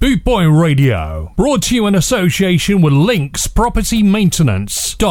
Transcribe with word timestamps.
Bootboy 0.00 0.62
Radio, 0.62 1.32
brought 1.34 1.62
to 1.64 1.74
you 1.74 1.88
in 1.88 1.96
association 1.96 2.80
with 2.80 2.92
Links 2.92 3.48
Property 3.48 4.00
Maintenance.co.uk. 4.00 5.02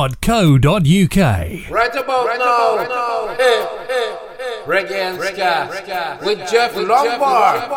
Right 0.64 1.92
about 1.94 2.26
right 2.26 2.40
now, 2.40 2.78
right 2.78 2.88
now. 2.88 3.36
Hey, 3.36 3.68
hey, 3.86 4.16
hey. 4.38 4.62
Reggae 4.66 4.92
and 4.92 5.22
Ska 5.22 6.20
with 6.26 6.40
Jeff 6.50 6.74
Longbar, 6.76 7.68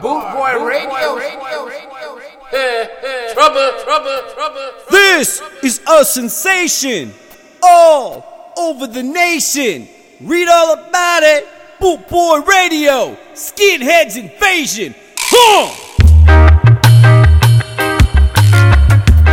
Bootboy 0.00 0.64
Radio. 0.64 1.18
Hey, 2.52 2.88
hey. 3.00 3.30
Trouble, 3.34 3.72
trouble, 3.82 4.22
trouble. 4.32 4.70
This 4.92 5.42
is 5.64 5.80
a 5.90 6.04
sensation 6.04 7.12
all 7.64 8.52
over 8.56 8.86
the 8.86 9.02
nation. 9.02 9.88
Read 10.20 10.46
all 10.46 10.74
about 10.74 11.24
it. 11.24 11.48
Bootboy 11.80 12.46
Radio, 12.46 13.16
Skinheads 13.32 14.16
Invasion. 14.16 14.94
Huh! 15.18 15.88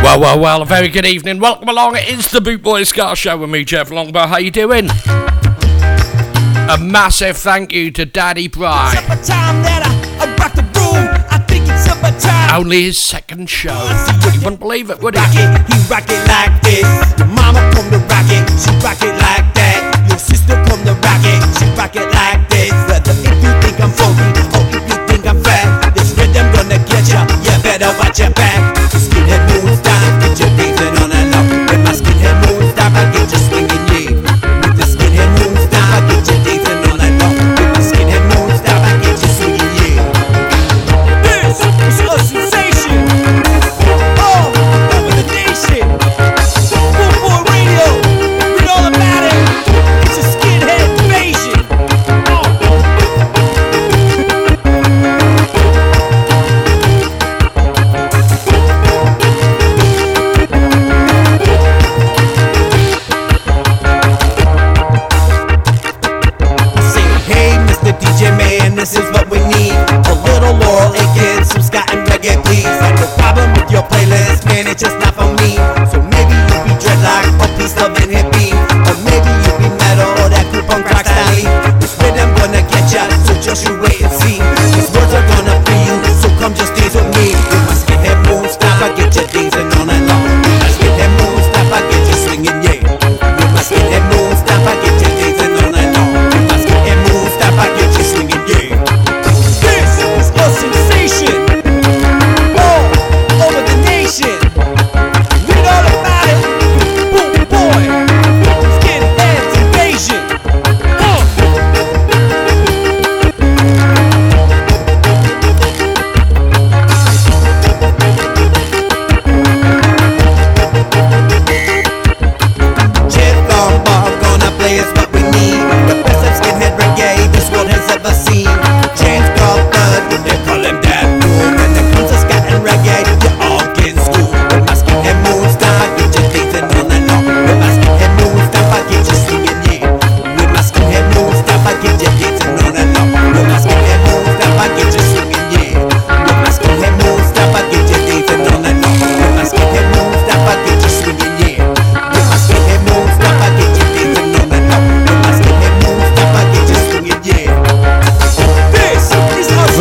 Well, 0.08 0.20
well, 0.20 0.40
well, 0.40 0.62
a 0.62 0.64
very 0.64 0.88
good 0.88 1.04
evening. 1.04 1.38
Welcome 1.38 1.68
along. 1.68 1.96
It 1.96 2.08
is 2.08 2.30
the 2.30 2.40
Bootboy 2.40 2.86
Ska 2.86 3.14
Show 3.14 3.36
with 3.36 3.50
me, 3.50 3.62
Jeff 3.62 3.90
Longbow. 3.90 4.26
How 4.26 4.38
you 4.38 4.50
doing? 4.50 4.88
A 4.88 6.78
massive 6.80 7.36
thank 7.36 7.72
you 7.72 7.90
to 7.90 8.06
Daddy 8.06 8.48
Bry. 8.48 8.94
Only 12.50 12.84
his 12.84 12.96
second 12.96 13.50
show. 13.50 13.76
You 14.32 14.40
wouldn't 14.40 14.60
believe 14.60 14.88
it, 14.88 14.98
would 15.02 15.14
it, 15.14 15.20
he 15.28 15.44
rock 15.90 16.06
it 16.08 16.26
like 16.26 16.62
this. 16.62 16.84
Mama 17.18 17.60
come 17.74 17.90
to 17.90 17.98
rock 17.98 18.24
it, 18.30 18.48
she 18.58 18.70
rock 18.82 19.02
it 19.02 19.12
like 19.20 19.27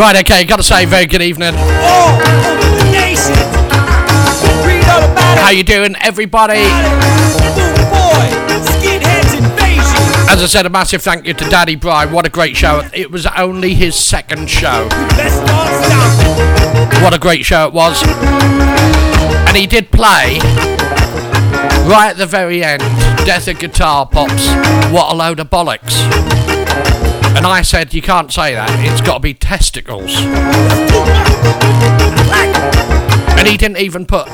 Right, 0.08 0.22
okay, 0.22 0.46
gotta 0.46 0.64
say, 0.64 0.86
very 0.86 1.06
good 1.06 1.22
evening. 1.22 1.54
How 5.36 5.50
you 5.50 5.64
doing, 5.64 5.98
everybody? 6.00 6.62
As 10.30 10.42
I 10.42 10.46
said, 10.46 10.66
a 10.66 10.70
massive 10.70 11.02
thank 11.02 11.28
you 11.28 11.34
to 11.34 11.50
Daddy 11.50 11.76
Bry. 11.76 12.06
What 12.06 12.26
a 12.26 12.30
great 12.30 12.56
show. 12.56 12.90
It 12.94 13.12
was 13.12 13.26
only 13.26 13.74
his 13.74 13.98
second 13.98 14.50
show. 14.50 14.88
What 17.04 17.14
a 17.14 17.20
great 17.20 17.44
show 17.44 17.68
it 17.68 17.74
was. 17.74 18.02
And 18.08 19.58
he 19.58 19.68
did 19.68 19.92
play 19.92 20.40
right 21.84 22.12
at 22.12 22.16
the 22.18 22.28
very 22.28 22.64
end 22.64 22.80
Death 23.26 23.50
of 23.50 23.60
Guitar 23.60 24.06
Pops. 24.06 24.48
What 24.90 25.12
a 25.12 25.16
load 25.18 25.42
of 25.42 25.50
bollocks. 25.50 26.67
And 27.38 27.46
I 27.46 27.62
said, 27.62 27.94
you 27.94 28.02
can't 28.02 28.34
say 28.34 28.56
that. 28.56 28.68
It's 28.80 29.00
got 29.00 29.14
to 29.14 29.20
be 29.20 29.36
testicles. 29.36 30.18
And 33.38 33.48
he 33.48 33.58
didn't 33.58 33.78
even 33.78 34.08
put, 34.08 34.28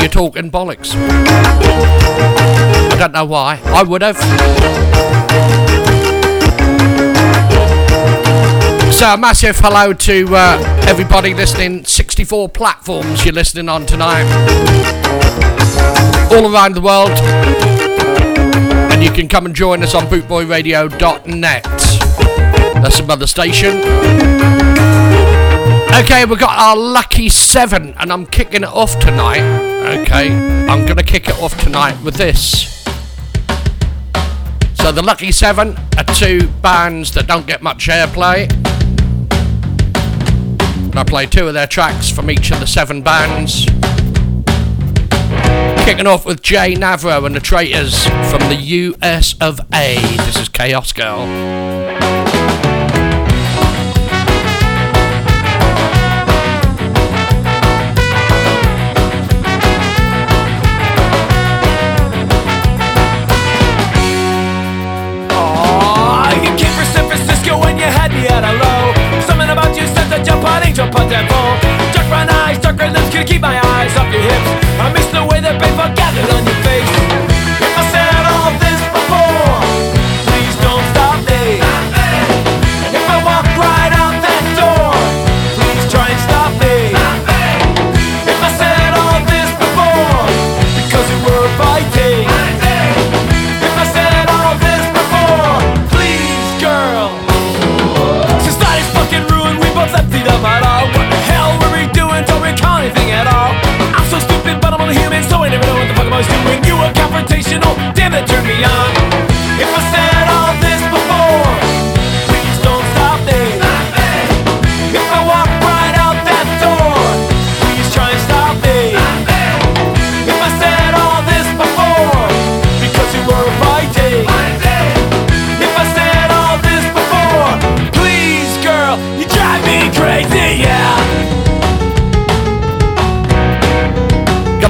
you're 0.00 0.08
talking 0.08 0.50
bollocks. 0.50 0.94
I 2.90 2.96
don't 2.98 3.12
know 3.12 3.26
why. 3.26 3.60
I 3.66 3.82
would 3.82 4.00
have. 4.00 4.16
So 8.94 9.12
a 9.12 9.18
massive 9.18 9.58
hello 9.58 9.92
to 9.92 10.26
uh, 10.30 10.84
everybody 10.88 11.34
listening. 11.34 11.84
64 11.84 12.48
platforms 12.48 13.22
you're 13.26 13.34
listening 13.34 13.68
on 13.68 13.84
tonight, 13.84 14.24
all 16.32 16.50
around 16.50 16.74
the 16.74 16.80
world, 16.80 17.10
you 19.04 19.12
can 19.12 19.28
come 19.28 19.44
and 19.44 19.54
join 19.54 19.82
us 19.82 19.94
on 19.94 20.04
bootboyradio.net. 20.06 21.62
That's 21.62 23.00
another 23.00 23.26
station. 23.26 23.76
Okay, 25.94 26.24
we've 26.24 26.38
got 26.38 26.58
our 26.58 26.74
lucky 26.74 27.28
seven, 27.28 27.94
and 27.98 28.10
I'm 28.10 28.24
kicking 28.24 28.62
it 28.62 28.68
off 28.70 28.98
tonight. 28.98 29.42
Okay, 30.00 30.32
I'm 30.66 30.86
gonna 30.86 31.02
kick 31.02 31.28
it 31.28 31.38
off 31.42 31.54
tonight 31.62 32.02
with 32.02 32.14
this. 32.14 32.82
So 34.72 34.90
the 34.90 35.02
lucky 35.02 35.32
seven 35.32 35.76
are 35.98 36.04
two 36.14 36.48
bands 36.62 37.12
that 37.12 37.26
don't 37.26 37.46
get 37.46 37.60
much 37.62 37.88
airplay. 37.88 38.50
And 40.70 40.98
I 40.98 41.04
play 41.04 41.26
two 41.26 41.46
of 41.46 41.52
their 41.52 41.66
tracks 41.66 42.08
from 42.08 42.30
each 42.30 42.50
of 42.50 42.58
the 42.58 42.66
seven 42.66 43.02
bands. 43.02 43.66
Kicking 45.84 46.06
off 46.06 46.24
with 46.24 46.40
Jay 46.40 46.74
Navro 46.74 47.26
and 47.26 47.34
the 47.34 47.40
Traitors 47.40 48.06
from 48.06 48.40
the 48.48 48.56
US 48.56 49.34
of 49.38 49.60
A. 49.74 49.96
This 50.24 50.36
is 50.40 50.48
Chaos 50.48 50.94
Girl. 50.94 52.23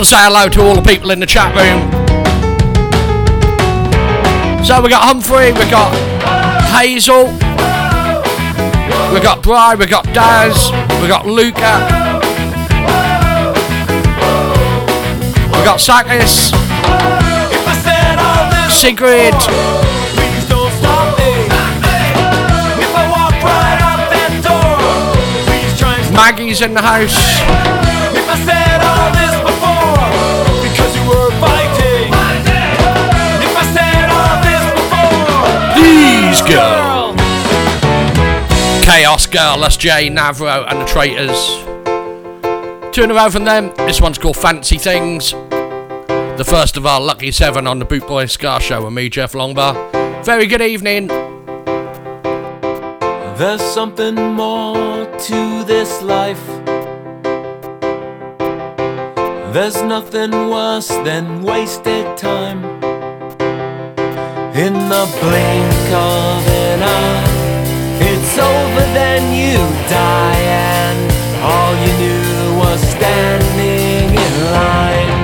Say 0.04 0.16
hello 0.18 0.50
to 0.50 0.60
all 0.60 0.74
the 0.74 0.82
people 0.82 1.12
in 1.12 1.18
the 1.18 1.24
chat 1.24 1.56
room. 1.56 1.80
So 4.62 4.82
we 4.82 4.90
got 4.90 5.02
Humphrey, 5.02 5.50
we 5.52 5.64
got 5.70 5.90
Hazel, 6.76 7.32
we 9.14 9.20
got 9.20 9.42
Bry, 9.42 9.74
we 9.74 9.86
got 9.86 10.04
Daz, 10.12 10.70
we 11.00 11.08
got 11.08 11.24
Luca, 11.24 11.80
we 15.48 15.64
got 15.64 15.80
Sakis, 15.80 16.50
Sigrid, 18.78 19.32
Maggie's 26.12 26.60
in 26.60 26.74
the 26.74 26.82
house. 26.82 28.14
These 36.34 36.42
girls. 36.56 37.14
Chaos 38.84 39.24
Girl, 39.28 39.60
that's 39.60 39.76
Jay 39.76 40.10
Navro 40.10 40.66
and 40.68 40.80
the 40.80 40.84
Traitors. 40.84 41.62
Two 42.92 43.04
in 43.04 43.12
a 43.12 43.14
row 43.14 43.30
from 43.30 43.44
them. 43.44 43.72
This 43.76 44.00
one's 44.00 44.18
called 44.18 44.36
Fancy 44.36 44.76
Things. 44.76 45.30
The 45.30 46.44
first 46.44 46.76
of 46.76 46.86
our 46.86 47.00
lucky 47.00 47.30
seven 47.30 47.68
on 47.68 47.78
the 47.78 47.84
Boot 47.84 48.08
Boy 48.08 48.26
Ska 48.26 48.58
Show 48.60 48.84
with 48.84 48.92
me, 48.92 49.08
Jeff 49.08 49.34
Longbar. 49.34 50.24
Very 50.24 50.46
good 50.46 50.60
evening. 50.60 51.06
there's 53.36 53.62
something 53.62 54.16
more 54.16 55.06
to 55.06 55.64
this 55.64 56.02
life. 56.02 56.44
There's 59.52 59.80
nothing 59.82 60.32
worse 60.50 60.88
than 60.88 61.44
wasted 61.44 62.16
time. 62.16 62.83
In 64.56 64.72
the 64.72 65.04
blink 65.20 65.92
of 65.92 66.46
an 66.46 66.80
eye, 66.80 67.24
it's 68.00 68.38
over, 68.38 68.84
then 68.94 69.34
you 69.34 69.58
die, 69.90 70.38
and 70.38 71.10
all 71.42 71.74
you 71.74 71.92
knew 71.98 72.58
was 72.60 72.80
standing 72.80 74.14
in 74.14 74.34
line. 74.52 75.22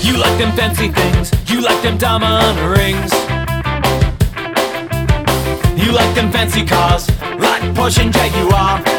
You 0.00 0.16
like 0.16 0.38
them 0.38 0.52
fancy 0.52 0.90
things, 0.90 1.32
you 1.50 1.60
like 1.60 1.82
them 1.82 1.98
diamond 1.98 2.56
rings. 2.70 2.79
Fancy 6.50 6.66
cars, 6.66 7.08
like 7.38 7.62
Porsche 7.74 8.02
and 8.02 8.12
Jaguar. 8.12 8.89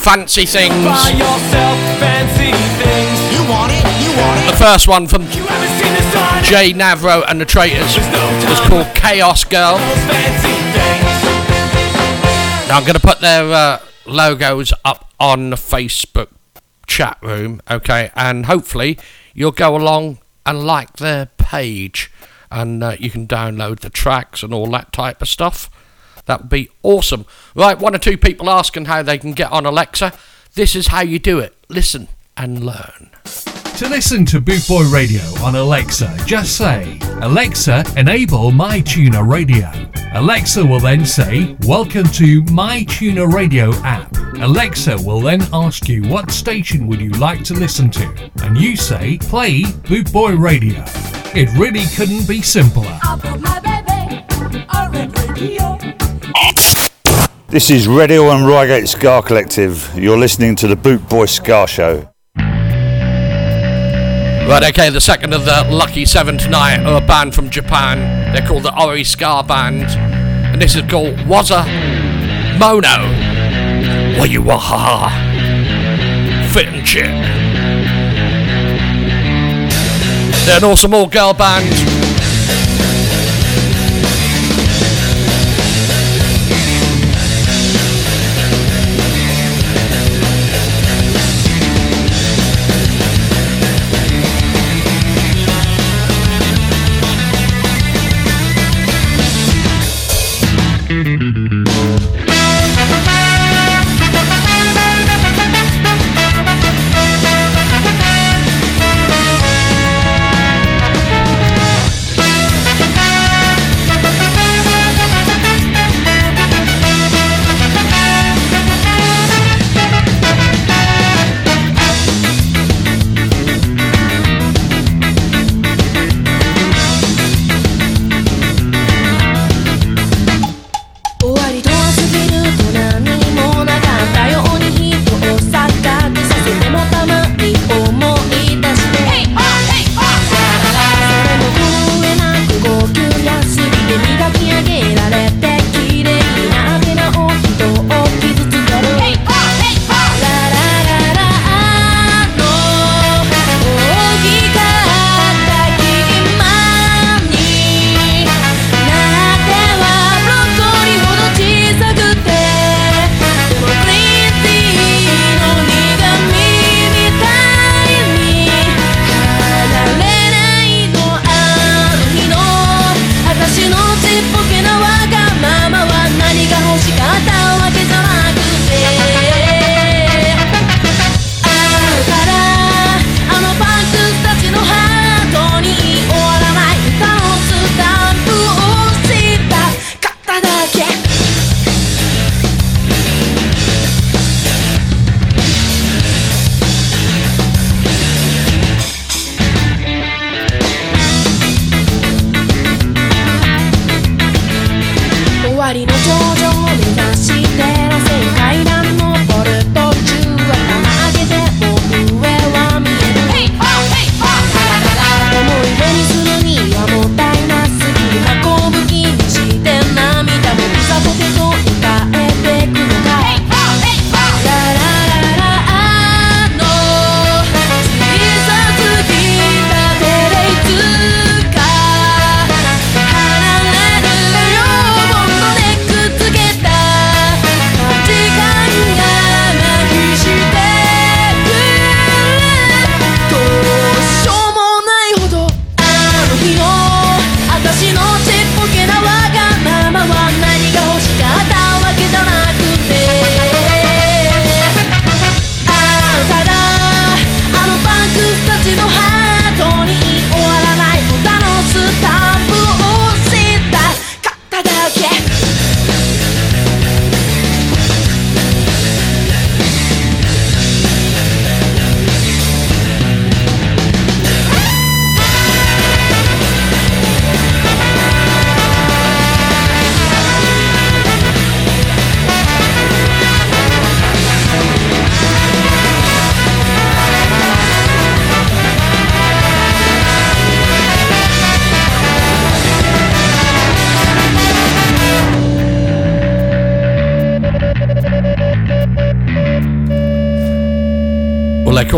Fancy 0.00 0.46
Things. 0.46 0.72
buy 0.72 1.10
yourself 1.10 1.78
fancy 2.00 2.52
things. 2.80 3.18
You 3.32 3.44
want 3.50 3.70
it, 3.70 3.84
you 4.00 4.08
want 4.16 4.40
it. 4.40 4.46
The 4.46 4.56
it. 4.56 4.58
first 4.58 4.88
one 4.88 5.06
from 5.06 5.22
You 5.24 5.44
haven't 5.44 5.78
seen 5.78 5.92
the 5.92 6.02
sun. 6.10 6.42
Jay 6.44 6.72
Navro 6.72 7.22
and 7.28 7.38
the 7.38 7.44
Traitors 7.44 7.98
was 8.48 8.60
called 8.60 8.86
Chaos 8.94 9.44
Girl. 9.44 9.76
Those 9.76 10.04
fancy 10.08 10.56
things. 10.72 11.20
Now 12.68 12.78
I'm 12.78 12.84
going 12.84 12.94
to 12.94 13.00
put 13.00 13.20
their 13.20 13.44
uh, 13.52 13.78
logos 14.06 14.72
up 14.86 15.10
on 15.20 15.50
the 15.50 15.56
Facebook 15.56 16.28
chat 16.86 17.18
room, 17.20 17.60
okay? 17.70 18.10
And 18.16 18.46
hopefully 18.46 18.98
you'll 19.34 19.52
go 19.52 19.76
along 19.76 20.18
and 20.46 20.64
like 20.64 20.94
their 20.94 21.26
page, 21.36 22.10
and 22.50 22.82
uh, 22.82 22.96
you 22.98 23.10
can 23.10 23.26
download 23.26 23.80
the 23.80 23.90
tracks 23.90 24.42
and 24.42 24.54
all 24.54 24.66
that 24.68 24.92
type 24.92 25.20
of 25.20 25.28
stuff. 25.28 25.68
That 26.26 26.42
would 26.42 26.50
be 26.50 26.68
awesome. 26.82 27.26
Right, 27.54 27.78
one 27.78 27.94
or 27.94 27.98
two 27.98 28.16
people 28.16 28.50
asking 28.50 28.86
how 28.86 29.02
they 29.02 29.18
can 29.18 29.32
get 29.32 29.50
on 29.50 29.66
Alexa. 29.66 30.12
This 30.54 30.74
is 30.74 30.88
how 30.88 31.02
you 31.02 31.18
do 31.18 31.38
it. 31.38 31.54
Listen 31.68 32.08
and 32.36 32.64
learn. 32.64 33.10
To 33.80 33.88
listen 33.88 34.26
to 34.26 34.40
Boot 34.40 34.66
Boy 34.68 34.84
Radio 34.90 35.22
on 35.42 35.54
Alexa, 35.54 36.14
just 36.26 36.56
say, 36.56 36.98
Alexa, 37.22 37.82
enable 37.96 38.50
My 38.50 38.80
Tuner 38.80 39.24
Radio. 39.24 39.70
Alexa 40.12 40.66
will 40.66 40.80
then 40.80 41.06
say, 41.06 41.56
Welcome 41.62 42.04
to 42.08 42.42
My 42.52 42.82
Tuner 42.84 43.28
Radio 43.28 43.72
app. 43.76 44.14
Alexa 44.40 44.96
will 44.98 45.20
then 45.20 45.40
ask 45.52 45.88
you 45.88 46.02
what 46.02 46.30
station 46.30 46.86
would 46.88 47.00
you 47.00 47.10
like 47.12 47.42
to 47.44 47.54
listen 47.54 47.90
to, 47.92 48.30
and 48.42 48.58
you 48.58 48.76
say, 48.76 49.16
Play 49.18 49.64
Boot 49.88 50.12
Boy 50.12 50.34
Radio. 50.34 50.84
It 51.34 51.48
really 51.56 51.86
couldn't 51.96 52.28
be 52.28 52.42
simpler. 52.42 52.98
Red. 57.50 57.54
This 57.54 57.70
is 57.70 57.88
Radio 57.88 58.30
and 58.30 58.46
Reigate 58.46 58.88
Ska 58.88 59.22
Collective. 59.24 59.90
You're 59.96 60.18
listening 60.18 60.56
to 60.56 60.68
the 60.68 60.76
Boot 60.76 61.08
Boy 61.08 61.26
Ska 61.26 61.66
Show. 61.66 62.08
Right, 64.48 64.64
okay, 64.70 64.90
the 64.90 65.00
second 65.00 65.32
of 65.32 65.44
the 65.44 65.66
Lucky 65.70 66.04
Seven 66.04 66.38
tonight 66.38 66.78
are 66.84 67.02
a 67.02 67.06
band 67.06 67.34
from 67.34 67.50
Japan. 67.50 68.32
They're 68.32 68.46
called 68.46 68.62
the 68.64 68.80
Ori 68.80 69.04
Ska 69.04 69.44
Band. 69.46 69.84
And 69.84 70.60
this 70.60 70.74
is 70.74 70.82
called 70.90 71.14
Waza 71.26 71.64
Mono. 72.58 73.06
Wayuwaha. 74.18 75.10
Fit 76.52 76.68
and 76.68 76.86
chick. 76.86 77.10
They're 80.46 80.58
an 80.58 80.64
awesome 80.64 80.94
all 80.94 81.06
girl 81.06 81.32
band. 81.32 81.89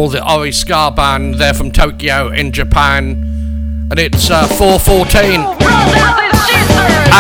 called 0.03 0.15
the 0.15 0.35
Ori 0.35 0.51
Ska 0.51 0.93
Band. 0.97 1.37
They're 1.37 1.55
from 1.55 1.71
Tokyo 1.71 2.33
in 2.33 2.51
Japan, 2.51 3.87
and 3.89 4.01
it's 4.01 4.31
uh, 4.31 4.49
4:14 4.49 5.61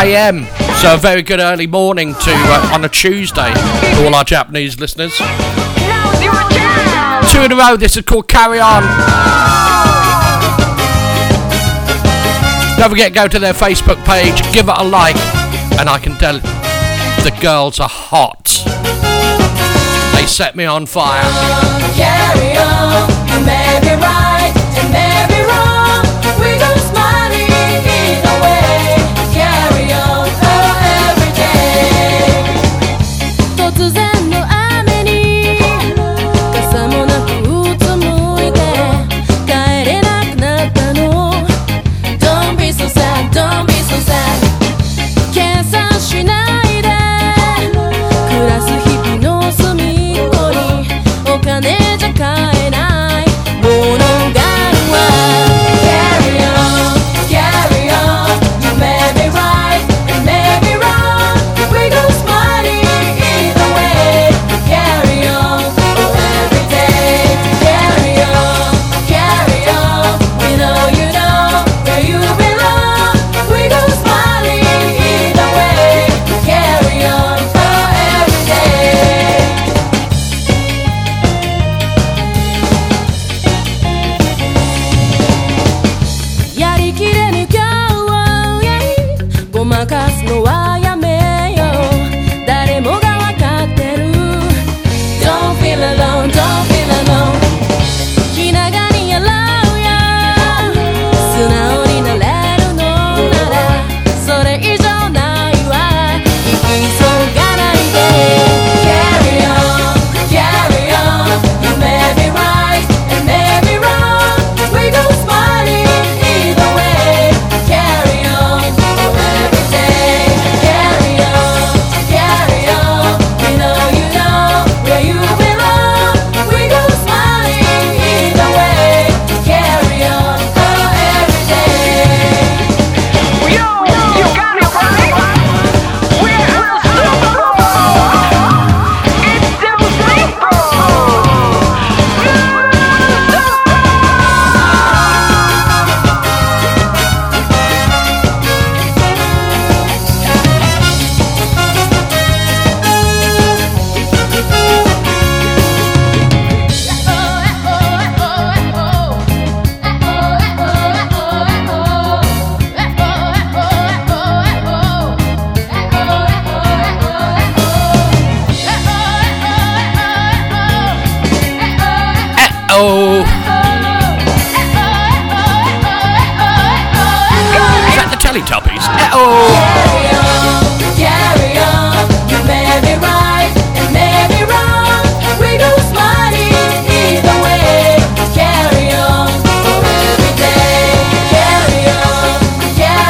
a.m. 0.02 0.48
So 0.80 0.94
a 0.94 0.96
very 0.96 1.22
good 1.22 1.38
early 1.38 1.68
morning 1.68 2.12
to 2.12 2.32
uh, 2.34 2.74
on 2.74 2.84
a 2.84 2.88
Tuesday 2.88 3.54
for 3.94 4.06
all 4.06 4.16
our 4.16 4.24
Japanese 4.24 4.80
listeners. 4.80 5.16
Two 5.16 5.22
in 7.42 7.52
a 7.52 7.56
row. 7.56 7.76
This 7.76 7.96
is 7.96 8.04
called 8.04 8.26
Carry 8.26 8.58
On. 8.58 8.82
Don't 12.78 12.90
forget, 12.90 13.14
go 13.14 13.28
to 13.28 13.38
their 13.38 13.54
Facebook 13.54 14.04
page, 14.04 14.42
give 14.52 14.68
it 14.68 14.74
a 14.76 14.82
like, 14.82 15.14
and 15.78 15.88
I 15.88 16.00
can 16.02 16.18
tell 16.18 16.40
the 16.40 17.30
girls 17.40 17.78
are 17.78 17.88
hot. 17.88 18.48
They 20.16 20.26
set 20.26 20.56
me 20.56 20.64
on 20.64 20.86
fire 20.86 21.71
carry 21.94 22.56
on, 22.56 23.08
maybe 23.44 24.00
right. 24.00 24.21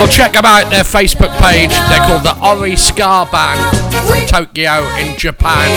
Well, 0.03 0.11
check 0.11 0.33
them 0.33 0.45
out, 0.45 0.69
their 0.69 0.83
Facebook 0.83 1.31
page. 1.39 1.71
They're 1.71 2.01
called 2.01 2.25
the 2.25 2.37
Ori 2.45 2.75
Ska 2.75 3.29
Band 3.31 3.77
from 4.05 4.27
Tokyo 4.27 4.85
in 4.97 5.17
Japan. 5.17 5.71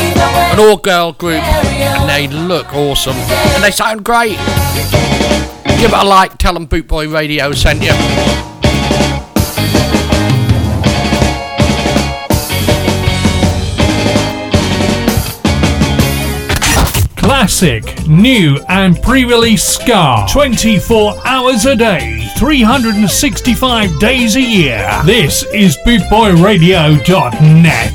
An 0.51 0.59
all 0.59 0.77
girl 0.77 1.11
group, 1.11 1.43
and 1.43 2.09
they 2.09 2.27
look 2.27 2.73
awesome. 2.73 3.15
And 3.15 3.63
they 3.63 3.69
sound 3.69 4.03
great. 4.03 4.39
Give 5.79 5.91
it 5.91 5.93
a 5.93 6.03
like, 6.03 6.39
tell 6.39 6.55
them 6.55 6.67
Bootboy 6.67 7.13
Radio 7.13 7.51
sent 7.51 7.83
you. 7.83 8.44
classic, 17.45 17.85
new, 18.07 18.57
and 18.69 18.99
pre 19.03 19.23
release 19.23 19.63
Ska 19.63 20.25
24 20.31 21.13
hours 21.25 21.67
a 21.67 21.75
day, 21.75 22.27
365 22.39 23.99
days 23.99 24.35
a 24.35 24.41
year. 24.41 24.89
This 25.05 25.43
is 25.53 25.77
BootboyRadio.net. 25.85 27.93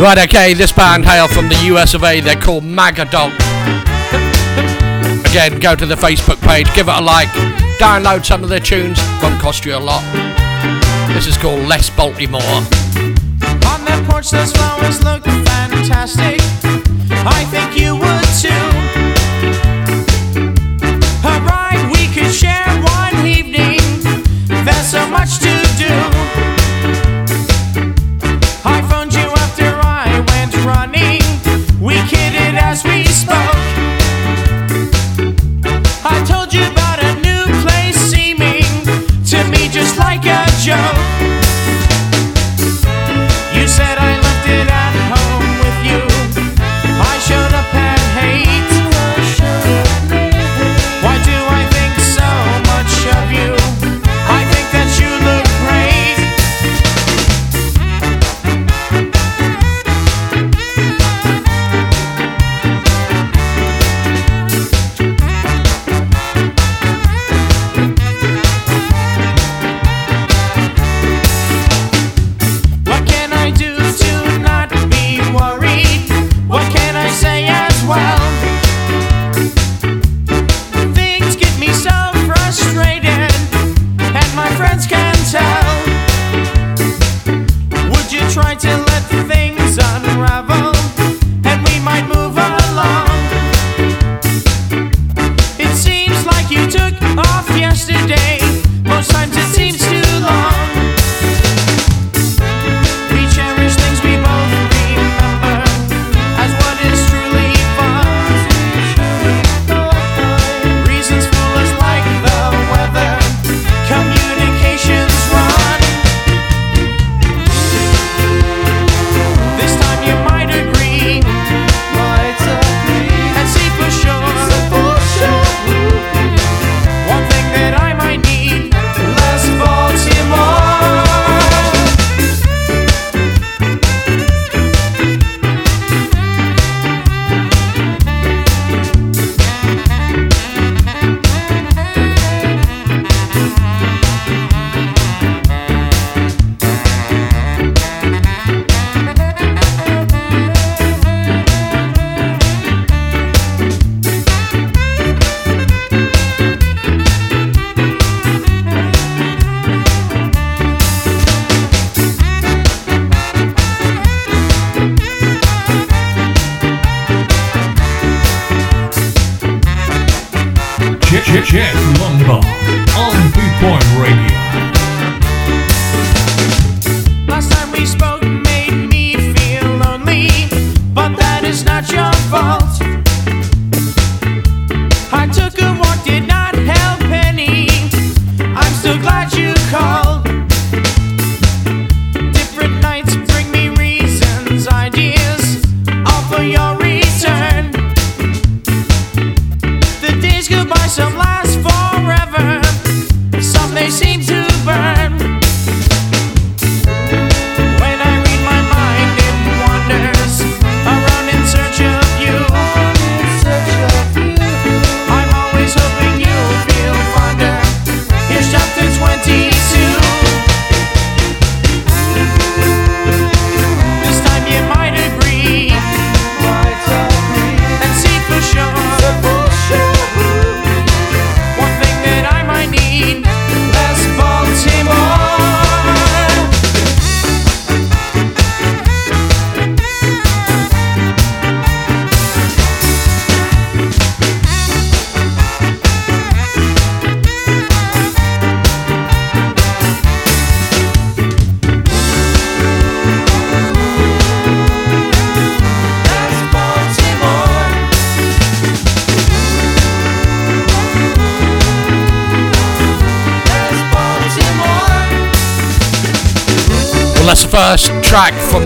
Right, 0.00 0.18
okay, 0.18 0.54
this 0.54 0.72
band 0.72 1.04
hail 1.04 1.28
from 1.28 1.48
the 1.48 1.54
US 1.72 1.94
of 1.94 2.02
A. 2.02 2.20
They're 2.20 2.34
called 2.34 2.64
Magadog. 2.64 3.32
Again, 5.30 5.60
go 5.60 5.76
to 5.76 5.86
the 5.86 5.94
Facebook 5.94 6.40
page, 6.40 6.66
give 6.74 6.88
it 6.88 6.94
a 6.96 7.00
like, 7.00 7.28
download 7.78 8.24
some 8.24 8.42
of 8.42 8.48
their 8.48 8.58
tunes, 8.58 8.98
won't 9.22 9.40
cost 9.40 9.64
you 9.64 9.76
a 9.76 9.78
lot. 9.78 10.02
This 11.14 11.28
is 11.28 11.36
called 11.36 11.64
Less 11.68 11.90
Baltimore. 11.90 12.42
On 12.42 13.84
that 13.84 14.04
porch, 14.10 14.32
those 14.32 14.50
flowers 14.50 15.00
look 15.04 15.22
fantastic. 15.22 16.40
I 17.26 17.44
think 17.50 17.76
you 17.80 17.96
would 17.96 18.28
too. 18.42 18.78
We 21.92 22.06
could 22.14 22.32
share 22.32 22.66
one 22.82 23.26
evening. 23.26 23.80
There's 24.64 24.88
so 24.88 25.08
much 25.08 25.38
to 25.38 25.52
do. 25.78 26.47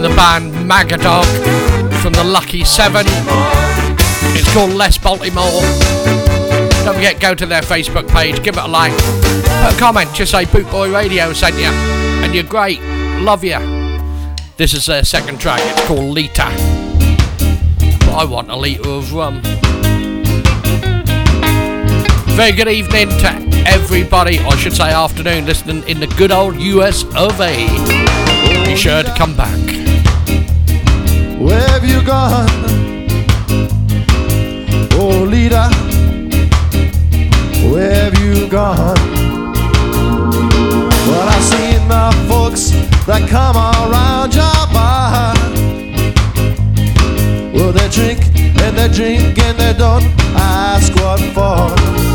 The 0.03 0.09
band 0.17 0.53
Magadog 0.69 1.25
from 2.03 2.13
the 2.13 2.25
Lucky 2.25 2.65
Seven. 2.65 3.05
It's 4.35 4.53
called 4.53 4.73
Les 4.73 4.99
Baltimore. 4.99 5.63
Don't 6.85 6.95
forget, 6.97 7.21
go 7.21 7.37
to 7.37 7.47
their 7.47 7.63
Facebook 7.63 8.09
page, 8.09 8.43
give 8.43 8.57
it 8.57 8.65
a 8.65 8.67
like, 8.67 8.93
put 8.93 9.75
a 9.75 9.77
comment, 9.79 10.13
just 10.13 10.33
say 10.33 10.45
Bootboy 10.45 10.93
Radio 10.93 11.33
sent 11.33 11.55
you, 11.55 11.67
and 11.67 12.35
you're 12.35 12.43
great. 12.43 12.81
Love 13.21 13.45
you. 13.45 13.59
This 14.57 14.75
is 14.75 14.87
their 14.87 15.05
second 15.05 15.41
track, 15.41 15.61
it's 15.63 15.87
called 15.87 16.13
Lita. 16.13 16.51
But 18.01 18.15
I 18.15 18.25
want 18.25 18.51
a 18.51 18.57
litre 18.57 18.89
of 18.89 19.13
rum. 19.13 19.41
Very 22.35 22.53
good 22.53 22.69
evening 22.69 23.09
to 23.09 23.63
everybody, 23.67 24.41
I 24.41 24.57
should 24.57 24.73
say 24.73 24.91
afternoon, 24.91 25.47
listening 25.47 25.87
in 25.89 26.01
the 26.01 26.09
good 26.19 26.33
old 26.33 26.57
US 26.57 27.05
of 27.15 27.41
A. 27.41 27.69
Be 28.67 28.75
sure 28.75 29.05
to 29.05 29.15
come 29.17 29.37
back. 29.37 29.82
You 31.93 32.03
gone? 32.03 32.49
Oh, 34.95 35.27
leader, 35.29 35.69
where 37.71 38.05
have 38.05 38.19
you 38.19 38.49
gone? 38.49 38.97
Well, 41.07 41.29
I've 41.29 41.45
seen 41.45 41.87
the 41.89 42.11
folks 42.29 42.71
that 43.05 43.29
come 43.29 43.57
around 43.57 44.35
your 44.35 44.67
bar. 44.73 45.35
Well, 47.53 47.73
they 47.73 47.89
drink 47.91 48.21
and 48.63 48.75
they 48.79 48.89
drink 48.89 49.39
and 49.39 49.59
they 49.59 49.75
don't 49.75 50.05
ask 50.35 50.95
what 50.95 51.21
for. 51.35 52.12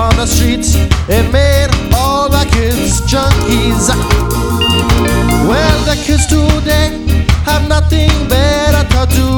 On 0.00 0.16
the 0.16 0.26
streets 0.26 0.76
and 1.10 1.30
made 1.30 1.68
all 1.94 2.28
the 2.30 2.44
kids 2.52 3.02
junkies? 3.02 3.88
Well, 5.46 5.78
the 5.84 5.96
kids 6.06 6.26
today 6.26 6.88
have 7.44 7.68
nothing 7.68 8.10
better 8.28 8.84
to 8.94 9.02
do. 9.18 9.28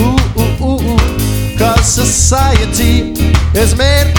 Ooh, 0.00 0.18
ooh, 0.40 0.78
ooh. 0.84 1.58
Cause 1.58 1.84
society 1.84 3.12
is 3.58 3.76
made 3.76 4.14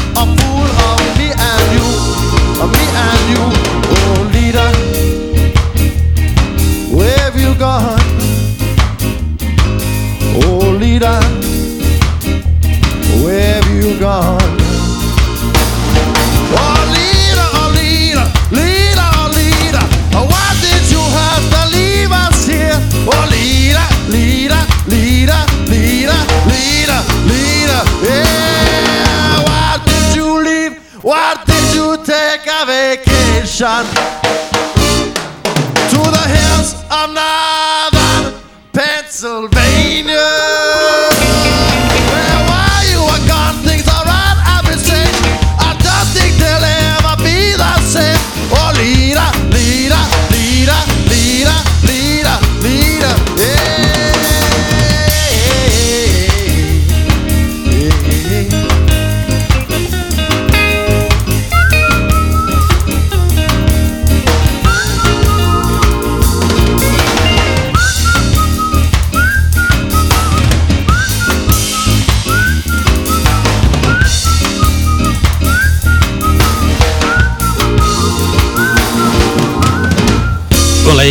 vacation? 33.60 34.17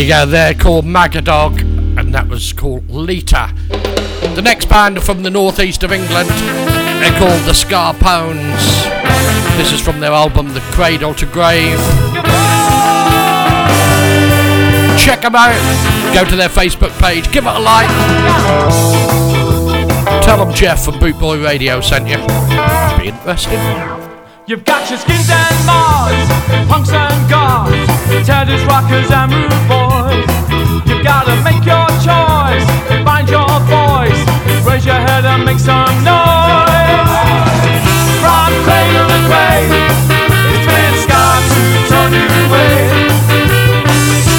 You 0.01 0.07
go. 0.07 0.25
They're 0.25 0.53
called 0.53 0.85
Magadog, 0.85 1.61
and 1.97 2.13
that 2.13 2.27
was 2.27 2.53
called 2.53 2.89
Lita. 2.89 3.53
The 4.35 4.41
next 4.41 4.69
band 4.69 5.01
from 5.01 5.23
the 5.23 5.29
northeast 5.29 5.81
of 5.83 5.91
England. 5.91 6.29
They're 6.29 7.17
called 7.17 7.41
the 7.45 7.53
Scarpones. 7.53 8.61
This 9.57 9.71
is 9.71 9.81
from 9.81 9.99
their 9.99 10.11
album 10.11 10.53
The 10.53 10.59
Cradle 10.71 11.15
to 11.15 11.25
Grave. 11.25 11.79
Check 14.99 15.21
them 15.21 15.35
out. 15.35 16.13
Go 16.13 16.25
to 16.25 16.35
their 16.35 16.49
Facebook 16.49 16.91
page. 16.99 17.31
Give 17.31 17.45
it 17.45 17.55
a 17.55 17.59
like. 17.59 17.89
Tell 20.23 20.43
them 20.45 20.53
Jeff 20.53 20.83
from 20.85 20.95
Bootboy 20.95 21.43
Radio 21.43 21.81
sent 21.81 22.07
you. 22.07 22.17
Be 23.01 23.09
interesting. 23.09 23.96
You've 24.47 24.63
got 24.63 24.89
your 24.89 24.97
skins 24.97 25.29
and 25.29 25.65
Mars, 25.65 26.29
punks 26.71 26.91
and 26.91 27.29
guards, 27.29 27.75
tedders, 28.25 28.63
rockers 28.63 29.11
and 29.11 29.33
rude 29.33 29.51
boys. 29.67 30.23
You've 30.87 31.03
gotta 31.03 31.35
make 31.43 31.67
your 31.67 31.83
choice, 31.99 32.63
find 33.03 33.27
your 33.27 33.43
voice, 33.67 34.23
raise 34.63 34.85
your 34.85 34.95
head 35.03 35.25
and 35.25 35.43
make 35.43 35.59
some 35.59 35.91
noise. 35.99 37.11
From 38.23 38.51
cradle 38.63 39.07
to 39.11 39.19
grave, 39.27 39.67
it's 40.55 40.63
been 40.63 40.95
scarred 41.03 41.43
to 41.51 41.61
turn 41.91 42.15
you 42.15 42.23
away. 42.47 43.03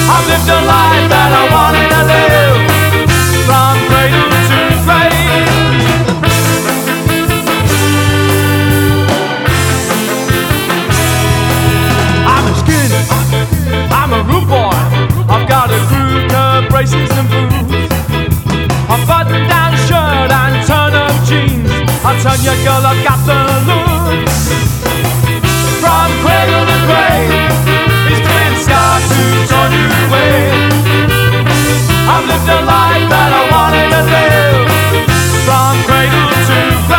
I've 0.09 0.25
lived 0.25 0.49
a 0.49 0.57
life 0.65 1.05
that 1.05 1.29
I 1.37 1.43
wanted 1.53 1.85
to 1.85 2.01
live, 2.09 2.68
braces 16.69 17.09
and 17.11 17.27
boots. 17.29 17.93
A 18.89 18.97
button 19.05 19.43
down 19.49 19.73
shirt 19.85 20.31
and 20.31 20.55
turn 20.65 20.93
up 20.93 21.13
jeans. 21.27 21.69
I 22.05 22.15
tell 22.21 22.37
you, 22.37 22.55
girl, 22.63 22.83
I've 22.85 23.03
got 23.03 23.19
the 23.25 23.39
look. 23.67 24.29
From 25.81 26.09
cradle 26.23 26.65
to 26.69 26.77
grave, 26.87 27.33
it's 28.09 28.21
been 28.23 28.53
scarred 28.63 29.03
to 29.11 29.21
turn 29.49 29.71
you 29.77 29.85
away. 30.05 30.37
I've 32.07 32.25
lived 32.29 32.49
a 32.49 32.59
life 32.65 33.05
that 33.13 33.31
I 33.39 33.43
wanted 33.53 33.87
to 33.93 34.01
live. 34.13 34.69
From 35.45 35.75
cradle 35.87 36.27
to 36.29 36.87
grave. 36.87 36.98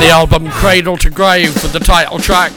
the 0.00 0.08
album 0.08 0.48
Cradle 0.50 0.96
to 0.96 1.10
Grave 1.10 1.52
with 1.62 1.74
the 1.74 1.78
title 1.78 2.18
track. 2.18 2.52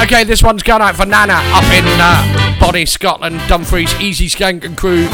Okay, 0.00 0.22
this 0.22 0.40
one's 0.40 0.62
going 0.62 0.80
out 0.80 0.94
for 0.94 1.04
Nana 1.04 1.32
up 1.34 1.64
in 1.64 1.84
uh, 1.84 2.58
Bonnie, 2.60 2.86
Scotland, 2.86 3.40
Dumfries, 3.48 3.92
Easy 4.00 4.28
Skank 4.28 4.64
and 4.64 4.76
crew. 4.76 5.06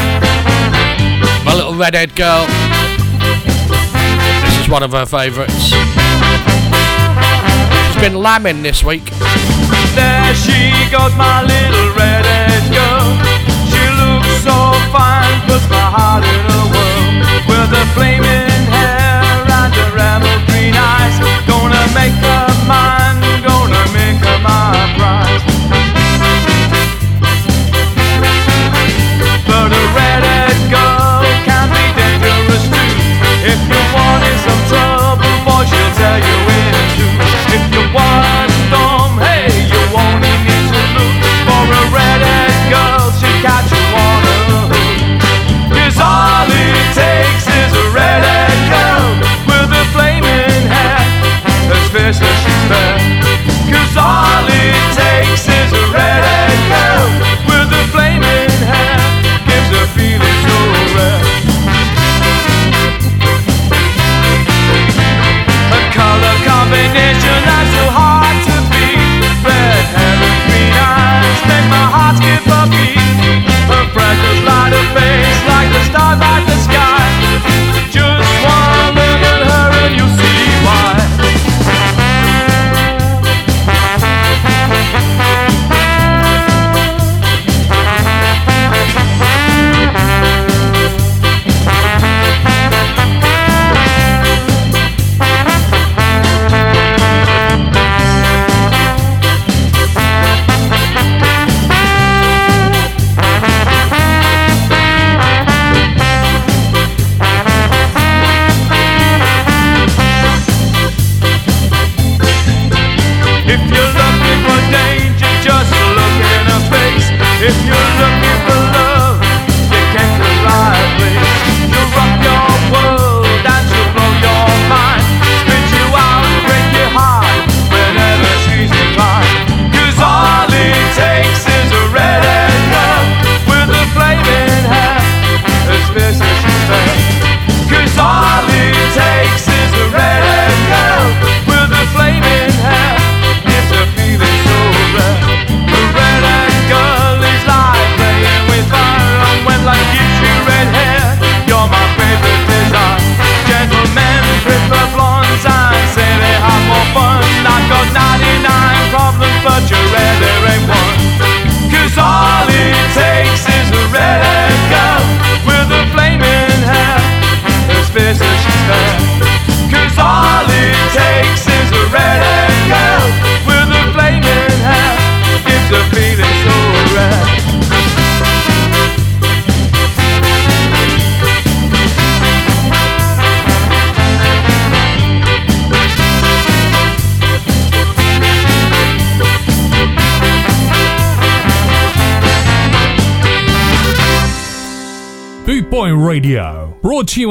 My 1.46 1.54
little 1.54 1.74
redhead 1.74 2.14
girl. 2.14 2.46
This 4.44 4.60
is 4.60 4.68
one 4.68 4.82
of 4.82 4.92
her 4.92 5.06
favourites. 5.06 5.72
She's 7.92 8.02
been 8.02 8.16
lambing 8.20 8.62
this 8.62 8.84
week. 8.84 9.06
There 9.94 10.34
she 10.34 10.71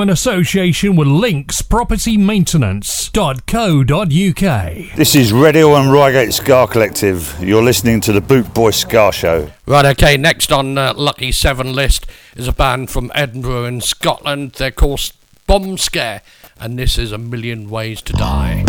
An 0.01 0.09
association 0.09 0.95
with 0.95 1.07
Links 1.07 1.61
Property 1.61 2.17
linkspropertymaintenance.co.uk. 2.17 4.95
This 4.95 5.13
is 5.13 5.31
Radio 5.31 5.75
and 5.75 5.93
Reigate 5.93 6.33
Ska 6.33 6.65
Collective. 6.65 7.35
You're 7.39 7.61
listening 7.61 8.01
to 8.01 8.11
the 8.11 8.19
Boot 8.19 8.51
Boy 8.51 8.71
Ska 8.71 9.11
Show. 9.11 9.51
Right, 9.67 9.85
okay, 9.85 10.17
next 10.17 10.51
on 10.51 10.75
uh, 10.75 10.95
Lucky 10.95 11.31
7 11.31 11.75
list 11.75 12.07
is 12.35 12.47
a 12.47 12.51
band 12.51 12.89
from 12.89 13.11
Edinburgh 13.13 13.65
in 13.65 13.79
Scotland. 13.79 14.53
They're 14.53 14.71
called 14.71 15.11
Bomb 15.45 15.77
Scare, 15.77 16.23
and 16.59 16.79
this 16.79 16.97
is 16.97 17.11
A 17.11 17.19
Million 17.19 17.69
Ways 17.69 18.01
to 18.01 18.13
Die. 18.13 18.65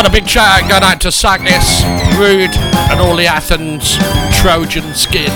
Got 0.00 0.08
a 0.08 0.12
big 0.12 0.26
shout 0.26 0.62
out 0.62 0.70
going 0.70 0.82
out 0.82 0.98
to 1.02 1.08
Sagnis, 1.08 1.82
Rude, 2.18 2.56
and 2.90 3.00
all 3.00 3.14
the 3.14 3.26
Athens 3.26 3.98
Trojan 4.34 4.94
skins. 4.94 5.28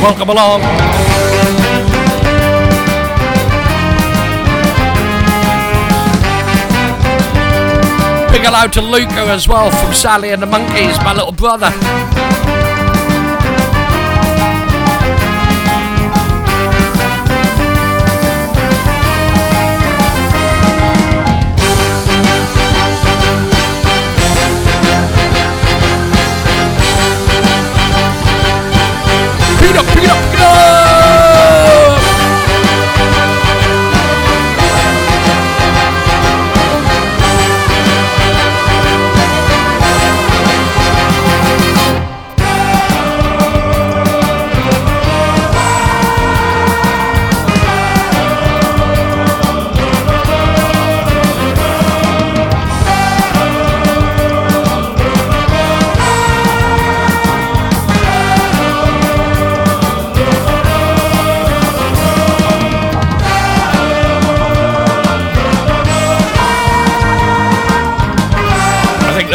Welcome 0.00 0.28
along. 0.28 0.60
Big 8.30 8.42
hello 8.42 8.68
to 8.68 8.80
Luca 8.80 9.32
as 9.32 9.48
well 9.48 9.72
from 9.72 9.92
Sally 9.92 10.30
and 10.30 10.40
the 10.40 10.46
Monkeys, 10.46 10.96
my 10.98 11.12
little 11.12 11.32
brother. 11.32 11.72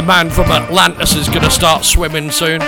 Man 0.08 0.30
from 0.30 0.50
Atlantis 0.52 1.16
is 1.16 1.28
going 1.28 1.42
to 1.42 1.52
start 1.52 1.84
swimming 1.84 2.32
soon. 2.32 2.62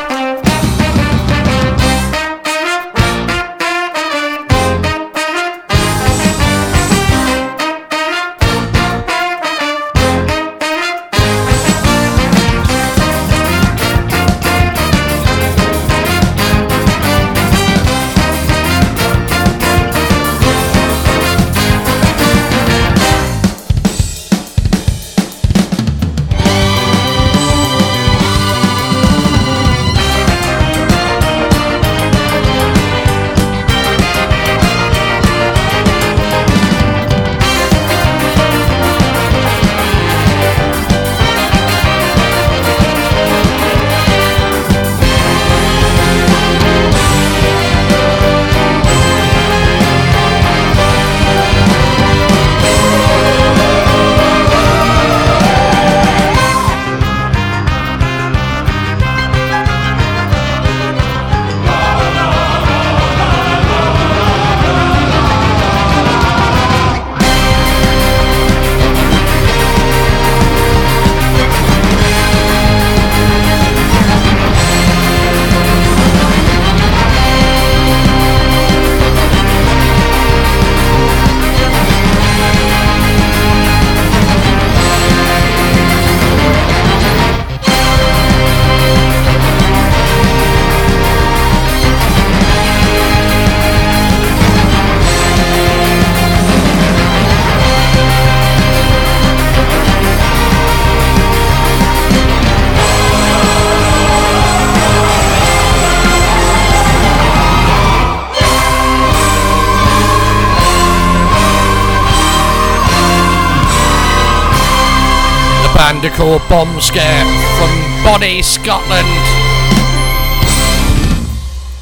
Bomb 116.37 116.79
Scare 116.79 117.25
from 117.57 118.03
Bonnie, 118.03 118.43
Scotland. 118.43 119.07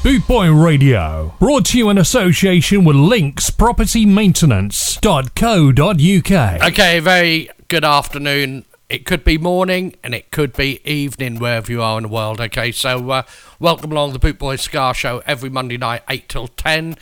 Bootboy 0.02 0.64
Radio, 0.64 1.34
brought 1.38 1.66
to 1.66 1.76
you 1.76 1.90
in 1.90 1.98
association 1.98 2.82
with 2.82 2.96
Links 2.96 3.50
Property 3.50 4.06
Maintenance.co.uk. 4.06 6.62
Okay, 6.62 7.00
very 7.00 7.50
good 7.68 7.84
afternoon. 7.84 8.64
It 8.88 9.04
could 9.04 9.22
be 9.22 9.36
morning 9.36 9.96
and 10.02 10.14
it 10.14 10.30
could 10.30 10.54
be 10.54 10.80
evening 10.90 11.38
wherever 11.38 11.70
you 11.70 11.82
are 11.82 11.98
in 11.98 12.04
the 12.04 12.08
world. 12.08 12.40
Okay, 12.40 12.72
so 12.72 13.10
uh, 13.10 13.22
welcome 13.58 13.92
along 13.92 14.14
the 14.14 14.18
Bootboy 14.18 14.58
Ska 14.58 14.94
Show 14.94 15.20
every 15.26 15.50
Monday 15.50 15.76
night, 15.76 16.04
8 16.08 16.26
till 16.26 16.48
10. 16.48 16.96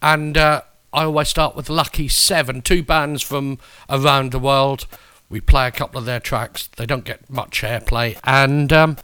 And 0.00 0.38
uh, 0.38 0.62
I 0.92 1.02
always 1.02 1.28
start 1.28 1.56
with 1.56 1.68
Lucky 1.68 2.06
Seven, 2.06 2.62
two 2.62 2.84
bands 2.84 3.22
from 3.22 3.58
around 3.90 4.30
the 4.30 4.38
world. 4.38 4.86
We 5.32 5.40
play 5.40 5.66
a 5.66 5.70
couple 5.70 5.98
of 5.98 6.04
their 6.04 6.20
tracks, 6.20 6.66
they 6.76 6.84
don't 6.84 7.06
get 7.06 7.30
much 7.30 7.62
airplay, 7.62 8.18
and 8.22 8.70
um, 8.70 8.98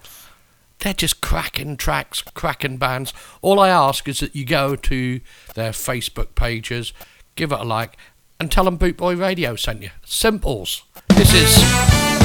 they're 0.81 0.93
just 0.93 1.23
cracking 1.23 1.79
tracks, 1.79 2.21
cracking 2.21 2.77
bands. 2.77 3.15
All 3.41 3.59
I 3.59 3.71
ask 3.71 4.07
is 4.07 4.21
that 4.21 4.37
you 4.37 4.45
go 4.45 4.77
to 4.77 5.21
their 5.55 5.71
Facebook 5.71 6.35
pages, 6.35 6.93
give 7.35 7.51
it 7.51 7.59
a 7.59 7.65
like, 7.65 7.97
and 8.39 8.53
tell 8.53 8.65
them 8.65 8.77
Bootboy 8.77 9.19
Radio 9.19 9.57
sent 9.57 9.81
you. 9.81 9.89
Simples. 10.05 10.83
This 11.09 11.33
is 11.33 11.57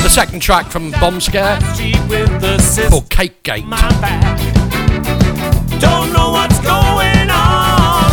the 0.03 0.09
second 0.09 0.41
track 0.41 0.65
from 0.65 0.91
Bomb 0.91 1.21
Scare 1.21 1.57
called 2.89 3.09
Cake 3.09 3.41
Gate. 3.43 3.63
Don't 5.79 6.11
know 6.11 6.31
what's 6.31 6.59
going 6.59 7.29
on. 7.29 8.11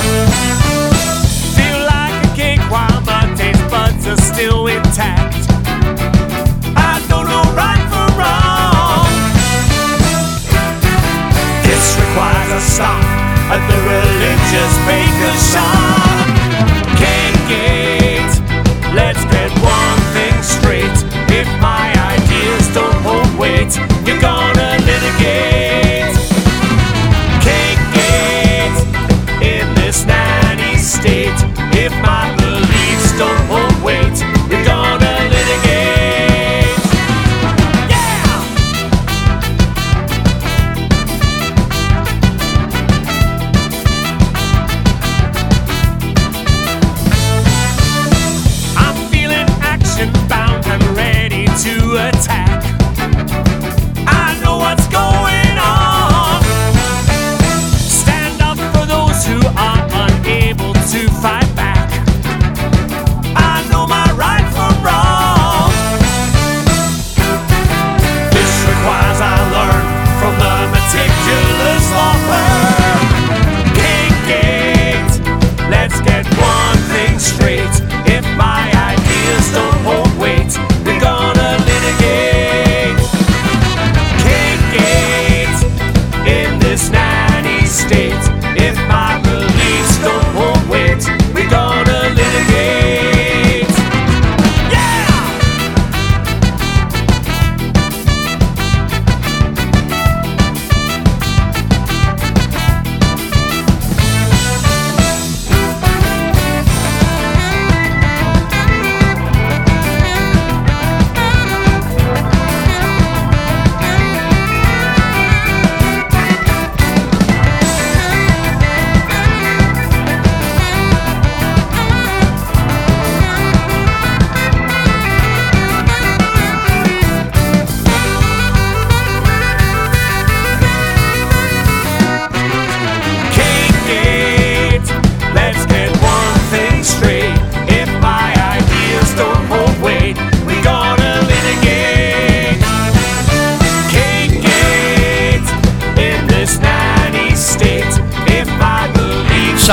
Feel 1.56 1.80
like 1.84 2.24
a 2.24 2.36
cake 2.36 2.70
while 2.70 3.00
my 3.00 3.34
taste 3.36 3.68
buds 3.68 4.06
are 4.06 4.16
still 4.16 4.68
intact. 4.68 5.49
This 11.80 11.96
requires 11.96 12.52
a 12.52 12.60
stop 12.60 13.02
at 13.48 13.62
the 13.64 13.78
religious 13.88 14.74
baker's 14.84 15.40
shop. 15.48 16.28
Cake 17.00 17.40
gate, 17.48 18.34
let's 18.92 19.24
get 19.32 19.48
one 19.64 20.00
thing 20.12 20.36
straight. 20.42 20.98
If 21.32 21.48
my 21.58 21.88
ideas 22.12 22.68
don't 22.74 23.00
hold 23.00 23.32
weight, 23.38 23.72
you're 24.06 24.20
gonna 24.20 24.39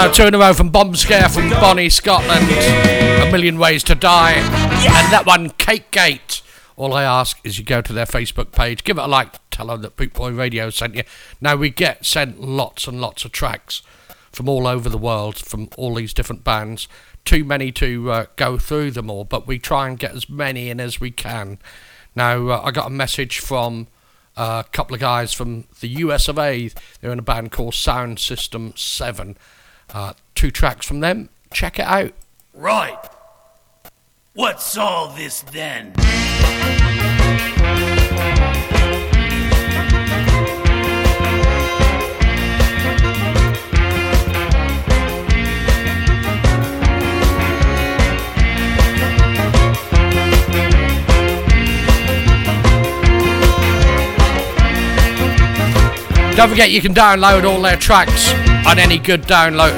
So 0.08 0.14
two 0.14 0.28
in 0.28 0.36
a 0.36 0.40
row 0.40 0.54
from 0.54 0.70
Bomb 0.70 0.96
Scare 0.96 1.28
from 1.28 1.50
Bonnie, 1.50 1.90
Scotland. 1.90 2.48
A 2.50 3.30
Million 3.30 3.60
Ways 3.60 3.84
to 3.84 3.94
Die. 3.94 4.32
And 4.32 5.12
that 5.12 5.26
one, 5.26 5.50
Cake 5.50 5.92
Gate. 5.92 6.42
All 6.78 6.94
I 6.94 7.04
ask 7.04 7.38
is 7.44 7.60
you 7.60 7.66
go 7.66 7.82
to 7.82 7.92
their 7.92 8.06
Facebook 8.06 8.54
page, 8.54 8.86
give 8.86 8.98
it 8.98 9.02
a 9.02 9.08
like, 9.08 9.34
tell 9.50 9.68
them 9.68 9.82
that 9.82 9.98
Boot 9.98 10.14
Boy 10.14 10.32
Radio 10.32 10.70
sent 10.70 10.96
you. 10.96 11.04
Now 11.42 11.58
we 11.58 11.70
get 11.70 12.06
sent 12.06 12.40
lots 12.40 12.88
and 12.88 13.02
lots 13.02 13.26
of 13.26 13.34
tracks 13.34 13.82
from 14.32 14.48
all 14.48 14.66
over 14.66 14.88
the 14.88 14.98
world, 14.98 15.36
from 15.40 15.68
all 15.76 15.96
these 15.96 16.14
different 16.14 16.46
bands. 16.46 16.88
Too 17.26 17.44
many 17.44 17.74
to 17.74 18.10
uh, 18.10 18.26
go 18.38 18.58
through 18.58 18.92
them 18.92 19.10
all, 19.10 19.26
but 19.26 19.46
we 19.46 19.60
try 19.60 19.90
and 19.90 20.00
get 20.00 20.16
as 20.16 20.30
many 20.30 20.70
in 20.70 20.80
as 20.80 21.02
we 21.02 21.12
can. 21.12 21.60
Now 22.16 22.48
uh, 22.48 22.62
I 22.64 22.72
got 22.72 22.88
a 22.88 22.92
message 22.92 23.40
from 23.40 23.88
uh, 24.38 24.64
a 24.66 24.70
couple 24.70 24.94
of 24.94 25.02
guys 25.02 25.34
from 25.34 25.66
the 25.82 25.90
US 25.90 26.30
of 26.30 26.40
A. 26.40 26.72
They're 27.02 27.12
in 27.12 27.20
a 27.20 27.24
band 27.24 27.52
called 27.52 27.74
Sound 27.74 28.20
System 28.20 28.72
Seven. 28.78 29.36
Uh, 29.94 30.14
two 30.36 30.52
tracks 30.52 30.86
from 30.86 31.00
them. 31.00 31.30
Check 31.54 31.80
it 31.80 31.86
out. 31.86 32.14
Right. 32.54 32.98
What's 34.34 34.78
all 34.78 35.10
this 35.16 35.42
then? 35.42 35.94
Don't 56.36 56.50
forget 56.50 56.70
you 56.70 56.82
can 56.82 56.94
download 56.94 57.46
all 57.46 57.60
their 57.60 57.78
tracks 57.78 58.47
on 58.68 58.80
any 58.80 58.98
good 58.98 59.22
download 59.24 59.72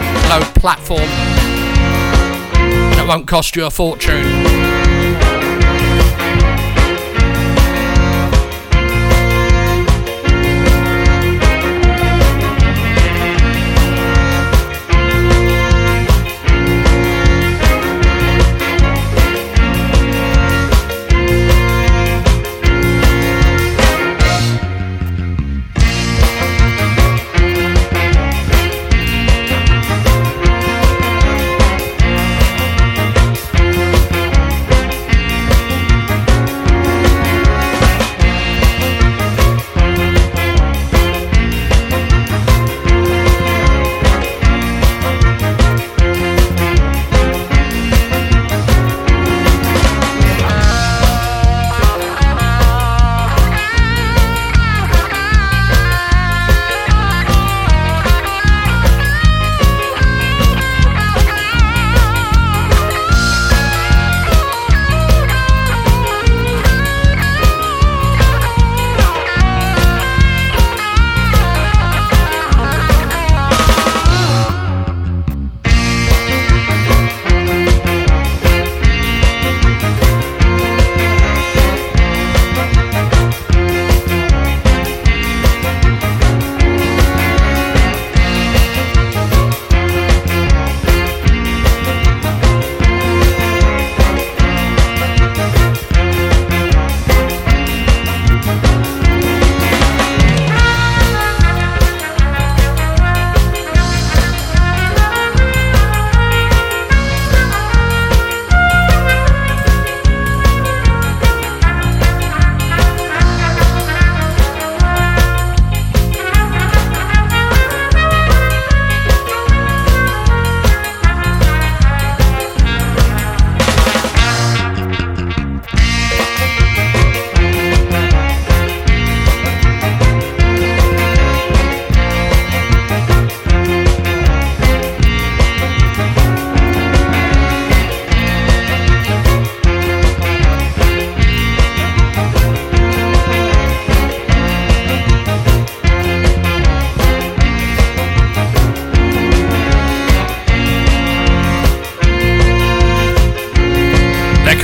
platform. 0.56 1.02
And 1.02 3.00
it 3.00 3.08
won't 3.08 3.28
cost 3.28 3.56
you 3.56 3.66
a 3.66 3.70
fortune. 3.70 4.59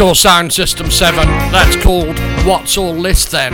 They're 0.06 0.14
Sound 0.14 0.53
System 0.53 0.91
7. 0.91 1.28
That's 1.51 1.76
called 1.78 2.20
What's 2.45 2.78
All 2.78 2.93
This 3.01 3.26
Then? 3.26 3.53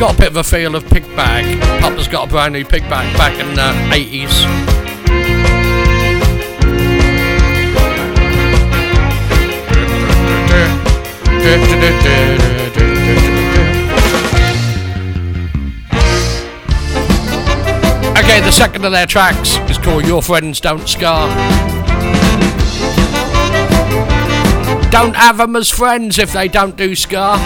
Got 0.00 0.16
a 0.16 0.18
bit 0.18 0.26
of 0.26 0.36
a 0.38 0.42
feel 0.42 0.74
of 0.74 0.84
Pig 0.90 1.04
Bag. 1.14 1.60
Papa's 1.80 2.08
got 2.08 2.26
a 2.26 2.30
brand 2.30 2.52
new 2.52 2.64
Pig 2.64 2.82
Bag 2.90 3.16
back 3.16 3.38
in 3.38 3.54
the 3.54 3.62
80s. 3.94 4.42
Okay, 18.18 18.40
the 18.40 18.50
second 18.50 18.84
of 18.84 18.90
their 18.90 19.06
tracks 19.06 19.58
is 19.70 19.78
called 19.78 20.04
Your 20.06 20.22
Friends 20.22 20.58
Don't 20.58 20.88
Ska. 20.88 21.65
Don't 24.96 25.14
have 25.14 25.36
them 25.36 25.56
as 25.56 25.68
friends 25.68 26.18
if 26.18 26.32
they 26.32 26.48
don't 26.48 26.74
do 26.74 26.94
Ska. 26.94 27.36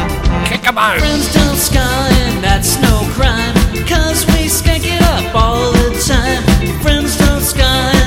Kick 0.46 0.62
them 0.62 0.78
out. 0.78 1.00
Friends 1.00 1.34
don't 1.34 1.56
ska 1.56 1.80
and 1.80 2.44
that's 2.44 2.80
no 2.80 3.00
crime 3.14 3.54
Cause 3.88 4.24
we 4.26 4.46
skank 4.46 4.84
it 4.84 5.02
up 5.02 5.34
all 5.34 5.72
the 5.72 5.90
time 6.06 6.44
Friends 6.80 7.18
don't 7.18 7.42
ska 7.42 7.99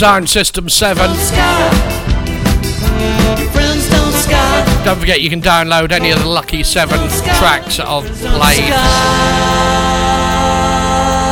Sound 0.00 0.30
System 0.30 0.70
7. 0.70 0.96
Don't, 0.96 1.14
don't 4.82 4.98
forget 4.98 5.20
you 5.20 5.28
can 5.28 5.42
download 5.42 5.92
any 5.92 6.10
of 6.10 6.20
the 6.20 6.26
lucky 6.26 6.62
seven 6.62 6.96
tracks 7.36 7.78
of 7.80 8.06
I've 8.24 8.72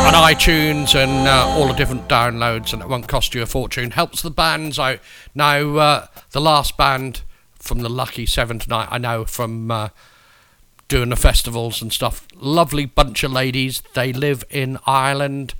on 0.06 0.12
iTunes 0.12 0.94
and 0.94 1.26
uh, 1.26 1.46
all 1.56 1.68
the 1.68 1.72
different 1.72 2.10
downloads, 2.10 2.74
and 2.74 2.82
it 2.82 2.90
won't 2.90 3.08
cost 3.08 3.34
you 3.34 3.40
a 3.40 3.46
fortune. 3.46 3.92
Helps 3.92 4.20
the 4.20 4.30
bands 4.30 4.78
out. 4.78 4.98
Now, 5.34 5.76
uh, 5.76 6.06
the 6.32 6.40
last 6.42 6.76
band 6.76 7.22
from 7.54 7.78
the 7.78 7.88
lucky 7.88 8.26
seven 8.26 8.58
tonight, 8.58 8.88
I 8.90 8.98
know 8.98 9.24
from. 9.24 9.70
Uh, 9.70 9.88
doing 10.88 11.10
the 11.10 11.16
festivals 11.16 11.82
and 11.82 11.92
stuff. 11.92 12.26
Lovely 12.34 12.86
bunch 12.86 13.22
of 13.22 13.30
ladies. 13.30 13.82
They 13.92 14.10
live 14.10 14.42
in 14.48 14.78
Ireland 14.86 15.52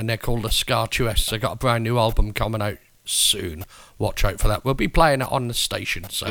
and 0.00 0.08
they're 0.08 0.16
called 0.16 0.42
the 0.42 0.50
Ska 0.50 0.88
Scartuesses. 0.88 1.28
They've 1.28 1.40
got 1.40 1.52
a 1.52 1.56
brand 1.56 1.84
new 1.84 1.98
album 1.98 2.32
coming 2.32 2.62
out 2.62 2.78
soon. 3.04 3.66
Watch 3.98 4.24
out 4.24 4.40
for 4.40 4.48
that. 4.48 4.64
We'll 4.64 4.72
be 4.72 4.88
playing 4.88 5.20
it 5.20 5.30
on 5.30 5.46
the 5.46 5.52
station, 5.52 6.08
so. 6.08 6.24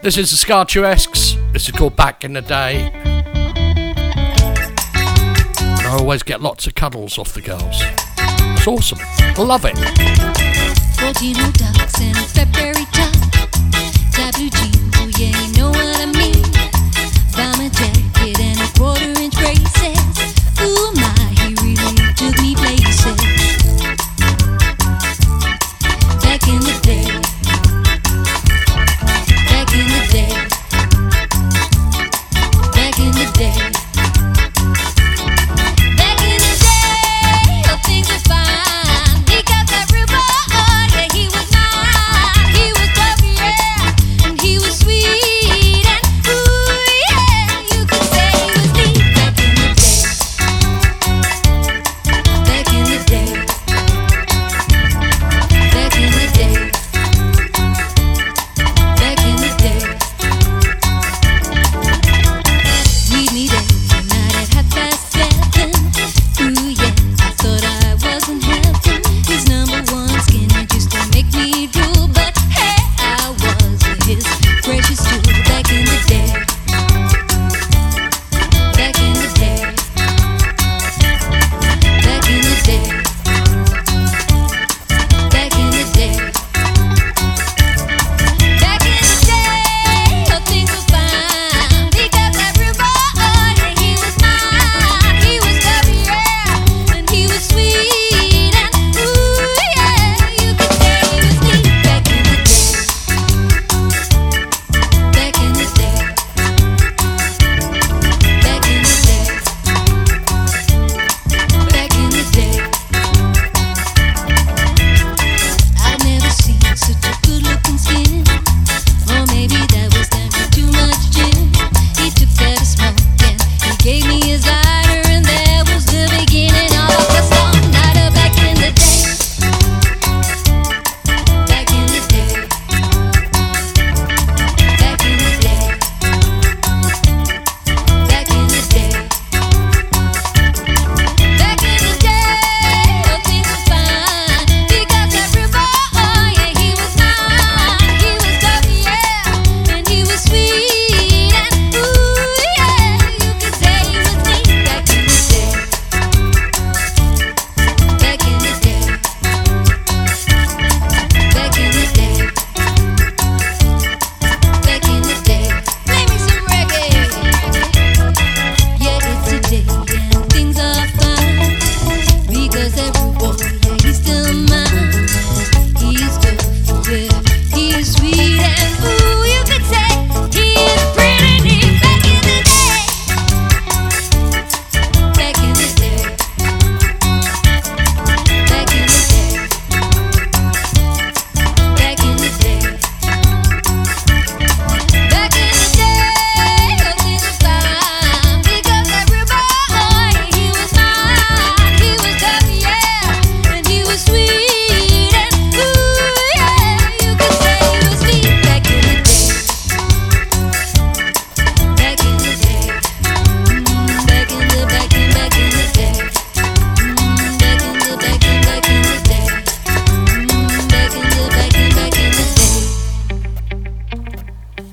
This 0.00 0.16
is 0.16 0.30
the 0.30 0.36
Scartuesques. 0.36 1.52
This 1.52 1.68
is 1.68 1.72
called 1.72 1.96
Back 1.96 2.22
in 2.22 2.34
the 2.34 2.40
Day. 2.40 2.92
And 2.94 3.26
I 5.80 5.96
always 5.98 6.22
get 6.22 6.40
lots 6.40 6.68
of 6.68 6.76
cuddles 6.76 7.18
off 7.18 7.34
the 7.34 7.42
girls. 7.42 7.82
It's 8.16 8.68
awesome. 8.68 9.00
Love 9.36 9.64
it. 9.64 9.76
14 11.00 11.34
ducks 11.52 12.00
and 12.00 12.16
a 12.16 12.20
February 12.20 12.86
oh 14.98 15.10
yeah, 15.18 15.42
you 15.42 15.52
know 15.58 15.70
what 15.70 16.00
I 16.00 16.06
mean. 16.06 16.15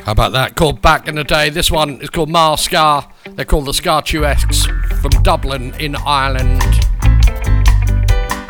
How 0.06 0.12
about 0.12 0.34
that? 0.34 0.56
Called 0.56 0.82
Back 0.82 1.08
in 1.08 1.16
the 1.16 1.24
Day. 1.24 1.50
This 1.50 1.72
one 1.72 2.02
is 2.02 2.10
called 2.10 2.30
Mar 2.30 2.58
Scar. 2.58 3.10
They're 3.26 3.46
called 3.46 3.68
the 3.68 3.72
Scartuesques 3.72 4.66
from 5.02 5.24
Dublin 5.24 5.74
in 5.80 5.96
Ireland. 5.96 6.62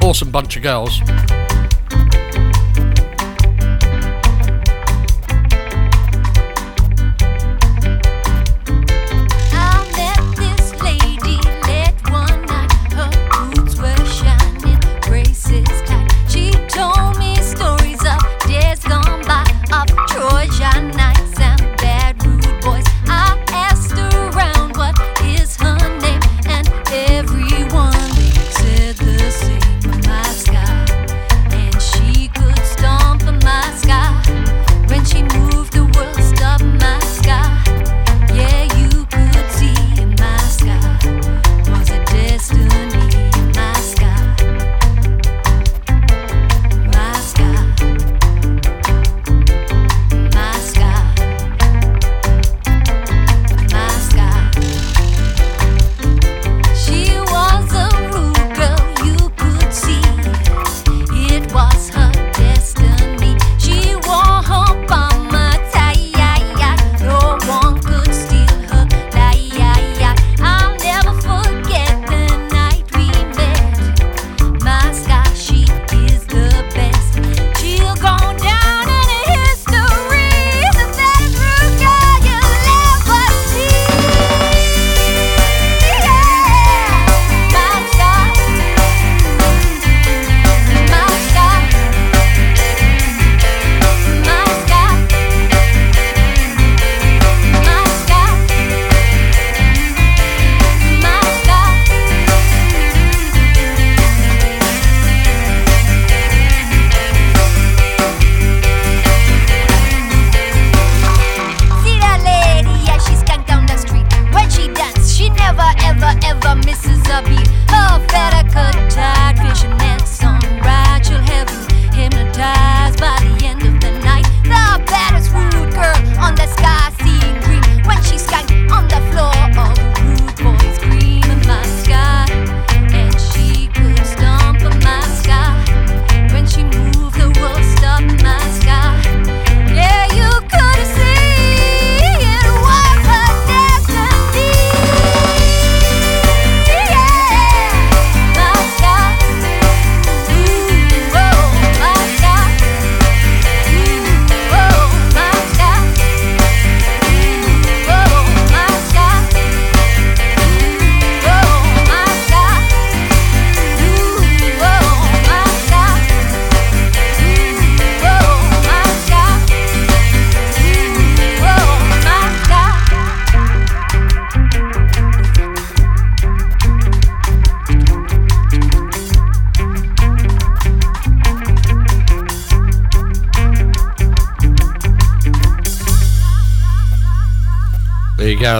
Awesome 0.02 0.32
bunch 0.32 0.58
of 0.58 0.64
girls. 0.64 1.00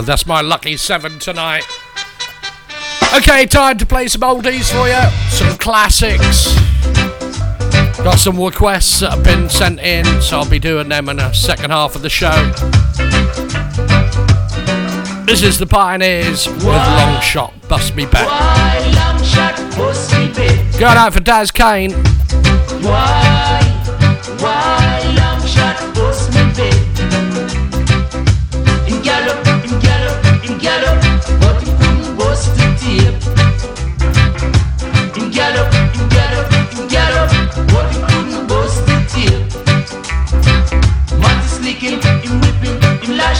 That's 0.02 0.26
my 0.26 0.42
lucky 0.42 0.76
seven 0.78 1.20
tonight. 1.20 1.64
Okay, 3.16 3.46
time 3.46 3.78
to 3.78 3.86
play 3.86 4.08
some 4.08 4.22
oldies 4.22 4.72
for 4.72 4.88
you, 4.88 5.30
some 5.30 5.58
classics. 5.58 6.54
Got 7.98 8.18
some 8.18 8.40
requests 8.40 9.02
that 9.02 9.12
have 9.12 9.24
been 9.24 9.50
sent 9.50 9.80
in, 9.80 10.06
so 10.22 10.40
I'll 10.40 10.50
be 10.50 10.60
doing 10.60 10.90
them 10.90 11.10
in 11.10 11.18
the 11.18 11.32
second 11.32 11.70
half 11.70 11.96
of 11.96 12.02
the 12.02 12.10
show. 12.10 12.32
This 15.26 15.44
is 15.44 15.58
the 15.58 15.68
Pioneers 15.68 16.48
with 16.48 16.66
Long 16.66 17.22
Shot 17.22 17.54
Bust 17.70 17.96
Me 17.96 18.06
Back. 18.06 18.28
Why, 18.28 19.22
shot, 19.24 19.56
bust 19.78 20.12
me 20.18 20.34
back. 20.34 20.80
Going 20.80 20.98
out 20.98 21.14
for 21.14 21.22
Daz 21.22 21.52
Kane. 21.52 21.92
Why? 22.82 23.23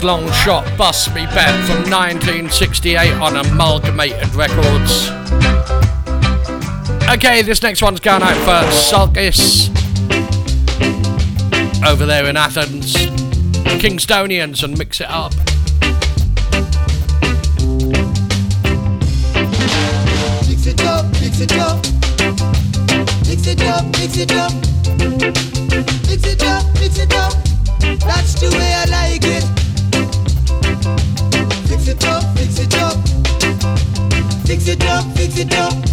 long 0.04 0.30
shot 0.32 0.66
Bust 0.78 1.16
Me 1.16 1.26
Back 1.28 1.54
from 1.66 1.90
1968 1.90 3.14
on 3.14 3.38
Amalgamated 3.38 4.36
Records. 4.36 5.10
Okay, 7.10 7.42
this 7.42 7.62
next 7.64 7.82
one's 7.82 8.02
going 8.02 8.22
out 8.22 8.36
for 8.44 8.68
Sulkis 8.72 9.70
over 11.88 12.06
there 12.06 12.26
in 12.26 12.36
Athens. 12.36 12.96
Kingstonians 13.80 14.64
and 14.64 14.78
mix 14.78 15.00
it 15.00 15.10
up. 15.10 15.34
Mix 20.48 20.68
it 20.68 20.84
up, 20.84 21.06
mix 21.22 21.40
it 21.40 21.54
up. 21.54 21.78
Mix 23.26 23.48
it 23.48 23.62
up, 23.64 23.86
mix 23.86 24.18
it 24.18 24.32
up. 24.34 24.52
Mix 26.08 26.26
it 26.26 26.44
up, 26.44 26.66
mix 26.80 27.00
it 27.00 27.14
up. 27.16 27.34
That's 28.00 28.34
the 28.40 28.50
way 28.58 28.74
I 28.74 28.86
like 28.86 29.24
it. 29.24 29.33
Fix 34.64 34.78
it 34.78 34.86
up, 34.86 35.06
fix 35.18 35.38
it 35.40 35.54
up. 35.56 35.93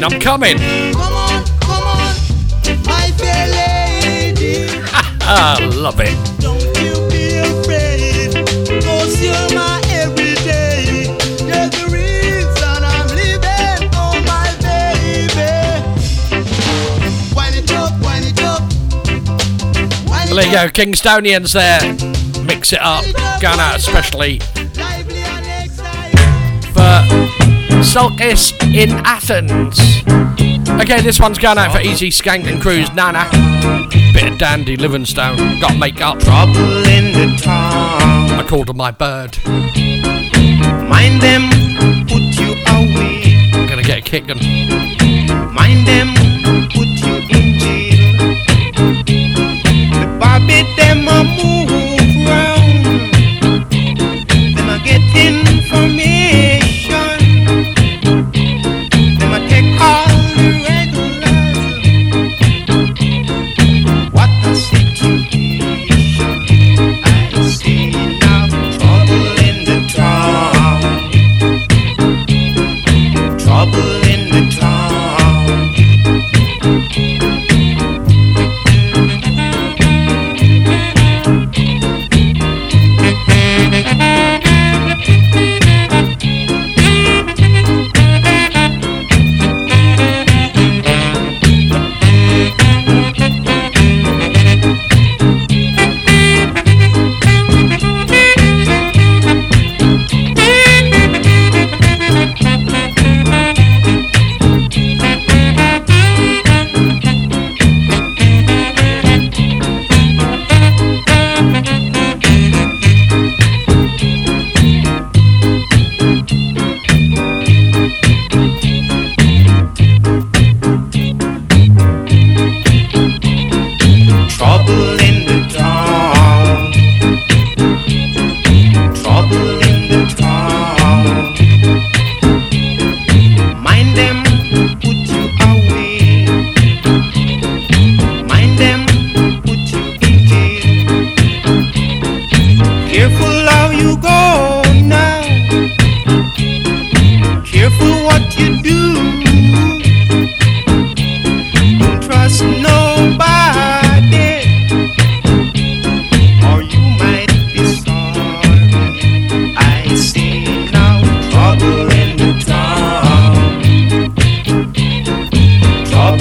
Coming, 0.00 0.12
I'm 0.12 0.20
coming. 0.20 0.58
Come 0.92 1.12
on, 1.12 1.44
come 1.60 1.82
on, 1.82 2.14
my 2.84 3.10
fair 3.16 3.48
lady. 3.48 4.68
Ah, 5.26 5.56
love 5.72 6.00
it. 6.00 6.12
Don't 6.38 6.60
you 6.82 6.92
be 7.08 7.38
afraid, 7.38 8.34
cause 8.84 9.22
you're 9.22 9.54
my 9.54 9.80
everyday. 9.88 11.06
You're 11.40 11.70
the 11.72 11.88
reason 11.90 12.84
I'm 12.84 13.08
living, 13.08 13.88
oh 13.94 14.12
my 14.26 14.52
baby. 14.60 15.48
Wind 17.34 17.56
it 17.56 17.72
up, 17.72 17.98
wind 18.02 18.26
it 18.26 18.42
up. 18.42 18.60
Wind 20.10 20.28
Well, 20.28 20.36
there 20.36 20.46
you 20.46 20.52
go, 20.52 20.68
Kingstonians 20.68 21.54
there. 21.54 21.80
Mix 22.44 22.74
it 22.74 22.82
up. 22.82 23.04
Going 23.40 23.60
out 23.60 23.76
especially 23.76 24.40
for 26.74 27.00
Sulkis 27.80 28.63
in 28.74 28.90
Athens. 29.04 29.78
Okay, 30.80 31.00
this 31.00 31.20
one's 31.20 31.38
going 31.38 31.58
out 31.58 31.70
for 31.72 31.80
Easy 31.80 32.10
Skank 32.10 32.50
and 32.50 32.60
Cruise 32.60 32.92
Nana. 32.92 33.28
Bit 34.12 34.32
of 34.32 34.38
Dandy 34.38 34.76
Livingstone. 34.76 35.36
Got 35.60 35.78
makeup. 35.78 36.18
Trouble 36.18 36.84
in 36.84 37.12
the 37.12 37.36
town. 37.40 38.30
I 38.32 38.44
called 38.48 38.66
her 38.66 38.74
my 38.74 38.90
bird. 38.90 39.38
Mind 40.88 41.22
them, 41.22 41.48
put 42.08 42.22
you 42.36 42.52
away. 42.66 43.50
I'm 43.54 43.68
gonna 43.68 43.84
get 43.84 43.98
a 43.98 44.02
kicking. 44.02 44.38
Mind 45.54 45.86
them, 45.86 46.12
put 46.74 46.88
you 46.98 47.14
in 47.30 47.58
jail. 47.60 47.94
The 50.00 50.06
Bobby 50.18 50.64
them 50.76 51.06
a 51.06 51.22
move 51.22 51.73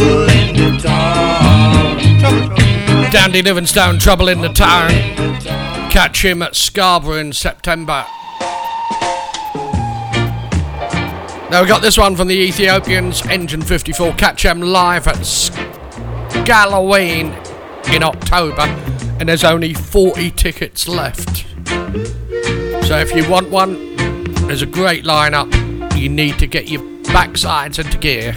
Trouble 0.04 0.30
in 0.30 0.56
the 0.56 0.78
town. 0.82 1.98
Dandy 3.12 3.42
Livingstone, 3.42 4.00
Trouble 4.00 4.28
in 4.28 4.42
the 4.42 4.50
Town. 4.50 4.90
Catch 5.90 6.26
him 6.26 6.42
at 6.42 6.56
Scarborough 6.56 7.16
in 7.18 7.32
September. 7.32 8.06
Now 11.50 11.62
we 11.62 11.68
got 11.68 11.82
this 11.82 11.98
one 11.98 12.18
from 12.18 12.28
the 12.28 12.36
Ethiopians, 12.36 13.26
Engine 13.28 13.62
54. 13.62 14.14
Catch 14.14 14.44
them 14.44 14.62
live 14.62 15.08
at 15.08 15.26
Scalloween 15.26 17.28
in 17.94 18.04
October, 18.04 18.64
and 19.20 19.30
there's 19.30 19.44
only 19.44 19.74
40 19.74 20.32
tickets 20.32 20.88
left. 20.88 21.46
So 22.88 22.98
if 22.98 23.16
you 23.16 23.30
want 23.30 23.52
one, 23.52 23.96
there's 24.48 24.64
a 24.64 24.68
great 24.68 25.06
lineup. 25.06 25.54
You 25.98 26.10
need 26.10 26.40
to 26.40 26.48
get 26.48 26.68
your 26.68 26.82
backsides 27.04 27.80
into 27.80 27.98
gear. 27.98 28.36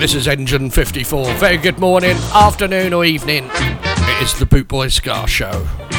This 0.00 0.14
is 0.14 0.26
Engine 0.26 0.70
54. 0.70 1.34
Very 1.34 1.58
good 1.58 1.78
morning, 1.78 2.16
afternoon, 2.34 2.94
or 2.94 3.04
evening. 3.04 3.50
It 3.52 4.22
is 4.22 4.32
the 4.38 4.46
Boot 4.46 4.66
Boy 4.66 4.88
Ska 4.88 5.26
Show. 5.28 5.89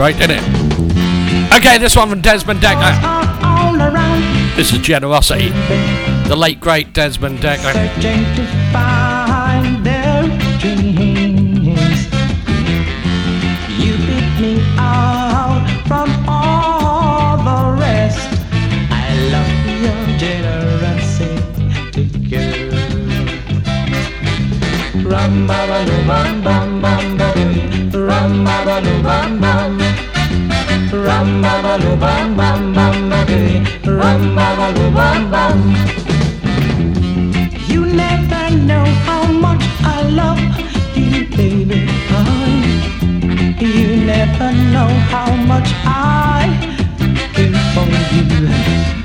Great, 0.00 0.16
didn't 0.16 0.38
it? 0.38 1.52
Okay, 1.52 1.76
this 1.76 1.94
one 1.94 2.08
from 2.08 2.22
Desmond 2.22 2.60
Dekker. 2.60 2.96
This 4.56 4.72
is 4.72 4.78
Generosity. 4.78 5.50
The 6.26 6.34
late, 6.34 6.58
great 6.58 6.94
Desmond 6.94 7.40
Dekker. 7.40 7.74
Rum 25.04 25.46
ba 25.46 25.66
ba. 29.40 29.59
Rum 31.10 31.42
ba 31.42 31.54
ba 31.64 31.74
doo 31.82 31.96
bum 32.02 32.36
bum 32.38 32.60
bum 32.76 32.96
ba 33.10 33.20
doo. 33.28 33.64
Rum 34.00 34.22
ba 34.36 34.46
ba 34.58 34.66
doo 34.76 34.90
bum 34.96 35.18
bum. 35.32 35.58
You 37.70 37.80
never 38.02 38.44
know 38.68 38.86
how 39.08 39.24
much 39.44 39.64
I 39.94 39.96
love 40.20 40.42
you, 40.94 41.26
baby. 41.36 41.80
Oh, 42.18 42.46
you 43.76 43.88
never 44.12 44.52
know 44.74 44.90
how 45.12 45.30
much 45.50 45.70
I 45.84 46.46
care 47.34 47.58
for 47.74 47.88
you. 48.14 48.99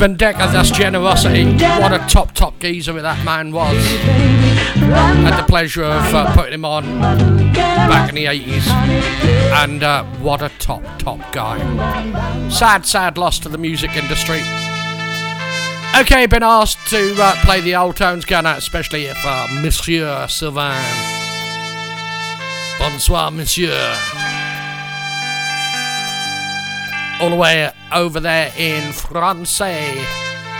Doo. 0.00 0.16
Dekker, 0.16 0.50
that's 0.50 0.70
Generosity. 0.70 1.44
What 1.78 1.92
a 1.92 1.98
top, 2.08 2.32
top 2.32 2.58
geezer 2.58 2.94
that 3.02 3.22
man 3.22 3.52
was. 3.52 3.76
Had 3.76 5.38
the 5.38 5.46
pleasure 5.46 5.84
of 5.84 6.14
uh, 6.14 6.34
putting 6.34 6.54
him 6.54 6.64
on 6.64 6.84
back 7.52 8.08
in 8.08 8.14
the 8.14 8.24
80s. 8.24 8.66
And 9.62 9.82
uh, 9.82 10.04
what 10.20 10.40
a 10.40 10.48
top, 10.58 10.82
top 10.98 11.20
guy. 11.32 11.58
Sad, 12.48 12.86
sad 12.86 13.18
loss 13.18 13.38
to 13.40 13.50
the 13.50 13.58
music 13.58 13.94
industry. 13.94 14.40
Okay, 15.98 16.24
been 16.24 16.42
asked 16.42 16.78
to 16.88 17.14
uh, 17.20 17.34
play 17.44 17.60
the 17.60 17.74
old 17.76 17.96
tones 17.96 18.24
going 18.24 18.46
out, 18.46 18.56
especially 18.56 19.04
if 19.04 19.18
uh, 19.22 19.48
Monsieur 19.60 20.26
Sylvain. 20.28 20.80
Bonsoir, 22.78 23.30
Monsieur. 23.30 23.76
All 27.20 27.28
the 27.28 27.36
way 27.36 27.70
over 27.92 28.20
there 28.20 28.52
in 28.56 28.92
Francais. 28.92 30.04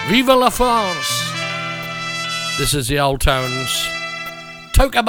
Vive 0.09 0.35
la 0.37 0.51
France! 0.51 1.33
This 2.59 2.75
is 2.75 2.89
the 2.89 3.01
old 3.01 3.21
tones. 3.21 3.89
Toka 4.73 5.03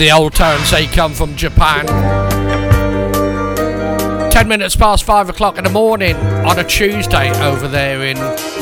the 0.00 0.10
old 0.10 0.32
tones, 0.32 0.70
they 0.70 0.86
come 0.86 1.12
from 1.12 1.36
Japan. 1.36 1.84
10 4.30 4.48
minutes 4.48 4.74
past 4.74 5.04
5 5.04 5.28
o'clock 5.28 5.58
in 5.58 5.64
the 5.64 5.68
morning 5.68 6.16
on 6.16 6.58
a 6.58 6.64
Tuesday 6.64 7.30
over 7.42 7.68
there 7.68 8.02
in 8.02 8.16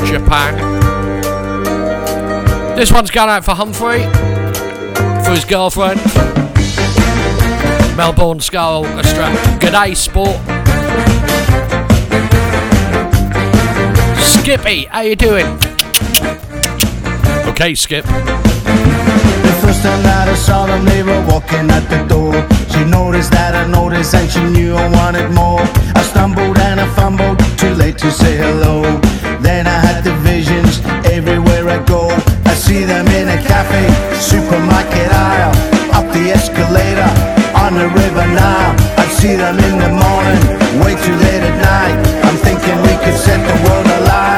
Japan. 0.05 0.57
This 2.75 2.91
one's 2.91 3.13
gone 3.13 3.29
out 3.29 3.45
for 3.45 3.53
Humphrey, 3.53 4.03
for 5.23 5.31
his 5.31 5.45
girlfriend. 5.45 6.01
Melbourne 7.97 8.41
Ska 8.41 8.61
Orchestra. 8.61 9.27
G'day, 9.61 9.95
sport. 9.95 10.41
Skippy, 14.21 14.87
how 14.87 15.03
you 15.03 15.15
doing? 15.15 15.47
Okay, 17.49 17.77
Skip. 17.77 18.05
The 19.47 19.55
first 19.63 19.83
time 19.83 20.03
that 20.03 20.29
I 20.29 20.35
saw 20.35 20.67
them, 20.67 20.85
they 20.85 21.03
were 21.03 21.23
walking 21.27 21.71
at 21.71 21.85
the 21.89 22.05
door. 22.07 22.35
She 22.73 22.85
noticed 22.85 23.33
that 23.33 23.55
I 23.55 23.67
noticed, 23.67 24.15
and 24.15 24.29
she 24.31 24.43
knew 24.55 24.75
I 24.75 24.89
wanted 24.89 25.31
more. 25.33 25.63
I 25.95 26.03
stumbled 26.03 26.59
and 26.59 26.81
I 26.81 26.87
fumbled, 26.95 27.39
too 27.59 27.75
late 27.75 27.99
to 27.99 28.11
say 28.11 28.37
hello. 28.37 28.83
Then 29.41 29.67
I 29.67 29.79
had 29.87 30.05
the 30.05 30.15
visions 30.31 30.81
everywhere 31.05 31.69
I 31.69 31.79
go. 31.85 32.09
I 32.45 32.55
see 32.55 32.85
them 32.85 33.07
in 33.09 33.29
a 33.29 33.39
cafe, 33.43 33.85
supermarket 34.21 35.11
aisle, 35.13 35.55
up 35.97 36.07
the 36.13 36.31
escalator, 36.37 37.11
on 37.65 37.75
the 37.75 37.89
river 37.89 38.27
Nile. 38.39 38.75
I 39.03 39.07
see 39.19 39.35
them 39.37 39.59
in 39.59 39.77
the 39.85 39.93
morning, 40.05 40.43
way 40.83 40.95
too 41.05 41.17
late 41.27 41.43
at 41.51 41.57
night. 41.73 41.97
I'm 42.27 42.37
thinking 42.47 42.77
we 42.83 42.95
could 43.03 43.19
set 43.19 43.41
the 43.51 43.57
world 43.65 43.87
alight. 43.87 44.38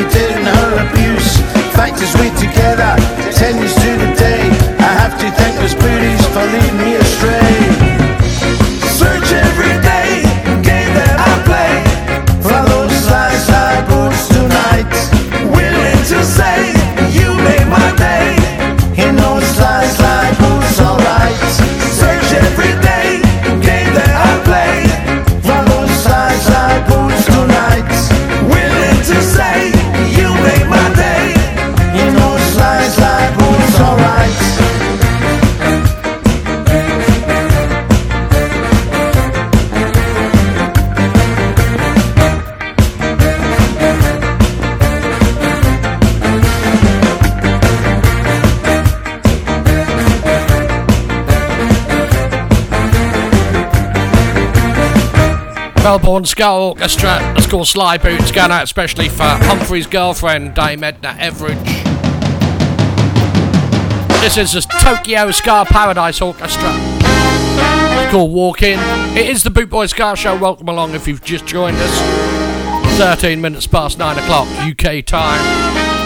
She 0.00 0.08
didn't 0.08 0.29
Melbourne 55.90 56.24
Ska 56.24 56.48
Orchestra. 56.48 57.18
That's 57.34 57.48
called 57.48 57.66
Sly 57.66 57.98
Boots, 57.98 58.30
going 58.30 58.52
out 58.52 58.62
especially 58.62 59.08
for 59.08 59.24
Humphrey's 59.24 59.88
girlfriend, 59.88 60.54
Dame 60.54 60.84
Edna 60.84 61.16
Everage. 61.18 61.58
This 64.20 64.36
is 64.36 64.52
the 64.52 64.60
Tokyo 64.80 65.32
Ska 65.32 65.64
Paradise 65.68 66.20
Orchestra. 66.20 66.70
It's 66.72 68.12
called 68.12 68.32
Walk 68.32 68.62
In. 68.62 68.78
It 69.18 69.28
is 69.28 69.42
the 69.42 69.50
Boot 69.50 69.68
Boy 69.68 69.86
Ska 69.86 70.14
Show. 70.14 70.38
Welcome 70.38 70.68
along 70.68 70.94
if 70.94 71.08
you've 71.08 71.24
just 71.24 71.44
joined 71.44 71.76
us. 71.80 72.96
13 72.96 73.40
minutes 73.40 73.66
past 73.66 73.98
9 73.98 74.16
o'clock 74.16 74.46
UK 74.60 75.04
time. 75.04 75.99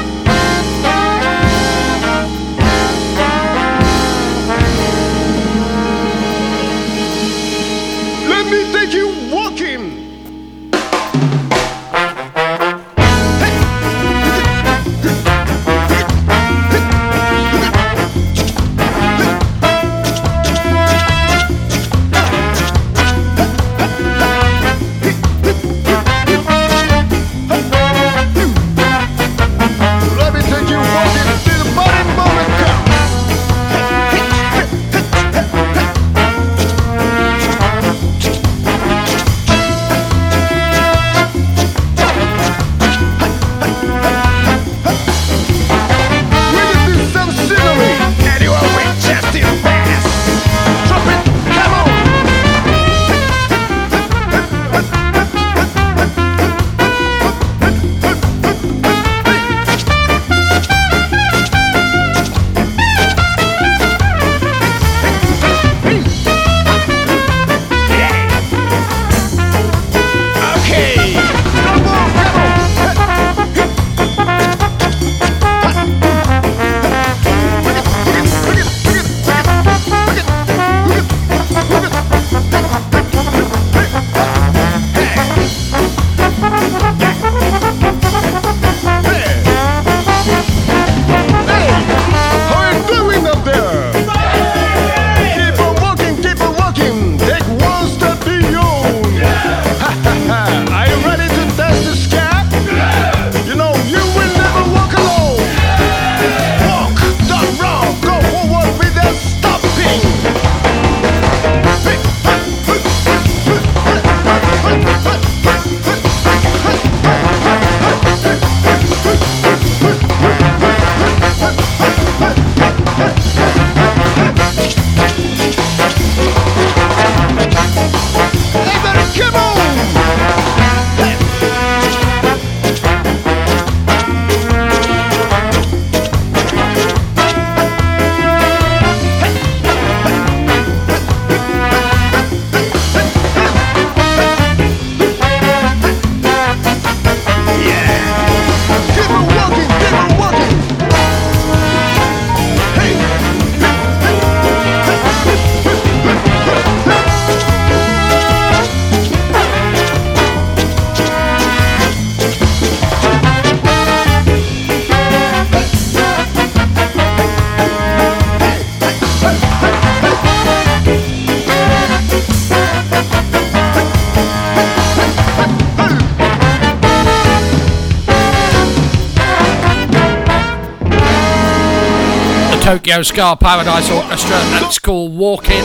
Tokyo 182.74 183.02
Ska 183.02 183.36
Paradise 183.36 183.88
Orchestra. 183.88 184.36
That's 184.50 184.80
called 184.80 185.16
Walking. 185.16 185.62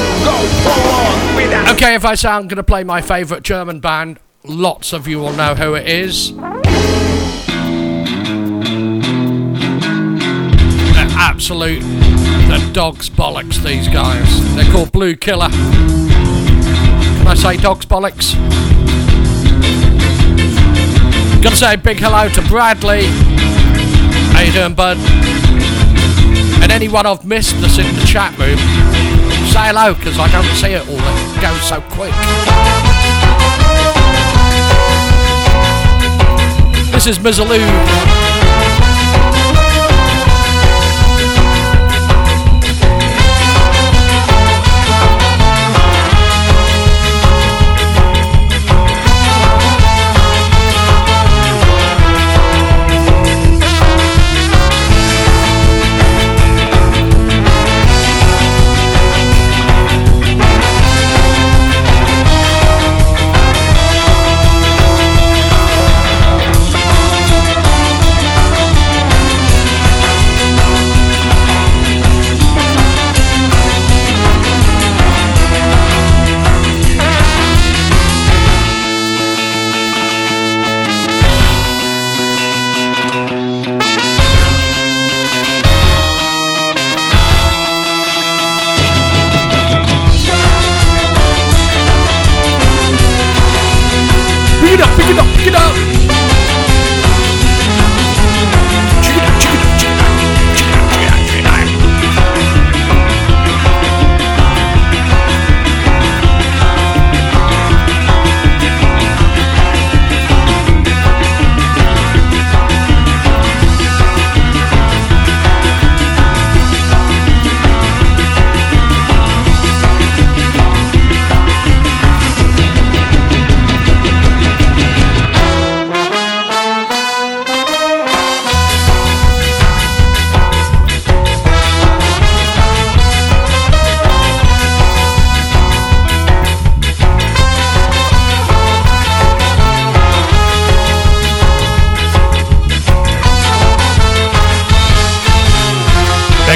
Okay, 1.73 1.95
if 1.95 2.06
I 2.06 2.14
say 2.14 2.30
I'm 2.30 2.44
going 2.44 2.57
to 2.57 2.64
play 2.64 2.84
my 2.84 3.02
favourite 3.02 3.41
German 3.41 3.80
band, 3.80 4.19
lots 4.44 4.94
of 4.94 5.07
you 5.07 5.18
will 5.18 5.34
know 5.34 5.56
who 5.56 5.73
it 5.73 5.88
is. 5.88 6.36
They're 6.36 6.44
absolute, 11.18 11.81
the 11.81 12.69
dog's 12.73 13.10
bollocks, 13.10 13.57
these 13.64 13.88
guys. 13.88 14.56
They're 14.56 14.72
called 14.72 14.91
Blue 14.91 15.15
Killer. 15.15 15.49
Can 15.49 17.27
I 17.27 17.34
say 17.34 17.57
dog's 17.57 17.88
bollocks? 17.88 18.36
Gotta 21.41 21.56
say 21.56 21.73
a 21.73 21.77
big 21.80 21.98
hello 21.98 22.30
to 22.30 22.41
Bradley. 22.44 23.07
How 24.31 24.41
you 24.41 24.52
doing, 24.52 24.76
bud? 24.76 24.99
And 26.70 26.84
anyone 26.84 27.08
I've 27.08 27.26
missed 27.26 27.60
that's 27.62 27.80
in 27.80 27.96
the 27.96 28.06
chat 28.06 28.38
room, 28.38 28.56
say 29.50 29.74
hello 29.74 29.96
because 29.96 30.20
I 30.20 30.30
don't 30.32 30.46
see 30.54 30.74
it 30.74 30.88
all. 30.88 31.02
It 31.02 31.41
goes 31.41 31.68
so 31.68 31.82
quick. 31.90 32.14
This 36.94 37.08
is 37.08 37.18
Mizzaloo. 37.18 38.28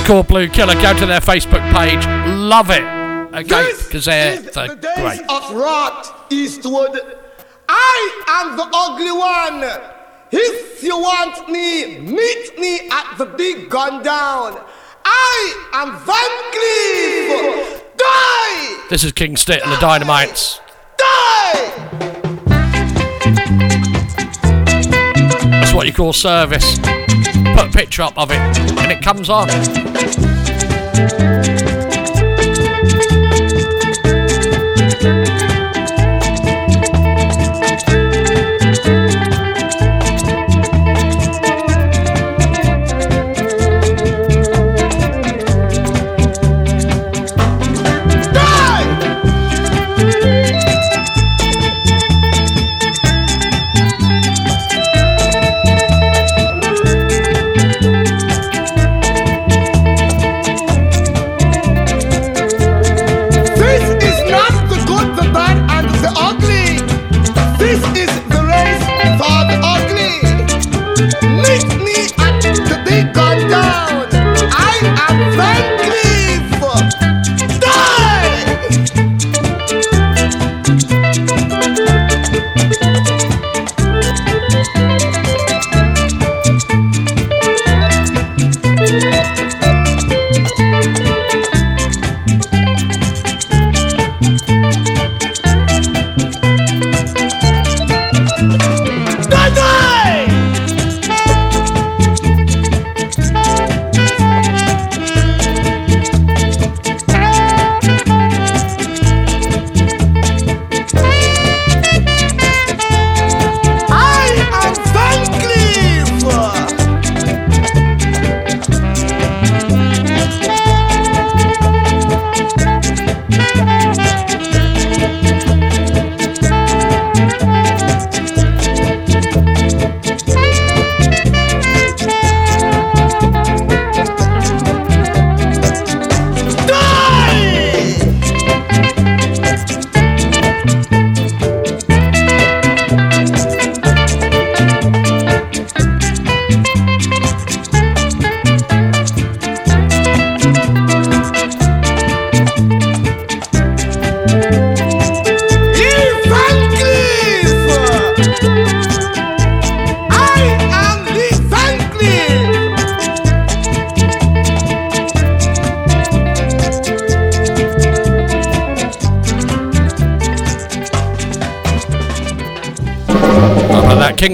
They're 0.07 0.23
Blue 0.23 0.49
Killer. 0.49 0.73
Go 0.75 0.93
to 0.97 1.05
their 1.05 1.21
Facebook 1.21 1.63
page. 1.73 2.05
Love 2.27 2.69
it. 2.69 2.84
Okay, 3.34 3.71
because 3.77 4.05
they're, 4.05 4.41
they're 4.41 4.75
great. 4.75 5.21
of 5.30 5.55
Rot 5.55 6.27
Eastwood. 6.30 6.99
I 7.69 8.23
am 8.27 8.57
the 8.57 8.69
ugly 8.73 9.11
one. 9.11 9.63
If 10.31 10.84
you 10.84 10.97
want 10.97 11.49
me, 11.49 11.99
meet 11.99 12.59
me 12.59 12.89
at 12.89 13.17
the 13.17 13.25
big 13.25 13.69
gun 13.69 14.03
down. 14.03 14.59
I 15.05 15.69
am 15.73 15.91
Van 16.05 16.31
Cleef. 16.53 17.81
Die! 17.97 18.88
This 18.89 19.03
is 19.03 19.13
King 19.13 19.38
Stitt 19.38 19.63
and 19.63 19.71
the 19.71 19.77
Dynamites. 19.77 20.59
Die! 20.97 21.73
That's 25.49 25.73
what 25.73 25.88
you 25.88 25.93
call 25.93 26.13
service. 26.13 26.77
Put 26.77 27.67
a 27.67 27.71
picture 27.71 28.03
up 28.03 28.17
of 28.17 28.31
it 28.31 28.38
and 28.38 28.91
it 28.91 29.01
comes 29.01 29.30
on. 29.30 29.47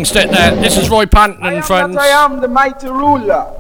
King 0.10 0.22
Stitt 0.24 0.32
there. 0.32 0.56
This 0.56 0.76
is 0.76 0.90
Roy 0.90 1.06
Panton 1.06 1.46
and 1.46 1.64
friends. 1.64 1.96
I 1.96 2.08
am 2.08 2.42
the 2.42 2.48
mighty 2.48 2.88
ruler. 2.88 3.59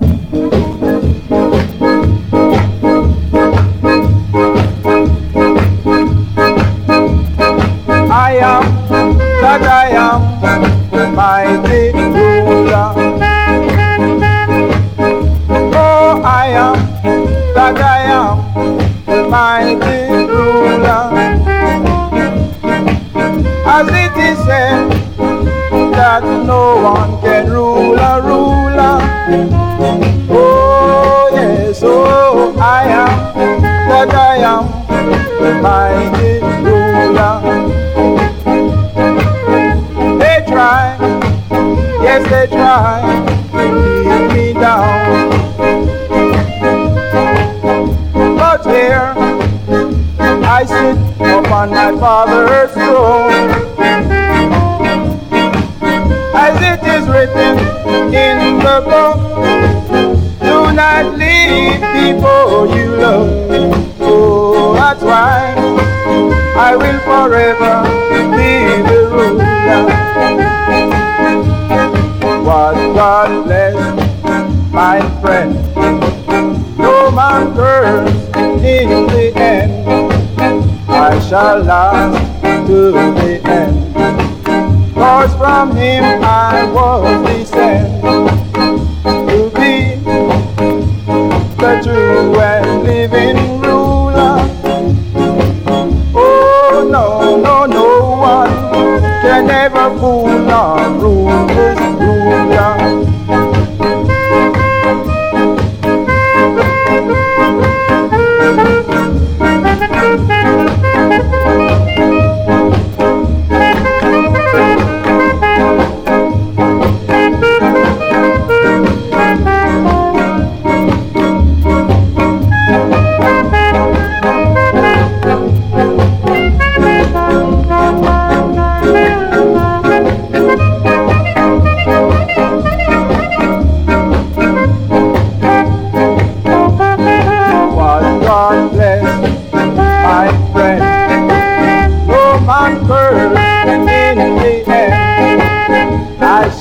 From 85.59 85.75
him 85.75 86.05
I 86.23 86.63
was 86.71 87.28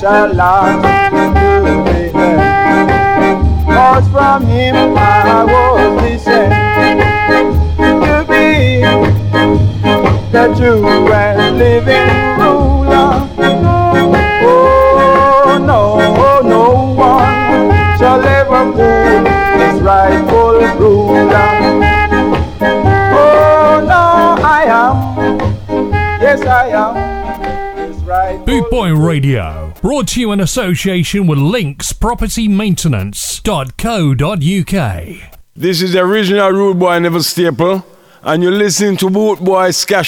shall 0.09 0.33
last 0.33 0.81
to 0.81 1.69
the 1.85 2.01
end. 2.17 3.67
Cause 3.67 4.07
from 4.09 4.45
him 4.45 4.75
I 4.97 5.43
was 5.45 6.01
descended 6.01 7.53
to 7.77 8.25
be 8.27 8.81
the 10.31 10.45
true 10.57 11.13
and 11.13 11.57
living 11.57 12.09
ruler. 12.41 13.11
Oh 14.41 15.57
no, 15.61 15.81
oh, 16.25 16.41
no 16.43 16.63
one 16.95 17.97
shall 17.99 18.21
ever 18.23 18.65
move 18.65 19.23
this 19.59 19.79
rightful 19.81 20.55
ruler. 20.79 21.49
Oh 23.13 23.85
no, 23.85 24.03
I 24.43 24.63
am, 24.67 24.95
yes 26.19 26.41
I 26.41 26.69
am, 26.69 28.45
Boot 28.45 28.69
Boy 28.71 28.93
Radio, 28.95 29.68
brought 29.81 30.09
to 30.09 30.19
you 30.19 30.31
in 30.31 30.39
association 30.39 31.25
with 31.27 31.37
Links 31.39 31.93
Property 31.93 32.47
Maintenance.co.uk. 32.47 35.05
This 35.55 35.81
is 35.81 35.93
the 35.93 36.01
original 36.01 36.51
Rude 36.51 36.77
Boy 36.79 36.99
Neville 36.99 37.23
Staple, 37.23 37.83
and 38.21 38.43
you're 38.43 38.51
listening 38.51 38.97
to 38.97 39.09
Boot 39.09 39.39
Boy 39.39 39.71
Ska 39.71 40.03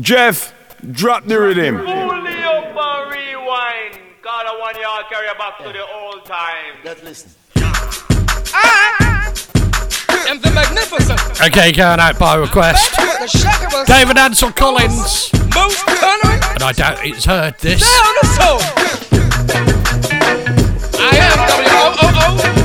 Jeff, 0.00 0.52
drop 0.92 1.24
the 1.24 1.40
rhythm. 1.40 1.78
Fully 1.78 2.42
up 2.42 2.64
and 2.64 3.10
rewind. 3.10 3.98
God, 4.22 4.46
I 4.46 4.56
want 4.58 4.76
y'all 4.76 5.02
carry 5.10 5.28
back 5.38 5.58
to 5.58 5.72
the 5.72 5.86
old 5.86 6.24
time. 6.24 6.76
Let's 6.84 7.02
listen. 7.02 7.30
And 10.30 10.40
the 10.42 10.50
magnificent. 10.52 11.20
Okay, 11.40 11.72
going 11.72 11.98
out 11.98 12.16
by 12.16 12.36
request. 12.36 12.94
Dave 13.88 14.10
and 14.10 14.16
Ansell 14.16 14.52
Collins. 14.52 15.32
Most. 15.52 15.82
And 15.88 16.62
I 16.62 16.72
doubt 16.72 17.04
it's 17.04 17.24
heard 17.24 17.58
this. 17.58 17.80
Down 17.80 18.14
the 18.22 18.28
soul. 18.38 18.60
I 21.00 21.16
am 21.16 21.36
W-O-O-O. 21.48 22.59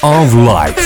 Of 0.00 0.32
life. 0.32 0.76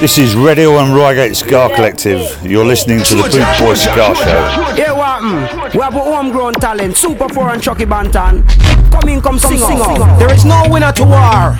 This 0.00 0.16
is 0.16 0.34
Radio 0.34 0.78
and 0.78 0.94
Reigate 0.94 1.36
Ska 1.36 1.70
Collective. 1.74 2.20
You're 2.42 2.64
listening 2.64 3.00
to 3.02 3.16
the 3.16 3.22
Boot 3.24 3.58
Boy 3.58 3.74
Ska 3.74 4.14
Show. 4.14 4.74
Yeah, 4.74 4.92
what 4.92 5.22
mm, 5.22 5.74
We 5.74 5.80
have 5.80 5.94
a 5.94 5.98
homegrown 5.98 6.54
talent, 6.54 6.96
Super 6.96 7.28
4 7.28 7.50
and 7.50 7.62
Chucky 7.62 7.84
Bantan. 7.84 8.48
Come 8.90 9.08
in, 9.10 9.20
come 9.20 9.38
sing, 9.38 9.58
sing 9.58 9.78
out. 9.78 10.18
There 10.18 10.32
is 10.32 10.46
no 10.46 10.64
winner 10.70 10.92
to 10.92 11.04
war, 11.04 11.58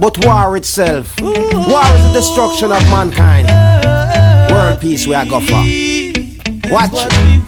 but 0.00 0.24
war 0.26 0.56
itself. 0.56 1.20
War 1.20 1.32
is 1.34 2.02
the 2.06 2.12
destruction 2.12 2.72
of 2.72 2.82
mankind. 2.90 3.46
World 4.50 4.80
peace 4.80 5.06
we 5.06 5.14
are 5.14 5.24
go 5.24 5.38
for. 5.38 5.62
Watch. 6.72 7.39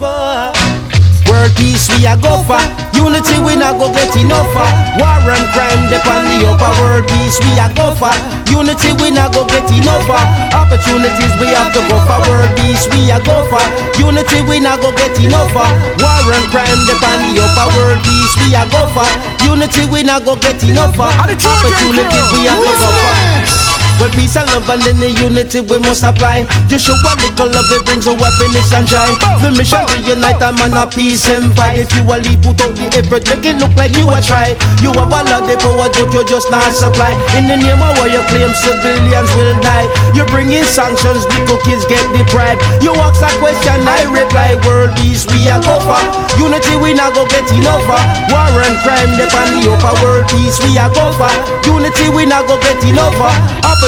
World 1.33 1.57
peace 1.57 1.89
we 1.97 2.05
a 2.05 2.13
go 2.21 2.45
for 2.45 2.61
Unity 2.93 3.41
we 3.41 3.57
not 3.57 3.81
go 3.81 3.89
get 3.91 4.13
enough 4.21 4.47
for 4.53 4.69
War 5.01 5.17
and 5.33 5.47
crime 5.57 5.83
depend 5.89 6.29
the 6.29 6.45
upper 6.53 6.71
World 6.85 7.09
peace 7.09 7.41
we 7.41 7.57
a 7.57 7.67
go 7.73 7.89
for 7.97 8.13
Unity 8.53 8.93
we 9.01 9.09
not 9.11 9.33
go 9.33 9.43
get 9.49 9.65
enough 9.73 10.05
for 10.05 10.21
Opportunities 10.53 11.33
we 11.41 11.49
have 11.57 11.73
to 11.73 11.81
go 11.89 11.97
for 12.05 12.21
World 12.29 12.53
peace 12.61 12.85
we 12.93 13.09
a 13.11 13.17
go 13.25 13.43
for 13.49 13.65
Unity 13.97 14.45
we 14.45 14.61
not 14.61 14.79
go 14.85 14.93
get 14.93 15.17
enough 15.25 15.49
for 15.57 15.65
War 16.05 16.21
and 16.37 16.47
crime 16.53 16.81
depend 16.85 17.21
the 17.33 17.41
upper 17.41 17.67
World 17.81 18.01
peace 18.05 18.35
we 18.45 18.53
a 18.53 18.63
go 18.69 18.85
for 18.93 19.09
Unity 19.49 19.89
we 19.89 20.05
not 20.05 20.25
go 20.29 20.37
get 20.37 20.61
enough 20.63 20.93
for 20.95 21.09
Opportunities 21.09 22.29
we 22.37 22.45
have 22.45 22.61
to 22.61 22.73
go 22.77 22.93
for 22.93 23.62
with 24.03 24.13
peace 24.19 24.35
and 24.35 24.51
love 24.51 24.67
and 24.67 24.83
then 24.83 24.99
the 24.99 25.11
unity 25.23 25.63
we 25.63 25.79
must 25.79 26.03
apply 26.03 26.43
Just 26.67 26.91
show 26.91 26.99
a 26.99 27.13
little 27.23 27.47
love 27.55 27.71
it 27.71 27.83
brings 27.87 28.07
a 28.11 28.13
happiness 28.19 28.75
and 28.75 28.87
joy 28.91 29.07
The 29.39 29.55
mission 29.55 29.87
to 29.87 29.97
unite 30.03 30.43
a 30.43 30.51
man 30.59 30.75
of 30.75 30.91
peace 30.91 31.31
and 31.31 31.55
fight. 31.55 31.79
If 31.79 31.95
you 31.95 32.03
a 32.11 32.19
leap 32.19 32.43
put 32.43 32.59
out 32.59 32.75
the 32.75 32.91
effort 32.99 33.23
make 33.31 33.47
it 33.47 33.57
look 33.63 33.71
like 33.79 33.95
you 33.95 34.11
a 34.11 34.19
try. 34.19 34.59
You 34.83 34.91
have 34.99 35.07
a 35.07 35.21
lot 35.23 35.47
of 35.47 35.59
power 35.63 35.87
but 35.87 36.11
you 36.11 36.23
just 36.27 36.51
not 36.51 36.67
supply. 36.75 37.15
In 37.39 37.47
the 37.47 37.55
name 37.55 37.79
of 37.79 37.95
what 38.03 38.11
you 38.11 38.23
claim 38.27 38.51
civilians 38.59 39.31
will 39.39 39.55
die. 39.63 39.87
You 40.19 40.27
bring 40.27 40.51
in 40.51 40.67
sanctions 40.67 41.23
little 41.39 41.63
kids 41.63 41.87
get 41.87 42.03
deprived 42.11 42.61
You 42.83 42.91
ask 42.99 43.23
a 43.23 43.31
question 43.39 43.87
I 43.87 44.03
reply 44.11 44.59
world 44.67 44.91
peace 44.99 45.25
we 45.31 45.47
a 45.47 45.63
go 45.63 45.79
for 45.79 46.01
Unity 46.41 46.75
we 46.83 46.93
not 46.93 47.15
go 47.15 47.25
get 47.31 47.47
enough 47.55 47.87
War 48.33 48.51
and 48.51 48.77
crime 48.83 49.15
depend 49.15 49.63
the 49.63 49.71
upper 49.71 49.95
world 50.03 50.27
peace 50.29 50.59
we 50.65 50.75
a 50.75 50.91
go 50.91 51.15
for 51.15 51.33
Unity 51.69 52.11
we 52.11 52.27
not 52.27 52.49
go 52.51 52.59
get 52.61 52.83
enough 52.85 53.15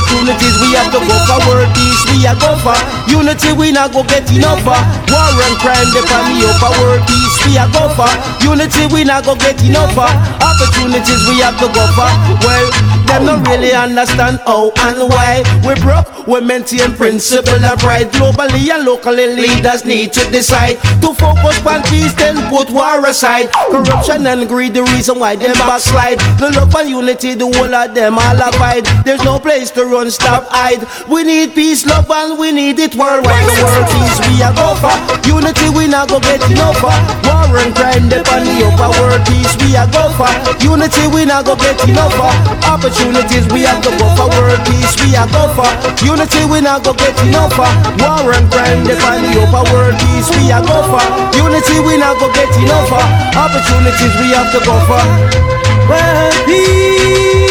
Opportunities. 0.05 0.60
We 0.60 0.76
have 0.76 0.93
to 0.93 1.01
go 1.01 1.16
for 1.24 1.40
world 1.48 1.72
peace 1.74 2.02
we 2.12 2.26
a 2.28 2.35
go 2.36 2.52
for 2.60 2.76
Unity 3.09 3.52
we 3.56 3.72
not 3.72 3.93
go 3.93 4.05
get 4.05 4.28
enough 4.32 4.60
for 4.60 4.76
War 5.09 5.32
and 5.48 5.56
crime 5.64 5.89
depend 5.97 6.28
the 6.36 6.44
upper 6.44 6.72
world 6.81 7.02
peace 7.09 7.36
we 7.48 7.56
a 7.56 7.64
go 7.72 7.89
for 7.97 8.09
Unity 8.44 8.85
we 8.93 9.05
not 9.05 9.24
go 9.24 9.35
get 9.36 9.56
enough 9.64 9.93
for 9.97 10.09
Opportunities 10.44 11.24
we 11.28 11.40
have 11.40 11.56
to 11.59 11.68
go 11.72 11.85
for 11.97 12.09
Well, 12.44 12.68
them 13.09 13.24
not 13.26 13.47
really 13.48 13.72
understand 13.72 14.40
how 14.47 14.72
and 14.76 15.09
why. 15.09 15.43
We 15.66 15.74
broke, 15.81 16.26
we 16.26 16.40
maintain 16.40 16.94
principle 16.97 17.62
and 17.64 17.78
pride. 17.81 18.10
Globally 18.12 18.70
and 18.70 18.85
locally 18.85 19.35
leaders 19.35 19.85
need 19.85 20.12
to 20.14 20.31
decide 20.31 20.76
To 21.01 21.12
focus 21.14 21.64
on 21.66 21.82
peace 21.85 22.12
then 22.14 22.36
put 22.51 22.70
war 22.70 23.05
aside. 23.06 23.51
Corruption 23.70 24.26
and 24.26 24.48
greed 24.48 24.74
the 24.74 24.82
reason 24.94 25.18
why 25.18 25.36
them 25.36 25.52
backslide. 25.64 26.18
The 26.39 26.51
love 26.56 26.74
and 26.74 26.90
unity 26.90 27.35
the 27.35 27.47
whole 27.47 27.74
of 27.74 27.94
them 27.94 28.18
all 28.18 28.36
abide. 28.36 28.85
There's 29.05 29.22
no 29.24 29.39
place 29.39 29.70
to 29.72 29.85
run, 29.95 30.11
stop, 30.11 30.43
hide. 30.51 30.83
We 31.07 31.23
need 31.23 31.55
peace, 31.55 31.87
love 31.87 32.11
and 32.11 32.35
we 32.39 32.51
need 32.51 32.79
it 32.83 32.99
worldwide. 32.99 33.47
World 33.47 33.87
peace 33.95 34.19
we 34.27 34.43
a 34.43 34.51
go 34.51 34.75
for 34.83 34.91
Unity 35.23 35.71
we 35.71 35.87
not 35.87 36.11
go 36.11 36.19
get 36.19 36.43
enough. 36.51 36.83
For 36.83 36.91
War 37.23 37.47
and 37.62 37.71
crime 37.79 38.11
depend 38.11 38.43
the 38.51 38.66
upper 38.66 38.91
world 38.99 39.23
peace 39.31 39.55
we 39.62 39.79
a 39.79 39.87
go 39.95 40.11
for 40.19 40.27
Unity 40.59 41.07
we 41.15 41.23
not 41.25 41.47
go 41.47 41.55
get 41.55 41.79
enough. 41.87 42.11
For 42.19 42.33
Opportunities 42.66 43.47
we 43.55 43.62
to 43.62 43.91
go. 43.95 44.07
For 44.19 44.27
world 44.35 44.59
peace 44.66 44.95
we 44.99 45.15
a 45.15 45.25
go 45.31 45.47
for 45.55 45.71
Unity 46.03 46.43
we 46.51 46.59
not 46.59 46.83
go 46.83 46.91
get 46.99 47.15
enough. 47.23 47.55
For 47.55 47.71
War 48.03 48.35
and 48.35 48.51
crime 48.51 48.83
depend 48.83 49.23
the 49.31 49.47
upper 49.47 49.62
world 49.71 49.95
peace 50.03 50.29
we 50.35 50.51
a 50.51 50.59
go 50.59 50.79
for 50.91 51.05
Unity 51.39 51.79
we 51.87 51.95
not 52.03 52.19
go 52.19 52.27
get 52.35 52.51
enough. 52.59 52.91
For 52.91 53.05
Opportunities 53.39 54.15
we 54.19 54.35
have 54.35 54.51
to 54.51 54.59
go. 54.66 54.75
For 54.91 55.05
World 55.87 56.35
peace 56.51 57.44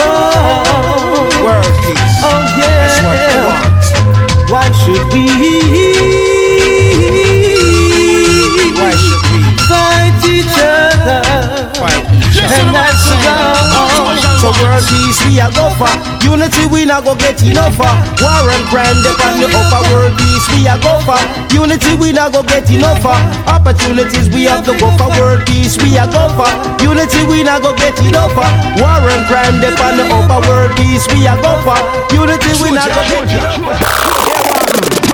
Oh, 0.00 0.64
we. 0.66 1.44
World 1.44 1.74
peace. 1.84 2.16
Oh 2.24 2.40
yeah. 2.58 2.80
That's 2.80 2.98
what 3.06 3.20
want. 3.48 4.50
Why 4.50 4.66
should 4.80 5.04
we? 5.12 5.24
Why 8.80 8.92
should 9.02 9.24
we 9.32 9.40
fight 9.68 10.20
each 10.26 10.56
other? 10.58 11.22
Fight 11.78 12.06
each 12.16 12.38
other. 12.42 12.89
And 14.50 14.66
that's 14.66 14.66
wrong. 14.66 14.66
So 14.66 14.66
world 14.66 14.82
peace 14.90 15.20
we 15.26 15.38
a 15.38 15.46
go 15.54 15.70
for 15.78 15.90
Unity 16.26 16.66
we 16.66 16.84
not 16.84 17.04
go 17.04 17.14
get 17.14 17.38
enough 17.42 17.74
for 17.78 17.86
War 18.18 18.50
and 18.50 18.64
crime 18.66 18.98
depend 18.98 19.38
the 19.38 19.46
upper 19.46 19.82
world 19.94 20.14
peace 20.18 20.46
we 20.50 20.66
a 20.66 20.74
go 20.82 20.98
for 21.06 21.20
Unity 21.54 21.94
we 21.94 22.10
not 22.10 22.32
go 22.32 22.42
get 22.42 22.66
enough 22.70 22.98
for 23.02 23.14
Opportunities 23.46 24.26
we 24.34 24.50
have 24.50 24.64
to 24.66 24.74
go 24.78 24.90
for 24.98 25.08
World 25.14 25.46
peace 25.46 25.78
we 25.78 25.94
a 25.94 26.06
go 26.10 26.26
for 26.34 26.50
Unity 26.82 27.22
we 27.30 27.42
not 27.46 27.62
go 27.62 27.70
get 27.76 27.94
enough 28.02 28.34
for 28.34 28.48
War 28.82 29.02
and 29.06 29.22
crime 29.30 29.62
depend 29.62 30.02
the 30.02 30.06
upper 30.10 30.40
world 30.48 30.72
peace 30.74 31.06
we 31.14 31.26
a 31.30 31.34
go 31.38 31.52
for 31.62 31.78
Unity 32.10 32.50
we 32.58 32.74
not 32.74 32.90
go 32.90 33.02
get 33.06 33.30
enough 33.30 33.54
for 33.54 33.76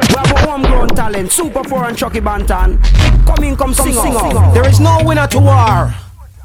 we 0.06 0.14
have 0.16 0.32
a 0.32 0.38
homegrown 0.48 0.88
talent, 0.96 1.30
Super 1.30 1.62
4 1.64 1.84
and 1.88 1.96
Chucky 1.98 2.20
Bantan. 2.20 2.80
Come 3.26 3.44
in, 3.44 3.56
come 3.56 3.74
sing, 3.74 3.92
sing 3.92 4.14
out. 4.16 4.54
There 4.54 4.66
is 4.66 4.80
no 4.80 4.98
winner 5.04 5.26
to 5.28 5.38
war, 5.38 5.94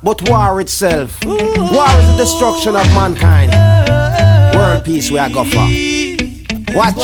but 0.03 0.27
war 0.29 0.59
itself. 0.61 1.23
War 1.25 1.37
is 1.37 2.07
the 2.07 2.15
destruction 2.17 2.75
of 2.75 2.85
mankind. 2.93 3.51
World 4.55 4.83
peace 4.83 5.11
we 5.11 5.19
are 5.19 5.29
go 5.29 5.43
for. 5.43 6.20
Watch. 6.71 6.95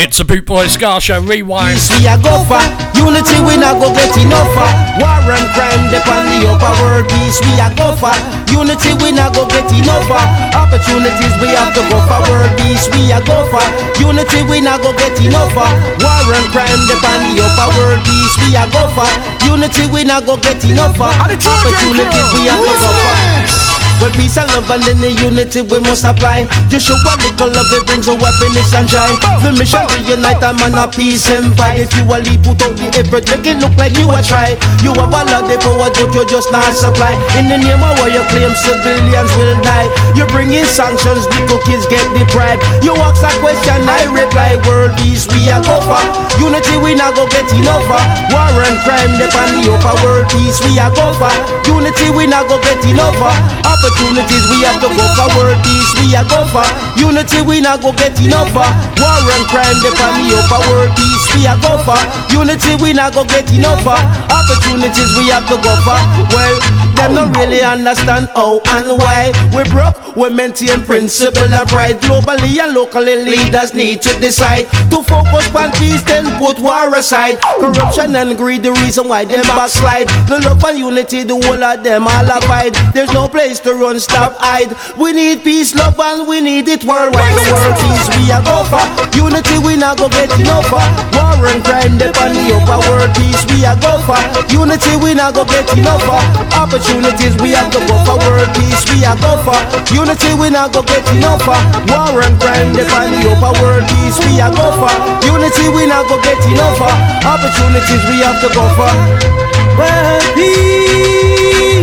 It's 0.00 0.18
a 0.20 0.24
Boot 0.24 0.46
Boy 0.46 0.66
Ska 0.68 1.00
Show 1.00 1.20
Rewind. 1.20 1.76
Peace 1.76 1.92
we 2.00 2.08
a 2.08 2.16
go 2.16 2.40
for. 2.48 2.62
Unity 2.96 3.36
we 3.44 3.56
not 3.60 3.76
go 3.76 3.92
get 3.92 4.12
enough 4.16 4.48
for. 4.56 4.70
War 4.96 5.20
and 5.28 5.48
crime 5.52 5.84
depend 5.92 6.24
the 6.32 6.48
upper 6.48 6.72
world 6.80 7.04
peace 7.08 7.36
we 7.44 7.52
a 7.60 7.68
go 7.76 7.92
for. 8.00 8.12
Unity 8.48 8.96
we 9.04 9.12
not 9.12 9.36
go 9.36 9.44
get 9.44 9.68
enough 9.76 10.08
for. 10.08 10.20
Opportunities 10.56 11.34
we 11.40 11.52
have 11.52 11.72
to 11.76 11.82
go 11.92 11.98
for. 12.08 12.20
World 12.32 12.52
peace 12.64 12.88
we 12.96 13.12
a 13.12 13.20
go 13.20 13.44
for. 13.52 13.64
Unity 14.00 14.40
we 14.48 14.60
not 14.64 14.80
go 14.80 14.92
get 14.96 15.12
enough 15.20 15.52
for. 15.52 15.68
War 16.00 16.24
and 16.32 16.48
crime 16.54 16.80
depend 16.88 17.36
the 17.36 17.44
upper 17.44 17.68
world 17.76 18.00
peace 18.06 18.34
we 18.40 18.56
a 18.56 18.64
go 18.72 18.88
for. 18.96 19.10
Unity 19.44 19.84
we 19.92 20.04
not 20.08 20.24
go 20.24 20.40
get 20.40 20.64
enough 20.64 20.96
for. 20.96 21.12
Opportunities 21.12 22.28
we 22.32 22.48
have 22.48 22.56
to 22.56 22.72
go 22.72 22.88
for. 22.88 23.59
With 24.00 24.16
peace 24.16 24.40
and 24.40 24.48
love 24.56 24.70
and 24.72 24.84
in 24.88 24.98
the 24.98 25.12
unity 25.20 25.60
we 25.60 25.78
must 25.84 26.08
apply. 26.08 26.48
Just 26.72 26.88
show 26.88 26.96
a 26.96 27.12
little 27.20 27.52
love 27.52 27.68
it 27.68 27.84
brings 27.84 28.08
a 28.08 28.16
happiness 28.16 28.72
and 28.72 28.88
joy. 28.88 29.12
The 29.44 29.52
mission 29.52 29.84
to 29.84 29.98
unite 30.08 30.40
a 30.40 30.56
man 30.56 30.72
of 30.80 30.90
peace 30.96 31.28
and 31.28 31.52
fight. 31.52 31.84
If 31.84 31.92
you 31.92 32.08
a 32.08 32.16
leap 32.24 32.40
put 32.40 32.64
out 32.64 32.72
the 32.80 32.88
effort 32.96 33.28
make 33.28 33.44
it 33.44 33.60
look 33.60 33.76
like 33.76 33.92
you 34.00 34.08
a 34.08 34.20
try. 34.24 34.56
You 34.80 34.96
have 34.96 35.12
a 35.12 35.20
lot 35.28 35.44
of 35.44 35.60
power 35.60 35.92
but 35.92 36.14
you 36.16 36.24
just 36.24 36.48
not 36.48 36.72
supply? 36.72 37.12
In 37.36 37.52
the 37.52 37.60
name 37.60 37.82
of 37.84 37.92
war 38.00 38.08
you 38.08 38.24
claim 38.32 38.52
civilians 38.56 39.32
will 39.36 39.56
die. 39.60 39.88
You 40.16 40.24
bring 40.32 40.50
in 40.52 40.64
sanctions 40.64 41.28
little 41.36 41.60
kids 41.64 41.86
get 41.86 42.02
deprived 42.16 42.60
You 42.82 42.96
ask 42.98 43.22
a 43.22 43.32
question 43.40 43.84
I 43.84 44.08
reply 44.10 44.56
world 44.66 44.96
peace 44.98 45.28
we 45.30 45.48
a 45.48 45.60
go 45.62 45.76
for 45.84 46.02
Unity 46.40 46.76
we 46.80 46.96
not 46.96 47.14
go 47.14 47.28
get 47.28 47.46
enough 47.52 47.86
War 48.32 48.48
and 48.64 48.78
crime 48.82 49.12
depend 49.20 49.60
the 49.60 49.70
upper 49.70 49.94
world 50.02 50.09
peace 50.30 50.58
we 50.64 50.78
a 50.78 50.86
go 50.94 51.12
for 51.18 51.32
Unity 51.66 52.10
we 52.14 52.26
not 52.26 52.46
go 52.48 52.56
get 52.62 52.80
enough 52.86 53.14
for 53.18 53.32
Opportunities 53.66 54.44
we 54.52 54.62
have 54.66 54.78
to 54.82 54.88
go 54.92 55.04
for 55.16 55.28
world 55.36 55.58
peace 55.64 55.90
we 56.00 56.14
a 56.14 56.22
go 56.28 56.40
for 56.52 56.64
Unity 56.98 57.40
we 57.42 57.60
not 57.60 57.80
go 57.82 57.92
get 57.92 58.14
enough 58.20 58.50
for 58.52 58.66
War 59.00 59.20
and 59.34 59.44
crime 59.50 59.78
depend 59.82 60.16
the 60.22 60.36
upper 60.38 60.60
world 60.70 60.90
peace 60.96 61.26
we 61.34 61.46
a 61.46 61.54
go 61.62 61.74
for 61.86 61.98
Unity 62.32 62.76
we 62.82 62.92
not 62.92 63.14
go 63.14 63.24
get 63.24 63.48
enough 63.52 63.80
for 63.82 63.98
Opportunities 64.30 65.10
we 65.18 65.28
have 65.30 65.46
to 65.48 65.56
go 65.62 65.72
for 65.86 65.98
Well, 66.34 66.56
them 66.96 67.14
not 67.14 67.36
really 67.36 67.62
understand 67.62 68.28
how 68.34 68.60
and 68.76 68.98
why. 68.98 69.32
We 69.56 69.62
broke, 69.70 70.16
we 70.16 70.28
maintain 70.30 70.82
principle 70.84 71.48
and 71.48 71.68
pride. 71.68 71.96
Globally 72.02 72.58
and 72.60 72.74
locally 72.74 73.16
leaders 73.24 73.72
need 73.74 74.02
to 74.02 74.12
decide 74.20 74.66
To 74.90 75.02
focus 75.02 75.48
on 75.54 75.70
peace 75.78 76.02
then 76.04 76.26
put 76.38 76.58
war 76.58 76.92
aside. 76.94 77.40
Corruption 77.60 78.14
and 78.16 78.36
greed 78.36 78.62
the 78.64 78.72
reason 78.84 79.08
why 79.08 79.24
them 79.24 79.42
backslide 79.42 80.08
The 80.28 80.38
love 80.46 80.62
and 80.64 80.78
unity 80.78 81.24
the 81.24 81.34
whole 81.34 81.58
of 81.62 81.82
them 81.82 82.06
all 82.06 82.28
abide. 82.30 82.74
There's 82.94 83.12
no 83.12 83.26
place 83.28 83.58
to 83.66 83.74
run, 83.74 83.98
stop, 83.98 84.34
hide. 84.38 84.70
We 84.96 85.12
need 85.12 85.42
peace, 85.42 85.74
love 85.74 85.98
and 85.98 86.26
we 86.28 86.40
need 86.40 86.68
it 86.68 86.84
worldwide. 86.84 87.34
The 87.34 87.50
world 87.50 87.76
peace 87.82 88.06
we 88.14 88.30
a 88.30 88.38
go 88.44 88.62
for 88.70 88.84
Unity 89.16 89.58
we 89.58 89.74
not 89.76 89.98
go 89.98 90.08
get 90.08 90.30
enough 90.38 90.70
for 90.70 90.82
War 91.18 91.42
and 91.50 91.62
crime 91.66 91.98
depend 91.98 92.34
the 92.38 92.54
upper 92.56 92.78
world 92.86 93.10
peace 93.18 93.42
we 93.50 93.66
a 93.66 93.74
go 93.82 93.98
for 94.06 94.18
Unity 94.54 94.94
we 95.02 95.14
not 95.18 95.34
go 95.34 95.42
get 95.44 95.66
enough 95.74 96.02
for 96.06 96.22
Opportunities 96.54 97.34
we 97.42 97.50
to 97.58 97.80
go 97.90 97.96
for 98.06 98.16
World 98.22 98.50
peace 98.54 98.82
we 98.94 99.02
a 99.02 99.12
go 99.18 99.34
for 99.42 99.58
Unity 99.90 100.30
we 100.38 100.48
not 100.50 100.70
go 100.72 100.82
get 100.86 101.02
enough 101.10 101.42
of. 101.42 101.58
War 101.90 102.22
and 102.22 102.38
crime, 102.38 102.70
find 102.86 103.10
the 103.18 103.34
upper 103.34 103.52
world 103.58 103.82
peace 103.90 104.18
we 104.22 104.38
a 104.38 104.46
go 104.54 104.70
for. 104.78 104.94
Unity 105.26 105.66
we 105.74 105.86
not 105.90 106.06
go 106.06 106.16
get 106.22 106.38
enough 106.46 106.78
of. 106.78 106.94
Opportunities 107.26 108.02
we 108.06 108.22
have 108.22 108.38
to 108.40 108.48
go 108.54 108.64
for. 108.78 109.69
World 109.80 110.28
peace 110.34 111.80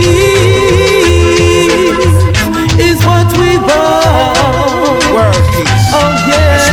is 2.78 3.00
what 3.10 3.26
we 3.42 3.58
want. 3.58 5.02
World 5.16 5.46
peace. 5.58 5.90
Oh 5.98 6.06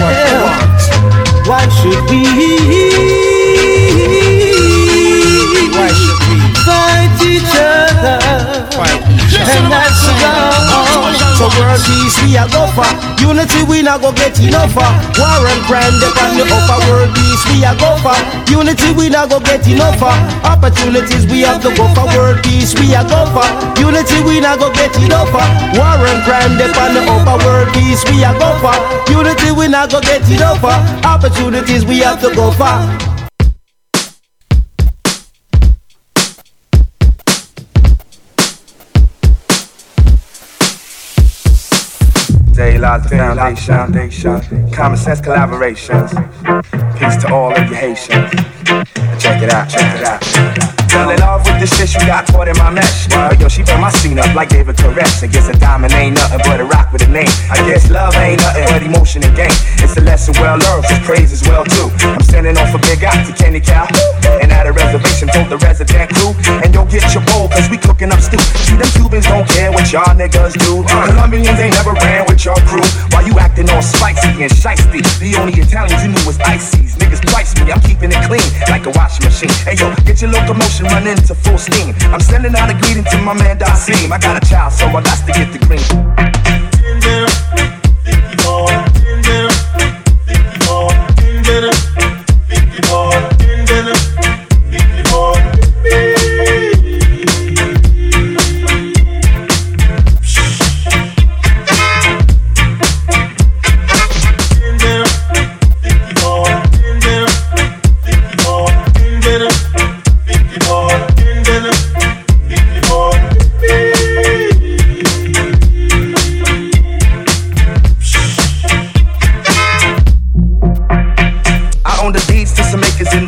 what 0.05 0.20
we 0.20 0.36
want. 0.44 0.80
Why 1.48 1.64
should 1.80 2.02
we? 2.10 2.22
Why 5.72 5.88
should 5.96 6.22
we 6.28 6.36
fight 6.66 7.16
each 7.32 7.55
other? 7.56 8.20
And 9.48 9.64
that's 9.72 10.05
wrong. 10.20 10.73
So 11.45 11.53
world 11.61 11.77
peace 11.85 12.16
we 12.25 12.41
a 12.41 12.49
go 12.49 12.65
for. 12.73 12.89
Unity 13.21 13.69
we 13.69 13.85
not 13.85 14.01
go 14.01 14.16
get 14.16 14.33
enough 14.41 14.73
for. 14.73 14.89
War 15.21 15.45
and 15.45 15.61
crime 15.69 15.93
on 15.93 16.41
the 16.41 16.49
upper 16.49 16.81
world 16.89 17.12
peace 17.12 17.45
we 17.53 17.61
a 17.61 17.77
go 17.77 18.01
for. 18.01 18.16
Unity 18.49 18.97
we 18.97 19.12
not 19.12 19.29
go 19.29 19.37
get 19.45 19.61
enough 19.69 20.01
for. 20.01 20.09
Opportunities 20.41 21.29
we 21.29 21.45
have 21.45 21.61
to 21.61 21.69
go 21.77 21.85
for. 21.93 22.09
World 22.16 22.41
peace 22.41 22.73
we 22.81 22.97
a 22.97 23.05
go 23.05 23.29
for. 23.29 23.45
Unity 23.77 24.25
we 24.25 24.41
not 24.41 24.57
go 24.57 24.73
get 24.73 24.97
enough 24.97 25.29
for. 25.29 25.45
War 25.77 26.01
and 26.09 26.25
crime 26.25 26.57
on 26.57 26.91
the 26.97 27.05
upper 27.12 27.37
world 27.45 27.69
peace 27.77 28.01
we 28.09 28.25
a 28.25 28.33
go 28.41 28.49
for. 28.65 28.73
Unity 29.12 29.53
we 29.53 29.69
not 29.69 29.93
go 29.93 30.01
get 30.01 30.25
enough 30.33 30.65
for. 30.65 30.73
Opportunities 31.05 31.85
we 31.85 31.99
have 32.01 32.25
to 32.25 32.35
go 32.35 32.53
for. 32.57 32.73
Day 42.55 42.78
lies 42.78 43.02
the 43.02 43.09
foundation. 43.09 44.70
Common 44.70 44.97
sense 44.97 45.20
collaborations. 45.20 46.10
Peace 46.97 47.16
to 47.22 47.35
all 47.35 47.52
of 47.52 47.59
you 47.68 47.74
Haitians. 47.74 48.31
Check 49.20 49.43
it 49.43 49.51
out, 49.52 49.68
check 49.68 50.01
it 50.01 50.06
out. 50.06 50.64
Fell 50.95 51.11
in 51.11 51.19
love 51.19 51.43
with 51.43 51.59
the 51.59 51.66
shit 51.66 51.91
she 51.91 51.99
got 52.07 52.23
caught 52.31 52.47
in 52.47 52.55
my 52.55 52.71
mesh. 52.71 53.11
But 53.11 53.41
yo, 53.43 53.49
she 53.51 53.66
burn 53.66 53.83
my 53.83 53.91
scene 53.91 54.15
up 54.23 54.31
like 54.39 54.49
David 54.49 54.77
Koresh. 54.79 55.27
And 55.27 55.33
guess 55.33 55.51
a 55.51 55.59
diamond 55.59 55.93
ain't 55.93 56.15
nothing 56.15 56.39
but 56.47 56.62
a 56.62 56.65
rock 56.65 56.95
with 56.95 57.03
a 57.03 57.11
name. 57.11 57.35
I 57.51 57.59
guess 57.66 57.91
love 57.91 58.15
ain't 58.15 58.39
nothing 58.39 58.62
but 58.71 58.79
emotion 58.79 59.27
and 59.27 59.35
game. 59.35 59.59
It's 59.83 59.99
a 59.99 60.03
lesson 60.07 60.39
well 60.39 60.55
learned, 60.55 60.87
so 60.87 60.95
praise 61.03 61.35
as 61.35 61.43
well 61.51 61.66
too. 61.66 61.91
I'm 62.15 62.23
sending 62.23 62.55
off 62.62 62.71
a 62.71 62.79
big 62.87 63.03
out 63.03 63.19
to 63.27 63.35
Kenny 63.35 63.59
Cow. 63.59 63.91
And 64.39 64.55
at 64.55 64.71
a 64.71 64.73
reservation, 64.73 65.27
told 65.35 65.51
the 65.51 65.59
resident 65.66 66.15
crew. 66.15 66.31
And 66.62 66.71
don't 66.71 66.87
get 66.87 67.03
your 67.11 67.27
bowl, 67.27 67.51
cause 67.51 67.66
we 67.66 67.75
cooking 67.75 68.15
up 68.15 68.23
stew. 68.23 68.39
See, 68.62 68.79
them 68.79 68.87
Cubans 68.95 69.27
don't 69.27 69.49
care 69.51 69.75
what 69.75 69.91
y'all 69.91 70.15
niggas 70.15 70.55
do. 70.62 70.87
Uh. 70.87 71.11
Colombians 71.11 71.59
ain't 71.59 71.75
never 71.75 71.99
ran 72.07 72.23
with 72.31 72.47
your 72.47 72.57
crew. 72.71 72.87
While 73.11 73.27
you 73.27 73.35
acting 73.43 73.66
all 73.75 73.83
spicy 73.83 74.31
and 74.47 74.53
shiesty. 74.55 75.03
The 75.19 75.35
only 75.43 75.59
Italians 75.59 76.07
you 76.07 76.15
knew 76.15 76.23
was 76.23 76.39
ices. 76.47 76.95
Niggas 77.03 77.27
price 77.27 77.51
me, 77.59 77.73
I'm 77.75 77.83
keeping 77.83 78.15
it 78.15 78.23
clean 78.31 78.47
like 78.71 78.87
a 78.87 78.95
washing 78.95 79.27
machine. 79.27 79.51
Hey 79.66 79.75
yo, 79.75 79.91
get 80.07 80.23
your 80.23 80.31
locomotion 80.31 80.84
to 81.27 81.35
full 81.35 81.59
steam. 81.59 81.94
I'm 82.12 82.20
sending 82.20 82.55
out 82.55 82.70
a 82.70 82.74
greeting 82.74 83.02
to 83.05 83.19
my 83.19 83.35
man 83.35 83.59
Dasim. 83.59 84.11
I 84.11 84.19
got 84.19 84.43
a 84.43 84.47
child, 84.47 84.73
so 84.73 84.86
I 84.86 85.02
got 85.02 85.19
to 85.27 85.32
get 85.32 85.52
the 85.52 85.59
green. 85.59 85.82
I 86.16 86.31
own 88.47 88.94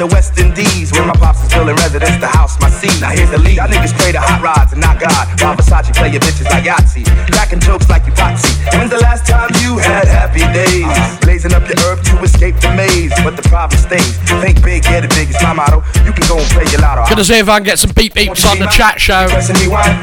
the 0.08 0.14
West 0.14 0.38
Indies 0.38 0.92
Where 0.92 1.06
my 1.06 1.14
pops 1.14 1.42
is 1.42 1.52
building 1.52 1.76
residence 1.76 2.18
the 2.18 2.26
house 2.26 2.58
seed 2.86 3.00
Now 3.00 3.10
here's 3.10 3.30
the 3.30 3.38
lead, 3.38 3.56
y'all 3.56 3.68
niggas 3.68 3.94
pray 3.98 4.12
to 4.12 4.20
hot 4.20 4.42
rods 4.42 4.72
and 4.72 4.80
not 4.80 5.00
God 5.00 5.26
While 5.40 5.56
Versace 5.56 5.94
play 5.94 6.10
your 6.10 6.20
bitches 6.20 6.48
like 6.50 6.64
Yahtzee 6.64 7.06
Cracking 7.32 7.60
jokes 7.60 7.88
like 7.88 8.06
you 8.06 8.12
Potsy 8.12 8.54
When's 8.78 8.90
the 8.90 9.00
last 9.00 9.26
time 9.26 9.50
you 9.62 9.78
had 9.78 10.06
happy 10.06 10.44
days? 10.54 10.86
Blazing 11.20 11.52
up 11.52 11.66
your 11.66 11.78
herb 11.86 12.02
to 12.04 12.22
escape 12.22 12.56
the 12.60 12.70
maze 12.74 13.12
But 13.22 13.36
the 13.36 13.46
problem 13.48 13.78
stays 13.78 14.16
Think 14.40 14.62
big, 14.62 14.82
get 14.82 15.04
it 15.04 15.10
big, 15.10 15.30
it's 15.30 15.42
my 15.42 15.52
motto 15.52 15.82
You 16.04 16.12
can 16.12 16.26
go 16.28 16.38
and 16.38 16.48
play 16.50 16.66
your 16.70 16.80
lotto 16.80 17.08
Gonna 17.08 17.24
see 17.24 17.38
if 17.38 17.48
I 17.48 17.58
can 17.58 17.64
get 17.64 17.78
some 17.78 17.92
beep 17.92 18.14
beeps 18.14 18.44
on 18.48 18.58
the 18.58 18.66
chat 18.68 19.00
show. 19.00 19.28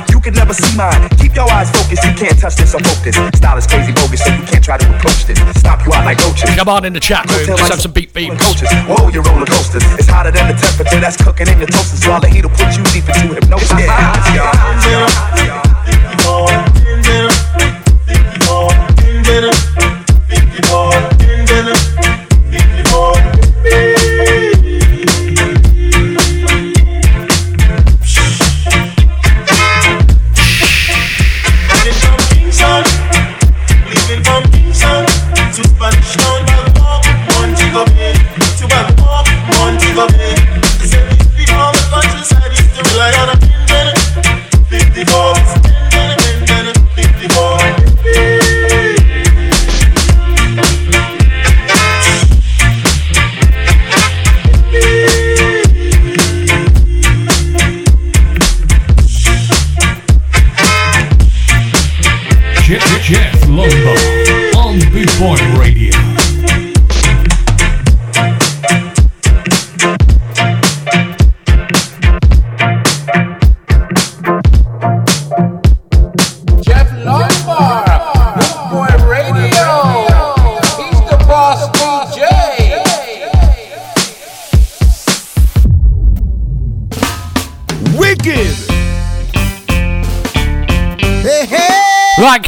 You 0.09 0.19
can 0.21 0.33
never 0.33 0.53
see 0.53 0.69
mine. 0.77 1.09
Keep 1.17 1.35
your 1.35 1.49
eyes 1.51 1.69
focused, 1.71 2.03
you 2.05 2.13
can't 2.13 2.37
touch 2.39 2.55
this 2.55 2.73
or 2.73 2.81
poke 2.81 3.03
this. 3.03 3.15
Style 3.37 3.57
is 3.57 3.67
crazy 3.67 3.91
bogus, 3.93 4.23
so 4.23 4.31
you 4.31 4.43
can't 4.45 4.63
try 4.63 4.77
to 4.77 4.87
approach 4.95 5.25
this. 5.25 5.37
Stop 5.57 5.85
you 5.85 5.93
out 5.93 6.05
like 6.05 6.17
roaches. 6.21 6.49
Come 6.55 6.69
on 6.69 6.85
in 6.85 6.93
the 6.93 6.99
chat 6.99 7.29
room, 7.29 7.45
let's 7.47 7.69
have 7.69 7.81
some 7.81 7.91
beep 7.91 8.13
beeps. 8.13 8.39
Coaches, 8.39 8.69
whoa, 8.87 9.09
your 9.09 9.23
roller 9.23 9.45
coasters. 9.45 9.83
It's 9.97 10.07
hotter 10.07 10.31
than 10.31 10.47
the 10.47 10.57
temperature 10.57 10.99
that's 10.99 11.17
cooking 11.17 11.47
in 11.47 11.57
your 11.59 11.67
toasters. 11.67 12.05
While 12.07 12.21
the 12.21 12.29
heat 12.29 12.45
will 12.45 12.55
put 12.55 12.72
you 12.77 12.83
deep 12.85 13.07
into 13.09 13.35
hypnosis. 13.35 13.71
Yeah, 13.71 14.77
Jeff, 14.81 16.62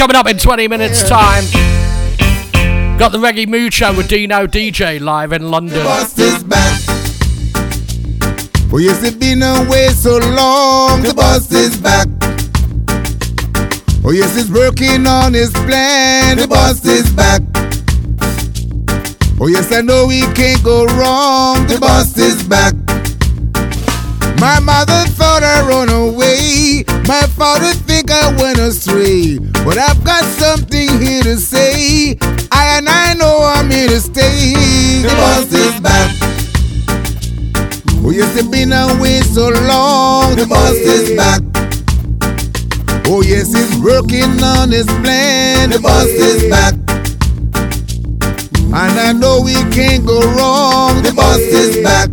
coming 0.05 0.17
up 0.17 0.27
in 0.27 0.37
20 0.37 0.67
minutes' 0.67 1.01
time. 1.09 1.43
Got 2.99 3.11
the 3.11 3.17
Reggae 3.17 3.47
Mood 3.47 3.73
Show 3.73 3.91
with 3.97 4.07
Dino 4.07 4.45
DJ 4.45 5.01
live 5.01 5.33
in 5.33 5.49
London. 5.49 5.81
Oh 5.83 6.07
yes, 8.77 9.03
it's 9.03 9.15
been 9.15 9.41
away 9.41 9.87
so 9.87 10.19
long. 10.19 11.01
The 11.01 11.11
boss 11.15 11.51
is 11.51 11.75
back. 11.77 12.07
Oh 14.05 14.11
yes, 14.11 14.35
he's 14.35 14.51
working 14.51 15.07
on 15.07 15.33
his 15.33 15.49
plan. 15.49 16.37
The 16.37 16.47
boss 16.47 16.85
is 16.85 17.11
back. 17.13 17.41
Oh 19.41 19.47
yes, 19.47 19.73
I 19.73 19.81
know 19.81 20.05
we 20.05 20.21
can't 20.33 20.63
go 20.63 20.85
wrong. 20.85 21.65
The 21.65 21.79
boss 21.79 22.15
is 22.19 22.43
back. 22.43 22.75
My 24.39 24.59
mother 24.59 25.03
thought 25.15 25.41
I 25.41 25.67
run 25.67 25.89
away. 25.89 26.83
My 27.07 27.21
father 27.21 27.73
think 27.73 28.11
I 28.11 28.39
went 28.39 28.59
astray. 28.59 29.39
But 29.65 29.79
I've 29.79 30.03
got 30.03 30.23
something 30.23 31.01
here 31.01 31.23
to 31.23 31.37
say. 31.37 32.15
I 32.51 32.77
and 32.77 32.87
I 32.87 33.15
know 33.15 33.41
I'm 33.41 33.71
here 33.71 33.87
to 33.87 33.99
stay. 33.99 34.53
The 35.01 35.09
boss 35.17 35.51
is 35.51 35.81
back. 35.81 36.11
Oh 38.05 38.11
yes, 38.11 38.37
it 38.37 38.51
been 38.51 38.71
away 38.71 39.21
so 39.21 39.49
long. 39.49 40.35
The 40.35 40.45
boss 40.45 40.73
is 40.73 41.17
back. 41.17 41.41
Oh 43.07 43.23
yes, 43.23 43.51
he's 43.51 43.75
working 43.81 44.39
on 44.43 44.69
his 44.69 44.85
plan. 45.01 45.71
The 45.71 45.79
boss 45.79 46.05
is 46.05 46.47
back. 46.47 46.75
And 48.67 48.99
I 48.99 49.13
know 49.13 49.41
we 49.41 49.55
can't 49.73 50.05
go 50.05 50.21
wrong. 50.37 51.01
The 51.01 51.11
boss 51.11 51.39
is 51.39 51.83
back. 51.83 52.09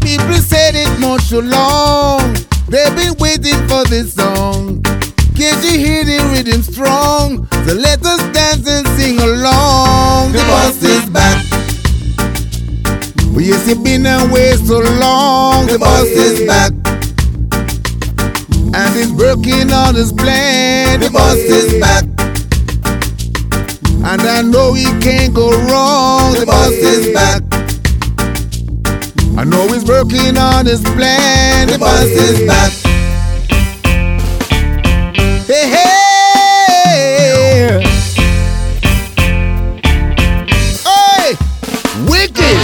People 0.00 0.42
said 0.42 0.74
it 0.74 0.98
much 0.98 1.28
too 1.28 1.40
long. 1.40 2.34
They've 2.68 2.96
been 2.96 3.14
waiting 3.20 3.68
for 3.68 3.84
this 3.84 4.14
song. 4.14 4.82
Can't 5.42 5.64
you 5.64 5.76
hear 5.76 6.04
the 6.04 6.18
rhythm 6.30 6.62
strong? 6.62 7.48
So 7.66 7.74
let 7.74 8.00
us 8.06 8.22
dance 8.32 8.64
and 8.68 8.86
sing 8.96 9.18
along. 9.18 10.30
The 10.30 10.38
boss 10.38 10.80
is 10.80 11.04
back. 11.10 11.44
Yes, 13.34 13.66
he 13.66 13.74
been 13.74 14.06
away 14.06 14.54
so 14.54 14.78
long. 14.78 15.66
The 15.66 15.80
boss 15.80 16.06
is 16.06 16.46
back. 16.46 16.70
And 18.72 18.94
he's 18.94 19.10
working 19.10 19.72
on 19.72 19.96
his 19.96 20.12
plan. 20.12 21.00
The 21.00 21.10
boss 21.10 21.34
is 21.34 21.80
back. 21.80 22.04
And 24.06 24.22
I 24.22 24.42
know 24.42 24.74
he 24.74 24.84
can't 25.00 25.34
go 25.34 25.50
wrong. 25.66 26.34
The 26.34 26.46
boss 26.46 26.70
is 26.70 27.12
back. 27.12 27.42
I 29.36 29.42
know 29.42 29.66
he's 29.66 29.84
working 29.84 30.38
on 30.38 30.66
his 30.66 30.82
plan. 30.82 31.66
The 31.66 31.78
boss 31.80 32.04
is 32.04 32.46
back. 32.46 32.81
Hey, 35.52 35.68
hey. 35.68 35.92
Hey, 40.82 41.36
wicked. 42.08 42.58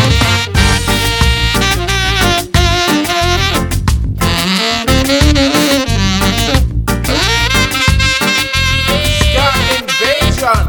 Ska 9.21 9.47
Invasion, 9.77 10.69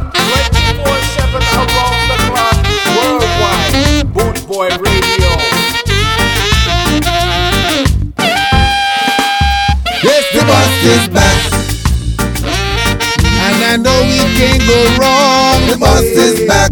we 14.10 14.18
can't 14.38 14.64
go 14.66 14.80
wrong. 14.98 15.58
The 15.70 15.78
boss 15.80 16.02
is 16.02 16.48
back. 16.48 16.72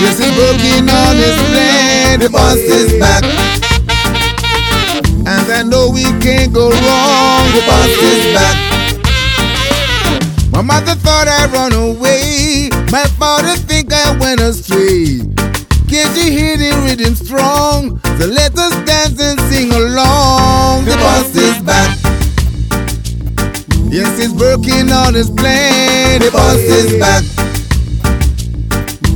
Yes, 0.00 0.16
he's 0.18 0.32
working 0.40 0.88
on 0.88 1.16
his 1.16 1.36
plan. 1.52 2.20
The 2.20 2.30
boss 2.30 2.56
is 2.56 2.98
back. 2.98 3.24
And 5.28 5.46
I 5.52 5.62
know 5.62 5.90
we 5.90 6.04
can't 6.24 6.52
go 6.54 6.70
wrong. 6.70 7.44
The 7.52 7.62
boss 7.68 7.94
is 8.10 8.22
back. 8.34 8.56
My 10.50 10.62
mother 10.62 10.94
thought 10.94 11.28
I'd 11.28 11.52
run 11.52 11.72
away. 11.72 12.70
My 12.90 13.04
father 13.20 13.54
think 13.68 13.92
I 13.92 14.16
went 14.18 14.40
astray. 14.40 15.20
Can't 15.88 16.16
you 16.16 16.30
hear 16.30 16.56
the 16.56 16.72
rhythm 16.84 17.14
strong? 17.14 18.00
So 18.18 18.26
let 18.26 18.56
us 18.58 18.74
dance 18.84 19.20
and 19.20 19.37
Yes, 24.18 24.30
he's 24.30 24.40
working 24.40 24.90
on 24.90 25.14
his 25.14 25.30
plan. 25.30 26.20
The 26.20 26.30
boss 26.32 26.56
is 26.56 26.98
back. 26.98 27.22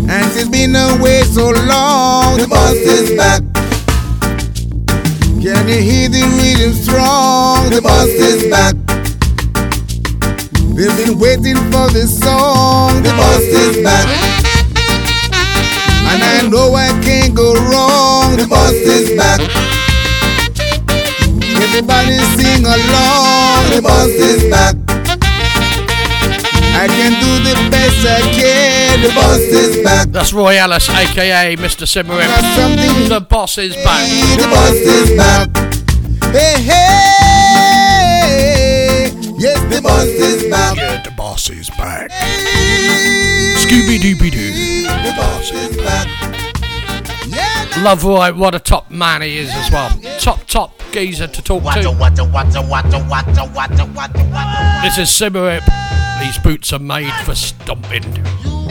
And 0.08 0.32
he's 0.32 0.48
been 0.48 0.76
away 0.76 1.22
so 1.22 1.50
long. 1.50 2.38
The 2.38 2.46
boss 2.48 2.74
is 2.74 3.16
back. 3.16 3.42
Can 5.42 5.66
you 5.68 5.80
hear 5.82 6.08
the 6.08 6.22
rhythm 6.38 6.72
strong? 6.72 7.70
The 7.70 7.82
boss 7.82 8.06
is 8.06 8.48
back. 8.48 8.74
They've 10.76 10.96
been 11.04 11.18
waiting 11.18 11.58
for 11.72 11.90
this 11.90 12.20
song. 12.20 13.02
The 13.02 13.10
boss 13.10 13.42
is 13.42 13.82
back. 13.82 14.06
And 16.12 16.22
I 16.22 16.48
know 16.48 16.74
I 16.74 16.88
can't 17.02 17.34
go 17.34 17.54
wrong. 17.54 18.36
The 18.36 18.46
boss 18.46 18.72
is 18.72 19.16
back. 19.16 19.40
Everybody 21.60 22.18
sing 22.38 22.64
along. 22.64 23.70
The 23.74 23.80
boss 23.82 24.08
is 24.08 24.48
back. 24.48 24.91
I 26.82 26.88
can 26.88 27.12
do 27.12 27.30
the 27.48 27.54
best 27.70 28.04
I 28.04 28.20
can. 28.34 29.02
The 29.02 29.14
boss 29.14 29.38
is 29.38 29.84
back. 29.84 30.08
That's 30.08 30.32
Roy 30.32 30.58
Ellis, 30.58 30.88
aka 30.90 31.54
Mr. 31.54 31.86
Symarip. 31.86 32.26
The 33.08 33.20
boss 33.20 33.56
is 33.56 33.76
back. 33.84 34.08
The 34.36 34.48
boss 34.50 34.72
is 34.72 35.16
back. 35.16 35.48
Hey, 36.32 36.60
hey. 36.60 37.12
Yes, 39.38 39.60
the 39.72 39.80
boss 39.80 40.06
is 40.06 40.50
back. 40.50 40.76
Yeah, 40.76 41.02
the 41.04 41.12
boss 41.12 41.50
is 41.50 41.70
back. 41.70 42.10
Scooby 43.62 44.00
Dooby 44.00 44.32
Doo. 44.32 44.82
The 44.82 45.12
boss 45.16 45.52
is 45.52 45.76
back. 45.76 46.08
Love 47.84 48.02
Roy, 48.02 48.32
what 48.32 48.56
a 48.56 48.58
top 48.58 48.90
man 48.90 49.22
he 49.22 49.38
is 49.38 49.50
as 49.54 49.70
well. 49.70 49.88
Top, 50.18 50.44
top 50.48 50.82
geezer 50.90 51.28
to 51.28 51.42
talk 51.42 51.62
to. 51.62 51.68
This 54.82 54.98
is 54.98 55.10
Symarip. 55.10 55.62
These 56.22 56.38
boots 56.38 56.72
are 56.72 56.78
made 56.78 57.12
for 57.24 57.34
stomping. 57.34 58.61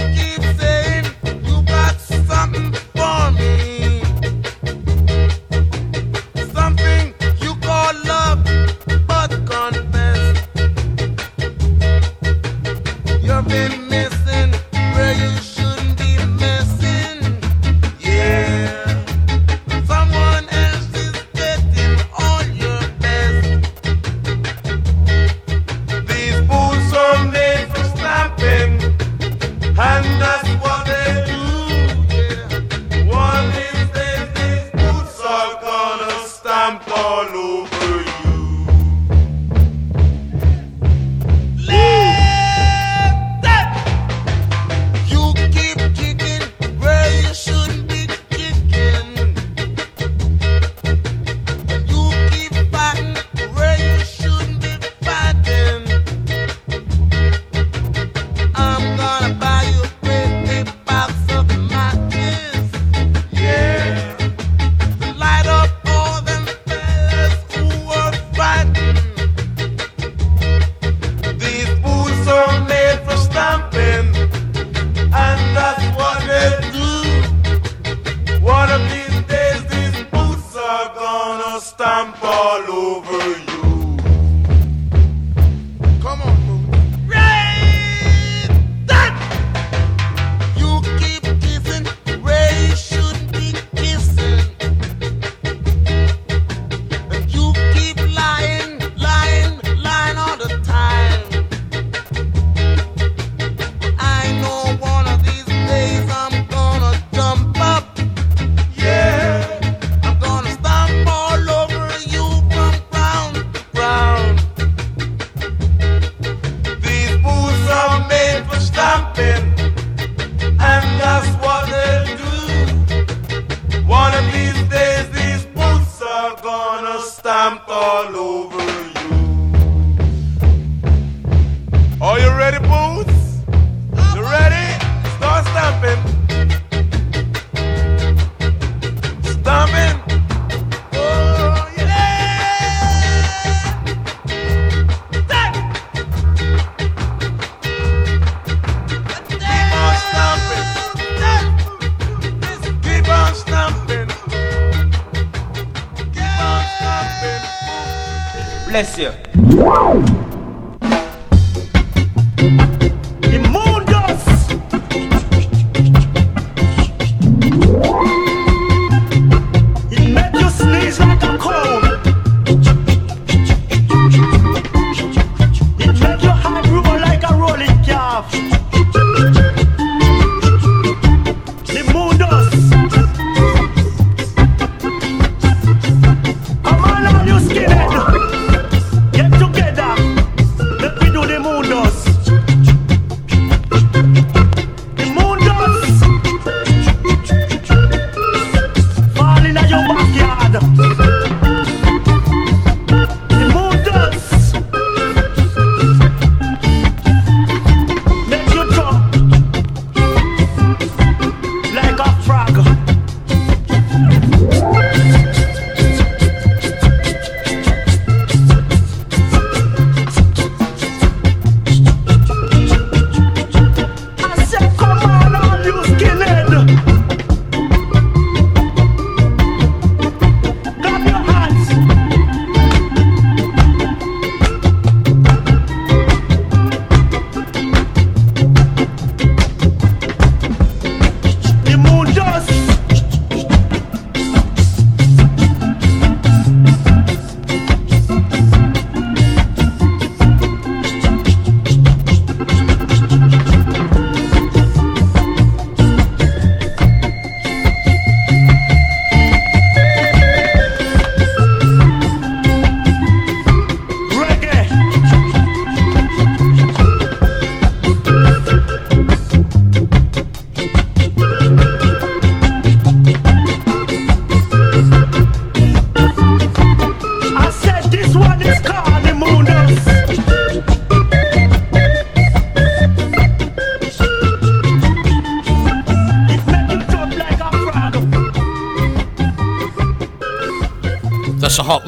Suécia. 158.84 159.21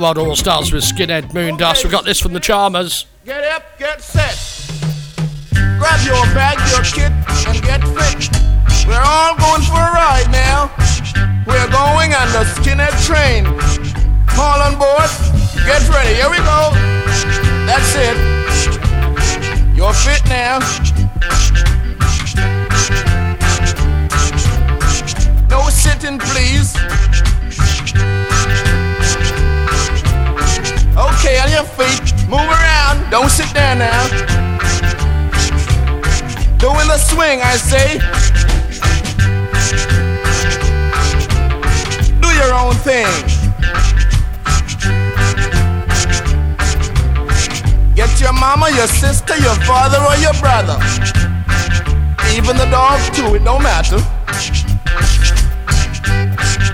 A 0.04 0.20
all 0.20 0.36
starts 0.36 0.74
with 0.74 0.84
Skinhead 0.84 1.34
Moon 1.34 1.56
Dust. 1.56 1.86
We 1.86 1.90
got 1.90 2.04
this 2.04 2.20
from 2.20 2.34
the 2.34 2.42
Charmers. 2.42 3.06
Get 3.24 3.42
up, 3.46 3.64
get 3.80 4.02
set. 4.02 4.36
Grab 5.80 6.06
your 6.06 6.22
bag, 6.36 6.60
your 6.76 6.84
kit, 6.84 7.14
and 7.48 7.64
get 7.64 7.80
fit. 7.96 8.28
We're 8.86 9.00
all 9.00 9.38
going 9.38 9.62
for 9.62 9.80
a 9.80 9.92
ride 9.96 10.30
now. 10.30 10.70
We're 11.48 11.72
going 11.72 12.12
on 12.20 12.28
the 12.36 12.44
skinhead 12.52 12.92
train. 13.08 13.48
All 14.38 14.62
on 14.62 14.78
board. 14.78 15.10
Get 15.66 15.88
ready. 15.88 16.16
Here 16.16 16.30
we 16.30 16.38
go. 16.44 16.72
That's 17.66 17.96
it. 17.96 18.18
You're 19.74 19.94
fit 19.94 20.24
now. 20.28 20.60
No 25.50 25.70
sitting, 25.70 26.20
please. 26.20 26.63
Okay, 31.34 31.42
on 31.42 31.50
your 31.50 31.64
feet. 31.64 32.30
Move 32.30 32.48
around. 32.48 33.10
Don't 33.10 33.30
sit 33.30 33.52
there 33.56 33.76
now. 33.76 34.08
Doing 36.60 36.88
the 36.88 36.98
swing, 37.00 37.42
I 37.42 37.56
say. 37.58 37.98
Do 42.22 42.30
your 42.38 42.54
own 42.54 42.76
thing. 42.86 43.08
Get 47.96 48.22
your 48.22 48.34
mama, 48.34 48.70
your 48.70 48.86
sister, 48.86 49.36
your 49.38 49.56
father, 49.66 49.98
or 49.98 50.16
your 50.18 50.34
brother. 50.34 50.78
Even 52.36 52.58
the 52.58 52.68
dog, 52.70 53.00
too, 53.16 53.34
it 53.34 53.44
don't 53.44 53.64
matter. 53.64 53.98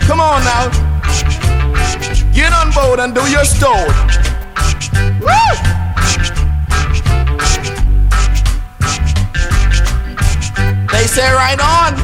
Come 0.06 0.19
on 0.19 0.44
now. 0.44 0.90
Get 2.34 2.52
on 2.52 2.72
board 2.72 2.99
and 2.99 3.15
do 3.15 3.22
your 3.31 3.45
story. 3.45 4.19
They 10.91 11.08
say 11.08 11.30
right 11.34 11.60
on. 11.60 11.96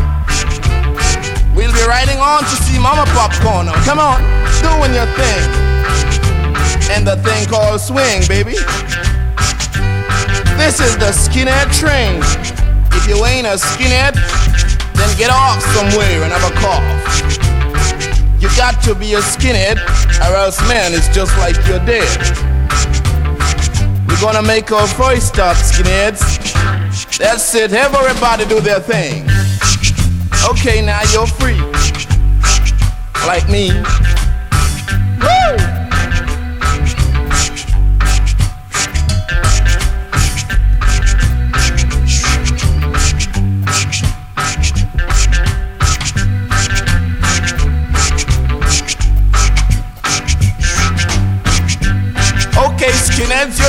We'll 1.55 1.71
be 1.71 1.85
riding 1.87 2.19
on 2.19 2.43
to 2.43 2.55
see 2.63 2.77
Mama 2.77 3.05
Popcorn. 3.15 3.67
Now, 3.67 3.83
Come 3.85 3.99
on, 3.99 4.19
doing 4.59 4.93
your 4.93 5.07
thing. 5.15 5.47
And 6.91 7.07
the 7.07 7.15
thing 7.23 7.47
called 7.47 7.79
swing, 7.79 8.23
baby. 8.27 8.59
This 10.59 10.79
is 10.79 10.97
the 10.97 11.11
skinhead 11.15 11.71
train. 11.79 12.21
If 12.91 13.07
you 13.07 13.23
ain't 13.25 13.47
a 13.47 13.55
skinhead, 13.55 14.15
then 14.95 15.17
get 15.17 15.29
off 15.29 15.61
somewhere 15.73 16.23
and 16.23 16.31
have 16.33 16.43
a 16.43 16.55
cough. 16.59 16.83
You 18.41 18.49
got 18.57 18.81
to 18.83 18.93
be 18.93 19.13
a 19.13 19.19
skinhead, 19.19 19.77
or 20.19 20.35
else, 20.35 20.59
man, 20.67 20.93
it's 20.93 21.07
just 21.09 21.37
like 21.37 21.55
you're 21.67 21.83
dead. 21.85 22.54
Gonna 24.25 24.41
make 24.41 24.71
our 24.71 24.87
voice 24.87 25.25
stop, 25.27 25.55
skinheads. 25.55 26.19
That's 27.19 27.53
it, 27.53 27.73
everybody 27.73 28.45
do 28.45 28.59
their 28.59 28.79
thing. 28.79 29.29
Okay, 30.49 30.83
now 30.83 30.99
you're 31.13 31.27
free. 31.27 31.61
Like 33.27 33.47
me. 33.47 33.69
Woo! 35.21 35.74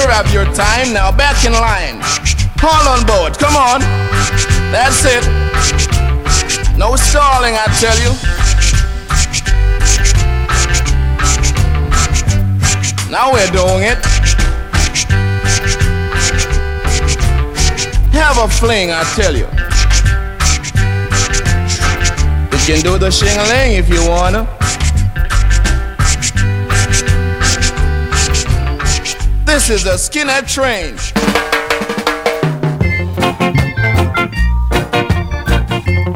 Have 0.08 0.32
your 0.32 0.44
time. 0.54 0.92
Now 0.92 1.10
back 1.10 1.44
in 1.44 1.52
line. 1.52 2.02
All 2.62 2.88
on 2.88 3.06
board, 3.06 3.38
come 3.38 3.56
on. 3.56 3.80
That's 4.72 5.04
it. 5.04 5.24
No 6.76 6.96
stalling, 6.96 7.54
I 7.54 7.66
tell 7.80 7.98
you. 8.04 8.12
Now 13.10 13.32
we're 13.32 13.50
doing 13.50 13.84
it. 13.84 13.98
Have 18.12 18.38
a 18.38 18.48
fling, 18.48 18.90
I 18.90 19.04
tell 19.14 19.34
you. 19.34 19.46
You 22.52 22.74
can 22.74 22.82
do 22.82 22.98
the 22.98 23.10
shingling 23.10 23.76
if 23.76 23.88
you 23.88 24.08
wanna. 24.08 24.55
This 29.56 29.70
is 29.70 29.84
the 29.84 29.92
skinhead 29.92 30.46
train. 30.46 30.96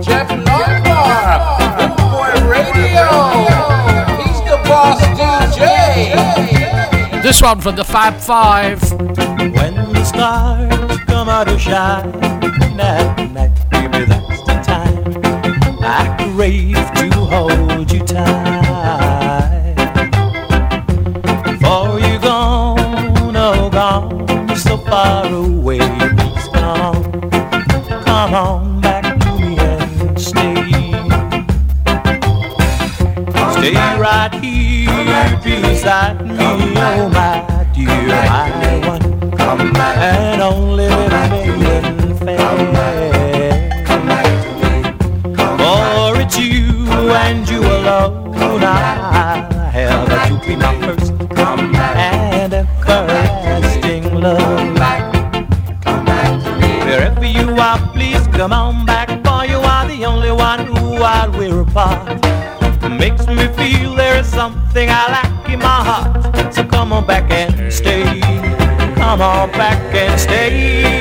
Jeff 0.02 0.28
Lombard, 0.28 1.78
Good 1.78 1.96
Boy 1.96 2.32
Radio. 2.46 3.08
He's 4.20 4.40
the 4.44 4.58
boss 4.68 5.00
DJ. 5.16 5.64
This 7.22 7.40
one 7.40 7.62
from 7.62 7.76
the 7.76 7.84
Fab 7.84 8.16
Five. 8.16 8.82
When 8.92 9.74
the 9.94 10.04
stars 10.04 10.98
come 11.06 11.30
out 11.30 11.44
to 11.44 11.58
shine 11.58 12.14
at 12.22 12.74
night, 12.76 13.16
baby, 13.70 14.04
that's 14.04 14.42
the 14.42 14.60
time 14.62 15.02
I 15.80 16.14
crave 16.34 16.76
to 16.76 17.10
hold 17.20 17.90
you 17.90 18.00
tight. 18.00 19.09
Far 24.90 25.32
away, 25.32 25.78
please 25.78 26.48
come, 26.52 27.30
come 28.02 28.34
on 28.34 28.80
back 28.80 29.04
to 29.20 29.28
me 29.38 29.56
and 29.56 30.20
stay. 30.20 30.66
Stay 33.54 33.74
right 34.00 34.34
here 34.42 35.40
beside 35.44 36.26
me, 36.26 36.34
oh 36.40 37.08
my 37.14 37.66
dear, 37.72 37.86
my 37.86 38.88
one 38.88 39.76
and 39.76 40.42
only 40.42 40.88
little 40.88 41.39
something 64.70 64.88
I 64.88 65.10
lack 65.10 65.50
in 65.50 65.58
my 65.58 65.66
heart. 65.66 66.54
So 66.54 66.64
come 66.64 66.92
on 66.92 67.04
back 67.04 67.28
and 67.32 67.72
stay. 67.72 68.20
Come 68.94 69.20
on 69.20 69.50
back 69.50 69.80
and 69.92 70.20
stay. 70.20 70.99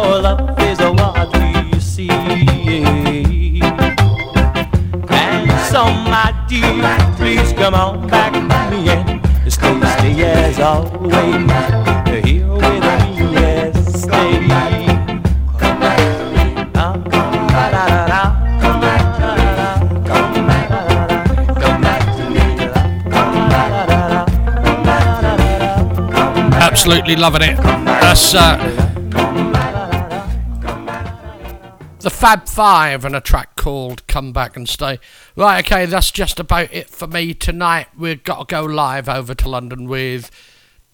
Is 0.00 0.78
what 0.78 1.30
we 1.38 1.78
see. 1.78 2.08
And 5.10 5.50
so, 5.70 5.84
my 6.08 6.32
dear, 6.48 6.98
please 7.16 7.52
come 7.52 7.74
on 7.74 8.06
back 8.08 8.32
to 8.32 8.40
me 8.70 8.88
and 8.88 9.52
stay, 9.52 10.22
as 10.24 10.58
always. 10.58 11.50
Here 12.24 12.48
with 12.48 12.62
me, 12.62 13.32
yes, 13.32 14.02
stay. 14.02 14.38
Absolutely 26.62 27.16
loving 27.16 27.42
it. 27.42 27.56
That's 27.56 28.34
uh, 28.34 28.56
Fab 32.20 32.46
Five 32.46 33.06
and 33.06 33.16
a 33.16 33.20
track 33.22 33.56
called 33.56 34.06
Come 34.06 34.30
Back 34.34 34.54
and 34.54 34.68
Stay. 34.68 34.98
Right, 35.36 35.64
okay, 35.64 35.86
that's 35.86 36.10
just 36.10 36.38
about 36.38 36.70
it 36.70 36.90
for 36.90 37.06
me 37.06 37.32
tonight. 37.32 37.86
We've 37.96 38.22
got 38.22 38.46
to 38.46 38.54
go 38.54 38.62
live 38.62 39.08
over 39.08 39.34
to 39.34 39.48
London 39.48 39.88
with 39.88 40.30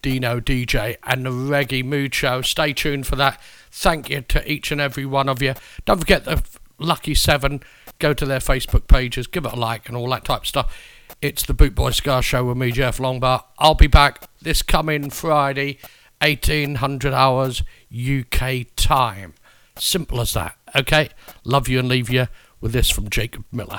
Dino 0.02 0.38
DJ 0.38 0.98
and 1.02 1.26
the 1.26 1.30
Reggae 1.30 1.84
Mood 1.84 2.14
Show. 2.14 2.42
Stay 2.42 2.72
tuned 2.72 3.08
for 3.08 3.16
that. 3.16 3.42
Thank 3.72 4.08
you 4.08 4.20
to 4.20 4.48
each 4.48 4.70
and 4.70 4.80
every 4.80 5.04
one 5.04 5.28
of 5.28 5.42
you. 5.42 5.54
Don't 5.84 5.98
forget 5.98 6.26
the 6.26 6.44
Lucky 6.78 7.16
Seven. 7.16 7.60
Go 7.98 8.14
to 8.14 8.24
their 8.24 8.38
Facebook 8.38 8.86
pages, 8.86 9.26
give 9.26 9.44
it 9.46 9.52
a 9.52 9.56
like, 9.56 9.88
and 9.88 9.96
all 9.96 10.08
that 10.10 10.24
type 10.24 10.42
of 10.42 10.46
stuff. 10.46 10.80
It's 11.20 11.44
the 11.44 11.54
Bootboy 11.54 11.92
Ska 11.92 12.22
Show 12.22 12.44
with 12.44 12.56
me, 12.56 12.70
Jeff 12.70 12.98
Longbar. 12.98 13.42
I'll 13.58 13.74
be 13.74 13.88
back 13.88 14.28
this 14.40 14.62
coming 14.62 15.10
Friday, 15.10 15.78
1800 16.20 17.12
hours 17.12 17.64
UK 17.92 18.66
time. 18.76 19.34
Simple 19.76 20.20
as 20.20 20.32
that. 20.34 20.56
Okay? 20.76 21.08
Love 21.44 21.68
you 21.68 21.78
and 21.78 21.88
leave 21.88 22.10
you 22.10 22.26
with 22.60 22.72
this 22.72 22.90
from 22.90 23.08
Jacob 23.08 23.44
Miller. 23.50 23.78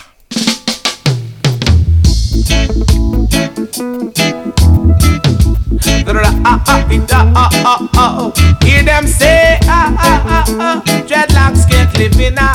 Hear 8.63 8.83
them 8.83 9.07
say, 9.07 9.59
ah, 9.63 9.95
ah, 9.99 10.23
ah, 10.27 10.45
ah, 10.59 10.81
dreadlocks 11.05 11.69
can't 11.69 11.97
live 11.97 12.19
in 12.19 12.37
a 12.37 12.53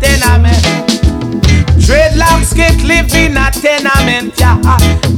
tenement. 0.00 0.99
Dreadlocks 1.90 2.54
can't 2.54 2.84
live 2.84 3.12
in 3.16 3.36
a 3.36 3.50
tenement, 3.50 4.38
yeah. 4.38 4.56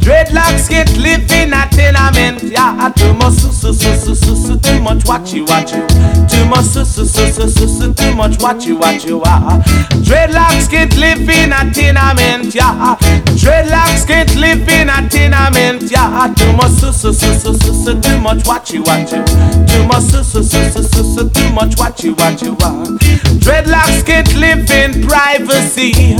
Dreadlocks 0.01 0.71
can't 0.71 0.97
live 0.97 1.31
in 1.31 1.53
a 1.53 1.69
tenement, 1.69 2.43
yeah. 2.45 2.89
Too 2.97 3.13
much 3.13 3.35
su 3.35 3.53
su 3.53 3.75
su 3.75 3.95
su 3.95 4.15
su 4.15 4.35
su, 4.35 4.59
too 4.59 4.81
much 4.81 5.05
watchy 5.05 5.45
watchy. 5.45 5.87
Too 6.31 6.47
much 6.47 6.65
su 6.65 6.83
su 6.87 7.05
su 7.05 7.27
su 7.31 7.51
su 7.51 7.69
su, 7.69 7.93
too 7.93 8.15
much 8.15 8.39
watchy 8.39 8.73
watchy. 8.75 9.21
Ah. 9.23 9.63
Dreadlocks 10.01 10.71
can't 10.71 10.97
live 10.97 11.29
in 11.29 11.53
a 11.53 11.71
tenement, 11.75 12.55
yeah. 12.55 12.97
Dreadlocks 13.37 14.07
can't 14.07 14.35
live 14.37 14.67
in 14.67 14.89
a 14.89 15.07
tenement, 15.11 15.83
yeah. 15.91 16.33
Too 16.35 16.53
much 16.55 16.71
su 16.71 16.91
su 16.91 17.13
su 17.13 17.35
su 17.39 17.53
su 17.53 17.85
su, 17.85 18.01
too 18.01 18.19
much 18.19 18.45
watchy 18.45 18.83
watchy. 18.83 19.21
Too 19.69 19.85
much 19.89 20.05
su 20.05 20.25
su 20.25 20.43
su 20.43 20.71
su 20.73 20.83
su 20.85 21.05
su, 21.17 21.29
too 21.29 21.51
much 21.53 21.77
watchy 21.77 22.15
watchy. 22.15 22.49
Ah. 22.63 22.83
Dreadlocks 23.45 24.07
can't 24.07 24.35
live 24.37 24.71
in 24.71 25.07
privacy. 25.07 26.17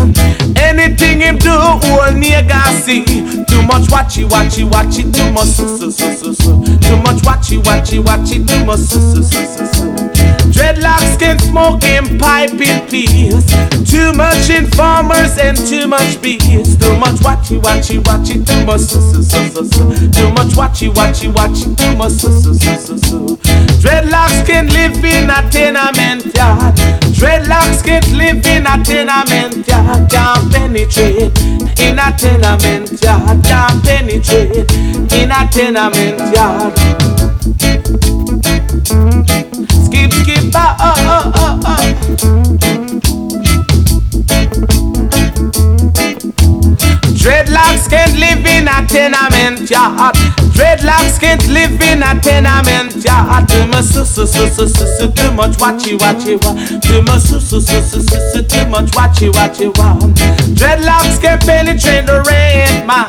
Anything 0.57 1.21
him 1.21 1.37
do, 1.39 1.51
all 1.51 2.13
nigga 2.13 2.63
see. 2.83 3.05
Too 3.05 3.63
much 3.63 3.89
watchy 3.89 4.29
watchy 4.29 4.69
watchy, 4.69 5.03
too 5.13 5.31
much 5.33 5.49
su 5.49 5.79
su 5.79 5.91
su 5.91 6.13
su 6.17 6.35
su. 6.35 6.63
Too 6.81 6.97
much 6.99 7.23
watchy 7.23 7.59
watchy 7.63 8.03
watchy, 8.03 8.47
too 8.47 8.65
much 8.65 8.81
su 8.81 9.01
su 9.15 9.23
su 9.23 9.47
su 9.47 9.67
su. 9.75 10.22
Dreadlocks 10.53 11.19
can 11.19 11.39
smoke 11.39 11.83
and 11.85 12.21
pipe 12.21 12.53
in 12.53 12.87
peace. 12.89 13.45
Too 13.91 14.13
much 14.13 14.51
informers 14.51 15.39
and 15.39 15.57
too 15.57 15.87
much 15.89 16.21
bees. 16.21 16.77
Too 16.77 16.97
much 16.97 17.17
watchy 17.25 17.61
watchy 17.61 17.99
watchy, 18.03 18.45
too 18.47 18.65
much 18.65 18.81
su 18.81 19.01
su 19.01 19.23
su 19.23 19.49
su 19.49 19.65
su. 19.65 20.11
Too 20.11 20.31
much 20.33 20.53
watchy 20.55 20.89
watchy 20.93 21.33
watchy, 21.33 21.75
too 21.77 21.97
much 21.97 22.13
su 22.13 22.31
su 22.41 22.55
su 22.55 22.77
su 22.77 22.99
su. 22.99 23.39
Dreadlocks 23.83 24.47
can 24.47 24.69
live 24.69 25.05
in 25.05 25.31
a 25.31 25.43
tenement 25.51 26.25
yard. 26.37 26.75
Dreadlocks 27.17 27.83
can't 27.83 28.07
live 28.13 28.45
in 28.47 28.67
a 28.67 28.83
tenement 28.85 29.67
yard. 29.67 30.11
Can't 30.11 30.53
penetrate 30.53 31.33
in 31.81 31.99
a 31.99 32.13
tenement 32.17 33.03
yard. 33.03 33.45
Can't 33.45 33.85
penetrate 33.85 34.71
in 35.13 35.31
a 35.31 35.49
tenement 35.51 36.21
yard. 36.35 38.12
Skip, 38.85 40.13
skip, 40.13 40.55
ah, 40.55 40.77
ah, 40.79 41.33
ah, 41.35 41.59
ah. 41.65 42.02
Can't 47.93 48.17
live 48.17 48.47
in 48.47 48.67
a 48.69 48.81
tenement 48.89 49.69
yard. 49.69 50.17
Dreadlocks 50.57 51.21
can't 51.21 51.47
live 51.49 51.79
in 51.83 52.03
a 52.03 52.19
tenement 52.19 52.97
yard. 53.05 53.47
Too 53.47 53.67
much 53.67 53.85
su 53.85 54.05
su 54.07 54.27
su 54.27 54.49
su 54.49 54.67
su 54.67 54.87
su, 54.97 55.13
too 55.13 55.31
much 55.33 55.59
watchy 55.59 55.99
watchy 55.99 56.41
wa. 56.43 56.57
Too 56.81 57.03
much 57.03 57.21
su 57.21 57.39
su 57.39 57.61
su 57.61 57.83
su 57.83 58.01
su 58.01 58.19
su, 58.33 58.43
too 58.49 58.65
much 58.71 58.91
watchy 58.97 59.31
watchy 59.37 59.69
wa. 59.77 59.93
Dreadlocks 60.57 61.21
can 61.21 61.39
penetrate 61.41 62.07
the 62.07 62.25
rain, 62.25 62.87
man. 62.87 63.05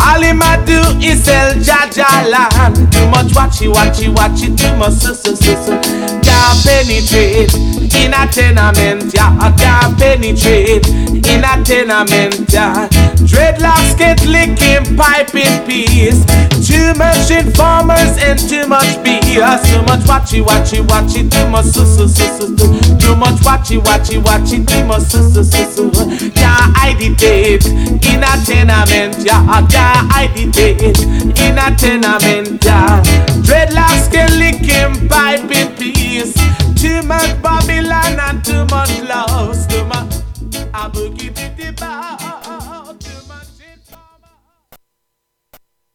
All 0.00 0.22
him 0.22 0.40
a 0.40 0.56
do 0.64 0.80
is 1.04 1.22
sell 1.22 1.52
Jaja 1.56 2.08
land. 2.32 2.76
Too 2.92 3.06
much 3.10 3.32
watchy, 3.36 3.70
watchy, 3.70 4.08
watchy, 4.14 4.48
too 4.56 4.74
much 4.76 4.94
su 4.94 5.14
su 5.14 5.36
su 5.36 5.54
su. 5.64 5.76
Can't 6.24 6.56
penetrate 6.64 7.79
in 7.94 8.12
a 8.14 8.26
tenement, 8.26 9.12
yeah. 9.14 9.36
Can't 9.56 9.98
penetrate 9.98 10.86
in 10.88 11.44
a 11.44 11.64
tenement, 11.64 12.52
yeah. 12.52 12.88
Dreadlocks 13.26 13.96
get 13.96 14.24
licking 14.26 14.96
pipe 14.96 15.34
in 15.34 15.66
peace. 15.66 16.24
Too 16.66 16.94
much 16.94 17.30
informers 17.30 18.16
and 18.18 18.38
too 18.38 18.66
much 18.66 18.98
BS. 19.04 19.64
Too 19.72 19.82
much 19.82 20.00
watchy, 20.06 20.42
watchy, 20.42 20.84
watchy, 20.86 21.30
too 21.30 21.48
much 21.48 21.66
su 21.66 21.84
su 21.84 22.08
su 22.08 22.26
su. 22.38 22.56
Too 22.98 23.16
much 23.16 23.40
watchy, 23.42 23.78
watchy, 23.80 24.20
watchy, 24.22 24.66
too 24.66 24.84
much 24.86 25.02
su 25.02 25.30
su 25.30 25.42
su 25.44 25.64
su. 25.74 25.90
Can't 26.32 26.76
hide 26.76 27.00
it 27.00 27.66
in 27.66 28.22
a 28.22 28.44
tenement, 28.44 29.16
yeah. 29.24 29.44
Can't 29.68 30.10
hide 30.12 30.30
it 30.36 31.00
in 31.40 31.58
a 31.58 31.76
tenement, 31.76 32.64
yeah. 32.64 33.02
Dreadlocks 33.42 34.10
get 34.12 34.30
licking 34.32 35.08
pipe 35.08 35.50
in 35.50 35.74
peace. 35.76 36.69
Too 36.80 37.02
much 37.02 37.42
Babylon 37.42 38.18
and 38.18 38.42
too 38.42 38.64
much 38.70 39.02
love. 39.02 39.68
Too 39.68 39.84
much 39.84 40.14
boogie 40.72 41.30
diddy 41.34 41.34
bar. 41.34 41.39